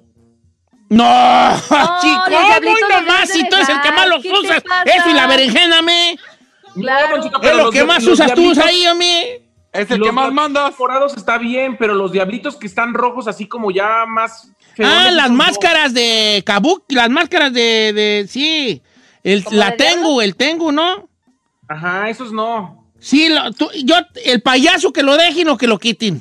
No, 0.88 1.04
los 1.50 2.00
chico, 2.00 2.24
debes 2.28 2.62
de 2.62 3.26
si 3.32 3.48
tú 3.48 3.56
eres 3.56 3.68
el 3.68 3.80
que 3.80 3.92
más 3.92 4.08
los 4.08 4.22
¿Qué 4.22 4.30
te 4.30 4.38
usas. 4.38 4.62
Eso 4.84 5.10
y 5.10 5.12
la 5.12 5.26
berenjena, 5.26 5.82
me. 5.82 6.18
Claro. 6.74 7.16
Es 7.16 7.56
lo 7.56 7.70
que 7.70 7.84
más 7.84 8.04
usas 8.06 8.34
tú 8.34 8.52
ahí, 8.62 8.84
a 8.84 8.94
mí. 8.94 9.24
Es 9.72 9.88
Los 9.90 10.00
diablitos 10.00 10.78
morados 10.80 11.16
está 11.16 11.38
bien, 11.38 11.76
pero 11.78 11.94
los 11.94 12.10
diablitos 12.10 12.56
que 12.56 12.66
están 12.66 12.92
rojos, 12.92 13.28
así 13.28 13.46
como 13.46 13.70
ya 13.70 14.04
más. 14.06 14.50
Ah, 14.82 15.10
las 15.12 15.30
no. 15.30 15.36
máscaras 15.36 15.94
de 15.94 16.42
Kabuki, 16.44 16.94
las 16.96 17.08
máscaras 17.08 17.52
de, 17.52 17.92
de 17.92 18.26
sí. 18.28 18.82
El, 19.22 19.44
¿Como 19.44 19.56
la 19.56 19.70
de 19.70 19.76
tengo, 19.76 20.22
el 20.22 20.34
tengo, 20.34 20.72
¿no? 20.72 21.08
Ajá, 21.68 22.08
esos 22.10 22.32
no. 22.32 22.79
Sí, 23.00 23.28
lo- 23.28 23.50
tú- 23.52 23.70
yo, 23.84 23.96
el 24.24 24.40
payaso 24.42 24.92
que 24.92 25.02
lo 25.02 25.16
dejen 25.16 25.48
o 25.48 25.56
que 25.56 25.66
lo 25.66 25.78
quiten. 25.78 26.20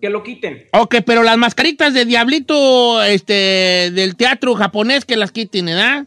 Que 0.00 0.10
lo 0.10 0.22
quiten. 0.22 0.66
Ok, 0.72 0.96
pero 1.04 1.22
las 1.22 1.36
mascaritas 1.38 1.92
de 1.94 2.04
diablito, 2.04 3.02
este, 3.02 3.90
del 3.92 4.14
teatro 4.16 4.54
japonés 4.54 5.04
que 5.04 5.16
las 5.16 5.32
quiten, 5.32 5.66
¿verdad? 5.66 6.06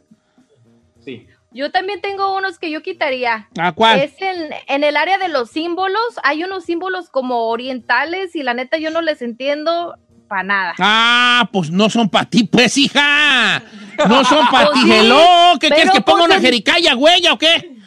Sí. 1.03 1.25
Yo 1.51 1.71
también 1.71 1.99
tengo 1.99 2.37
unos 2.37 2.59
que 2.59 2.69
yo 2.71 2.81
quitaría. 2.83 3.49
¿A 3.57 3.71
cuál? 3.71 3.99
Es 3.99 4.13
en, 4.21 4.49
en 4.67 4.83
el 4.83 4.95
área 4.95 5.17
de 5.17 5.27
los 5.27 5.49
símbolos. 5.49 5.99
Hay 6.23 6.43
unos 6.43 6.63
símbolos 6.65 7.09
como 7.09 7.47
orientales 7.49 8.35
y 8.35 8.43
la 8.43 8.53
neta 8.53 8.77
yo 8.77 8.91
no 8.91 9.01
les 9.01 9.21
entiendo 9.23 9.95
para 10.27 10.43
nada. 10.43 10.75
Ah, 10.77 11.49
pues 11.51 11.71
no 11.71 11.89
son 11.89 12.07
para 12.09 12.29
ti, 12.29 12.43
pues, 12.43 12.77
hija. 12.77 13.63
No 14.07 14.23
son 14.23 14.47
para 14.51 14.67
Pues 14.71 14.83
ti, 14.83 14.87
sí, 14.87 14.91
hello. 14.93 15.17
¿Qué 15.59 15.67
pero 15.69 15.75
quieres 15.75 15.93
que 15.93 16.01
ponga 16.01 16.19
pues 16.19 16.25
una 16.27 16.35
en- 16.35 16.41
jericaya, 16.43 16.93
güey, 16.93 17.27
o 17.27 17.37
qué? 17.39 17.78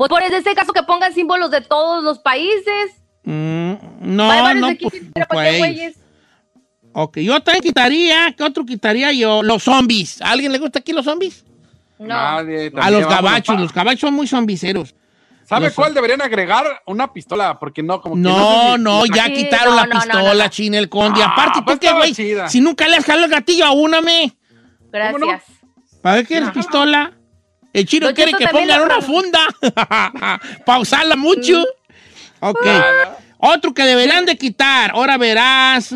Pues 0.00 0.08
por 0.08 0.22
ese 0.22 0.54
caso 0.54 0.72
que 0.72 0.82
pongan 0.82 1.12
símbolos 1.12 1.50
de 1.50 1.60
todos 1.60 2.02
los 2.02 2.20
países. 2.20 3.02
Mm, 3.22 3.72
Hay 3.72 3.78
no, 4.00 4.28
varios 4.28 4.60
no, 4.62 4.66
aquí, 4.68 4.86
pues, 4.88 5.02
pero 5.12 5.26
¿para 5.26 5.50
qué? 5.50 5.94
Ok, 6.94 7.18
yo 7.18 7.38
también 7.42 7.62
quitaría, 7.62 8.34
¿qué 8.34 8.42
otro 8.44 8.64
quitaría 8.64 9.12
yo? 9.12 9.42
Los 9.42 9.62
zombies. 9.64 10.22
¿A 10.22 10.30
alguien 10.30 10.52
le 10.52 10.58
gusta 10.58 10.78
aquí 10.78 10.94
los 10.94 11.04
zombies? 11.04 11.44
No. 11.98 12.06
Nadie, 12.06 12.72
A 12.80 12.90
los 12.90 13.06
gabachos, 13.06 13.60
los 13.60 13.74
gabachos 13.74 14.00
son 14.00 14.14
muy 14.14 14.26
zombiceros. 14.26 14.94
¿Sabe 15.44 15.66
Los- 15.66 15.74
cuál 15.74 15.92
deberían 15.92 16.22
agregar? 16.22 16.64
Una 16.86 17.12
pistola, 17.12 17.58
porque 17.58 17.82
no, 17.82 18.00
como 18.00 18.14
que 18.14 18.22
No, 18.22 18.70
sé 18.70 18.76
si- 18.78 18.82
no, 18.82 19.04
ya 19.04 19.24
Sí, 19.26 19.34
quitaron 19.34 19.74
no, 19.76 19.80
la 19.82 19.86
no, 19.86 19.94
no, 19.96 20.00
pistola, 20.00 20.32
no, 20.32 20.42
no. 20.44 20.48
china, 20.48 20.78
el 20.78 20.88
conde. 20.88 21.20
Ah, 21.22 21.26
Aparte, 21.34 21.58
¿tú 21.58 21.64
pues 21.66 21.78
qué, 21.78 21.92
güey? 21.92 22.14
Si 22.48 22.62
nunca 22.62 22.88
le 22.88 22.96
has 22.96 23.04
jalado 23.04 23.26
el 23.26 23.30
gatillo 23.30 23.66
a 23.66 23.72
una, 23.72 24.00
me. 24.00 24.34
Gracias. 24.90 25.42
¿Para 26.00 26.22
qué 26.22 26.24
quieres 26.26 26.48
pistola? 26.52 27.12
El 27.72 27.86
chino 27.86 28.06
Don 28.06 28.14
quiere 28.14 28.32
Cheto, 28.32 28.44
que 28.46 28.52
pongan 28.52 28.82
una 28.82 29.00
funda. 29.00 29.40
para 30.66 30.78
usarla 30.80 31.16
mucho. 31.16 31.62
Ok. 32.40 32.66
Otro 33.38 33.72
que 33.72 33.84
deberían 33.84 34.26
de 34.26 34.36
quitar. 34.36 34.90
Ahora 34.92 35.16
verás. 35.18 35.94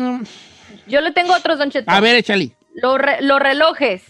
Yo 0.87 1.01
le 1.01 1.11
tengo 1.11 1.33
otros, 1.33 1.59
Don 1.59 1.69
Cheto. 1.71 1.91
A 1.91 1.99
ver, 1.99 2.15
échale. 2.15 2.51
Los, 2.75 2.97
re- 2.97 3.21
los 3.21 3.39
relojes. 3.39 4.03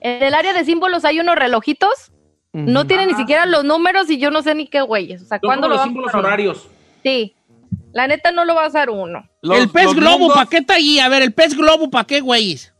En 0.00 0.22
el 0.22 0.34
área 0.34 0.52
de 0.52 0.64
símbolos 0.64 1.04
hay 1.04 1.20
unos 1.20 1.36
relojitos. 1.36 2.10
No 2.52 2.86
tienen 2.86 3.08
ni 3.08 3.14
siquiera 3.14 3.46
los 3.46 3.64
números 3.64 4.08
y 4.10 4.18
yo 4.18 4.30
no 4.30 4.42
sé 4.42 4.54
ni 4.54 4.68
qué 4.68 4.80
güeyes. 4.82 5.22
O 5.22 5.24
sea, 5.24 5.40
¿cuándo 5.40 5.66
lo 5.66 5.74
los 5.74 5.80
a 5.80 5.84
símbolos 5.86 6.12
poner? 6.12 6.26
horarios. 6.26 6.68
Sí. 7.02 7.34
La 7.92 8.06
neta 8.06 8.30
no 8.32 8.44
lo 8.44 8.54
va 8.54 8.64
a 8.64 8.68
usar 8.68 8.90
uno. 8.90 9.28
el 9.42 9.68
pez 9.70 9.92
globo, 9.94 10.32
¿para 10.32 10.46
qué 10.48 10.58
está 10.58 10.74
ahí? 10.74 10.98
A 10.98 11.08
ver, 11.08 11.22
el 11.22 11.32
pez 11.32 11.56
globo, 11.56 11.90
¿para 11.90 12.04
qué, 12.06 12.20
güeyes? 12.20 12.73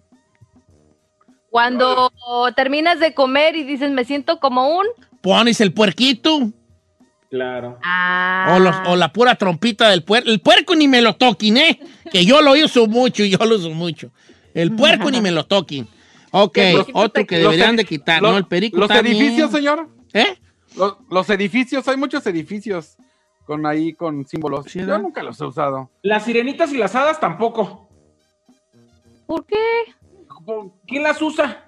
Cuando 1.55 2.11
terminas 2.57 2.99
de 2.99 3.15
comer 3.15 3.55
y 3.55 3.63
dices, 3.63 3.93
me 3.93 4.05
siento 4.05 4.41
como 4.41 4.77
un... 4.77 4.85
Pones 5.21 5.61
el 5.61 5.73
puerquito. 5.73 6.51
Claro. 7.31 7.79
Ah. 7.85 8.55
O, 8.57 8.59
los- 8.59 8.75
o 8.89 8.97
la 8.97 9.13
pura 9.13 9.37
trompita 9.37 9.89
del 9.91 10.03
puerco. 10.03 10.29
El 10.29 10.41
puerco 10.41 10.75
ni 10.75 10.89
me 10.89 11.01
lo 11.01 11.15
toquen, 11.15 11.57
¿eh? 11.59 11.79
Que 12.11 12.25
yo 12.25 12.43
lo 12.43 12.55
uso 12.55 12.89
mucho, 12.89 13.23
yo 13.23 13.39
lo 13.39 13.55
uso 13.55 13.71
mucho. 13.71 14.11
El 14.53 14.75
puerco 14.75 15.13
ni 15.13 15.21
me 15.21 15.31
lo 15.31 15.45
toquen. 15.47 15.87
Ok, 16.33 16.59
Los- 16.75 16.87
otro 16.93 17.25
que 17.25 17.39
deberían 17.39 17.77
de 17.77 17.85
quitar, 17.85 18.21
los- 18.21 18.33
¿no? 18.33 18.39
El 18.39 18.47
perico 18.47 18.77
Los 18.77 18.89
también. 18.89 19.17
edificios, 19.17 19.53
señor. 19.53 19.89
¿Eh? 20.13 20.37
Los, 20.77 20.97
los 21.09 21.31
edificios, 21.31 21.87
hay 21.87 21.97
muchos 21.97 22.27
edificios 22.27 22.97
con 23.47 23.65
ahí, 23.65 23.93
con 23.93 24.27
símbolos. 24.27 24.67
Yo 24.75 24.81
¿verdad? 24.81 24.99
nunca 25.03 25.23
los 25.23 25.41
he 25.41 25.45
usado. 25.45 25.89
Las 26.03 26.25
sirenitas 26.25 26.73
y 26.73 26.79
las 26.79 26.97
hadas 26.97 27.21
tampoco. 27.21 27.89
¿Por 29.27 29.47
qué? 29.47 29.57
¿Quién 30.87 31.03
las 31.03 31.21
usa? 31.23 31.65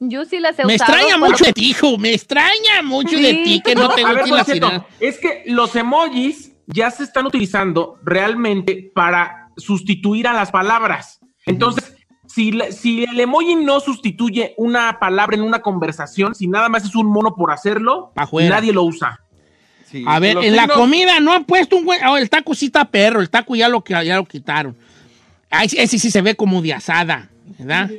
Yo 0.00 0.24
sí 0.24 0.40
las 0.40 0.58
he 0.58 0.64
Me 0.64 0.74
usado. 0.74 0.92
extraña 0.92 1.18
cuando- 1.18 1.26
mucho 1.28 1.44
de 1.44 1.52
ti, 1.52 1.70
hijo. 1.70 1.96
Me 1.98 2.12
extraña 2.12 2.82
mucho 2.82 3.16
de 3.16 3.34
ti 3.44 3.60
que 3.64 3.74
no 3.74 3.88
te 3.94 4.02
guste 4.02 4.60
la 4.60 4.86
es 4.98 5.18
que 5.18 5.44
los 5.46 5.74
emojis 5.76 6.52
ya 6.66 6.90
se 6.90 7.04
están 7.04 7.26
utilizando 7.26 7.98
realmente 8.04 8.90
para 8.94 9.48
sustituir 9.56 10.26
a 10.26 10.32
las 10.32 10.50
palabras. 10.50 11.20
Entonces, 11.46 11.94
si, 12.26 12.52
la- 12.52 12.72
si 12.72 13.04
el 13.04 13.18
emoji 13.20 13.54
no 13.56 13.78
sustituye 13.80 14.54
una 14.56 14.98
palabra 14.98 15.36
en 15.36 15.42
una 15.42 15.60
conversación, 15.60 16.34
si 16.34 16.48
nada 16.48 16.68
más 16.68 16.84
es 16.84 16.94
un 16.96 17.06
mono 17.06 17.34
por 17.34 17.52
hacerlo, 17.52 18.12
nadie 18.48 18.72
lo 18.72 18.84
usa. 18.84 19.20
A 20.06 20.18
ver, 20.20 20.38
en 20.38 20.56
la 20.56 20.68
comida 20.68 21.20
no 21.20 21.32
han 21.34 21.44
puesto 21.44 21.76
un 21.76 21.84
buen. 21.84 22.02
oh, 22.06 22.16
el 22.16 22.30
taco 22.30 22.54
sí 22.54 22.66
está 22.66 22.86
perro, 22.86 23.20
el 23.20 23.28
taco 23.28 23.54
ya 23.54 23.68
lo, 23.68 23.84
ya 23.86 24.16
lo 24.16 24.24
quitaron. 24.24 24.74
Ay, 25.50 25.68
ese 25.76 25.98
sí 25.98 26.10
se 26.10 26.22
ve 26.22 26.34
como 26.34 26.62
de 26.62 26.72
asada, 26.72 27.28
¿verdad? 27.58 27.90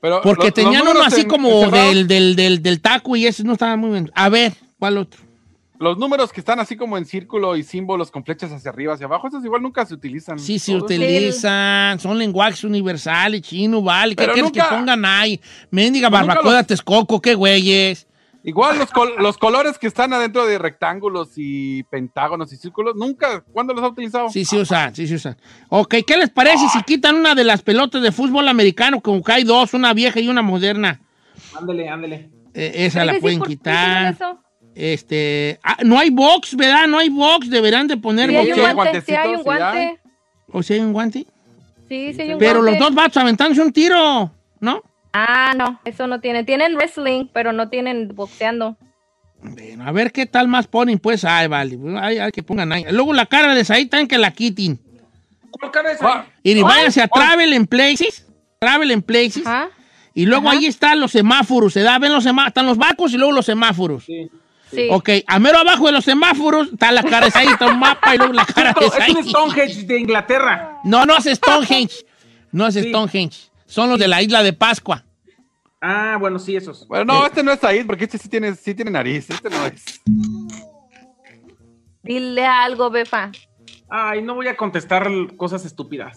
Pero 0.00 0.20
Porque 0.22 0.46
los- 0.48 0.48
los 0.48 0.54
tenían 0.54 0.86
uno 0.88 1.02
así 1.02 1.22
en- 1.22 1.28
como 1.28 1.70
del, 1.70 2.06
del, 2.06 2.36
del, 2.36 2.62
del 2.62 2.80
taco 2.80 3.16
y 3.16 3.26
ese 3.26 3.42
no 3.44 3.52
estaba 3.54 3.76
muy 3.76 3.90
bien. 3.90 4.10
A 4.14 4.28
ver, 4.28 4.52
¿cuál 4.78 4.98
otro? 4.98 5.20
Los 5.78 5.98
números 5.98 6.32
que 6.32 6.40
están 6.40 6.60
así 6.60 6.76
como 6.76 6.96
en 6.96 7.04
círculo 7.04 7.56
y 7.56 7.62
símbolos 7.64 8.10
con 8.10 8.24
flechas 8.24 8.52
hacia 8.52 8.70
arriba, 8.70 8.94
hacia 8.94 9.06
abajo, 9.06 9.26
esos 9.28 9.44
igual 9.44 9.60
nunca 9.60 9.84
se 9.84 9.92
utilizan. 9.94 10.38
Sí, 10.38 10.58
se 10.58 10.72
Todos. 10.72 10.84
utilizan, 10.84 11.98
son 11.98 12.18
lenguajes 12.18 12.62
universales, 12.64 13.42
chino, 13.42 13.82
vale. 13.82 14.14
¿Qué 14.14 14.22
Pero 14.22 14.34
quieres 14.34 14.52
que 14.52 14.62
pongan 14.62 15.04
ahí? 15.04 15.40
Mendiga 15.70 16.08
barbacoa, 16.08 16.58
los- 16.58 16.66
Texcoco, 16.66 17.20
qué 17.20 17.34
güeyes. 17.34 18.06
Igual 18.46 18.78
los, 18.78 18.90
col- 18.90 19.14
los 19.20 19.38
colores 19.38 19.78
que 19.78 19.86
están 19.86 20.12
adentro 20.12 20.44
de 20.44 20.58
rectángulos 20.58 21.30
y 21.36 21.82
pentágonos 21.84 22.52
y 22.52 22.58
círculos, 22.58 22.94
nunca, 22.94 23.42
¿cuándo 23.52 23.72
los 23.72 23.82
ha 23.82 23.88
utilizado? 23.88 24.28
Sí, 24.28 24.44
sí 24.44 24.58
usan, 24.58 24.94
sí, 24.94 25.08
sí 25.08 25.14
usan. 25.14 25.36
Ok, 25.70 25.94
¿qué 26.06 26.18
les 26.18 26.28
parece 26.28 26.68
si 26.68 26.82
quitan 26.82 27.16
una 27.16 27.34
de 27.34 27.42
las 27.44 27.62
pelotas 27.62 28.02
de 28.02 28.12
fútbol 28.12 28.46
americano? 28.48 29.00
Como 29.00 29.22
que 29.22 29.32
hay 29.32 29.44
dos, 29.44 29.72
una 29.72 29.94
vieja 29.94 30.20
y 30.20 30.28
una 30.28 30.42
moderna. 30.42 31.00
Ándele, 31.58 31.88
ándele. 31.88 32.30
Eh, 32.52 32.72
esa 32.86 33.04
la 33.06 33.18
pueden 33.18 33.38
¿por 33.38 33.48
qué 33.48 33.54
quitar. 33.54 34.16
Este, 34.74 35.58
ah, 35.62 35.78
no 35.84 35.98
hay 35.98 36.10
box, 36.10 36.54
¿verdad? 36.56 36.86
No 36.86 36.98
hay 36.98 37.08
box, 37.08 37.48
deberán 37.48 37.86
de 37.86 37.96
poner 37.96 38.28
Sí, 38.28 38.36
hay 38.36 38.46
boxeo. 38.48 38.66
un 38.68 38.74
guante, 38.74 39.00
sí 39.00 39.14
hay 39.14 39.34
un 39.34 39.42
guante. 39.42 40.00
¿O 40.52 40.62
si 40.62 40.74
hay 40.74 40.80
un 40.80 40.92
guante? 40.92 41.26
Sí, 41.88 42.12
sí 42.12 42.20
hay 42.22 42.32
un 42.34 42.38
Pero 42.38 42.60
los 42.60 42.78
dos 42.78 42.94
vatos 42.94 43.16
aventándose 43.16 43.62
un 43.62 43.72
tiro, 43.72 44.30
¿no? 44.60 44.82
Ah, 45.16 45.54
no, 45.56 45.80
eso 45.84 46.08
no 46.08 46.20
tienen. 46.20 46.44
Tienen 46.44 46.74
wrestling, 46.74 47.28
pero 47.32 47.52
no 47.52 47.68
tienen 47.68 48.08
boxeando. 48.14 48.76
Bueno, 49.40 49.84
a 49.86 49.92
ver 49.92 50.10
qué 50.10 50.26
tal 50.26 50.48
más 50.48 50.66
ponen, 50.66 50.98
pues. 50.98 51.24
Ay, 51.24 51.46
vale. 51.46 51.78
Ay, 52.00 52.18
ay, 52.18 52.32
que 52.32 52.42
pongan 52.42 52.72
ahí. 52.72 52.84
Luego 52.90 53.12
la 53.14 53.26
cara 53.26 53.54
de 53.54 53.64
Said 53.64 53.88
también 53.88 54.08
que 54.08 54.18
la 54.18 54.32
quiten. 54.32 54.80
¿Cuál 55.52 55.70
cabeza? 55.70 56.26
Y 56.42 56.54
Ay, 56.54 56.62
váyanse 56.62 57.00
a 57.00 57.04
ay. 57.04 57.10
Travel 57.14 57.52
en 57.52 57.66
Places. 57.66 58.26
Travel 58.58 58.90
en 58.90 59.02
Places. 59.02 59.44
Y 60.14 60.26
luego 60.26 60.50
ahí 60.50 60.66
están 60.66 60.98
los 60.98 61.12
semáforos. 61.12 61.72
Se 61.74 61.82
da, 61.82 61.98
ven 62.00 62.12
los 62.12 62.24
semáforos. 62.24 62.48
Están 62.48 62.66
los 62.66 62.76
barcos 62.78 63.12
y 63.12 63.16
luego 63.16 63.32
los 63.32 63.46
semáforos. 63.46 64.04
Sí. 64.04 64.88
Ok, 64.90 65.10
a 65.28 65.38
mero 65.38 65.58
abajo 65.58 65.86
de 65.86 65.92
los 65.92 66.04
semáforos 66.04 66.72
está 66.72 66.90
la 66.90 67.04
cara 67.04 67.26
de 67.26 67.30
Said, 67.30 67.50
está 67.50 67.66
un 67.68 67.78
mapa 67.78 68.12
y 68.14 68.18
luego 68.18 68.32
la 68.32 68.44
cara 68.54 68.72
de 68.72 68.86
Es 68.86 68.92
un 68.92 68.98
Said. 68.98 69.28
Stonehenge 69.28 69.86
de 69.86 70.00
Inglaterra. 70.00 70.80
No, 70.82 71.04
no 71.06 71.16
es 71.16 71.24
Stonehenge. 71.26 71.94
No 72.50 72.66
es 72.66 72.74
Stonehenge. 72.74 73.50
Son 73.66 73.88
los 73.88 73.98
de 73.98 74.08
la 74.08 74.22
isla 74.22 74.42
de 74.42 74.52
Pascua. 74.52 75.04
Ah, 75.80 76.16
bueno, 76.18 76.38
sí, 76.38 76.56
esos. 76.56 76.88
Bueno, 76.88 77.04
no, 77.04 77.26
este 77.26 77.42
no 77.42 77.52
es 77.52 77.60
Said, 77.60 77.86
porque 77.86 78.04
este 78.04 78.16
sí 78.18 78.28
tiene, 78.28 78.54
sí 78.54 78.74
tiene 78.74 78.90
nariz, 78.90 79.28
este 79.28 79.50
no 79.50 79.66
es. 79.66 80.00
Dile 82.02 82.46
algo, 82.46 82.90
Befa. 82.90 83.30
Ay, 83.90 84.22
no 84.22 84.34
voy 84.34 84.48
a 84.48 84.56
contestar 84.56 85.08
cosas 85.36 85.64
estúpidas. 85.64 86.16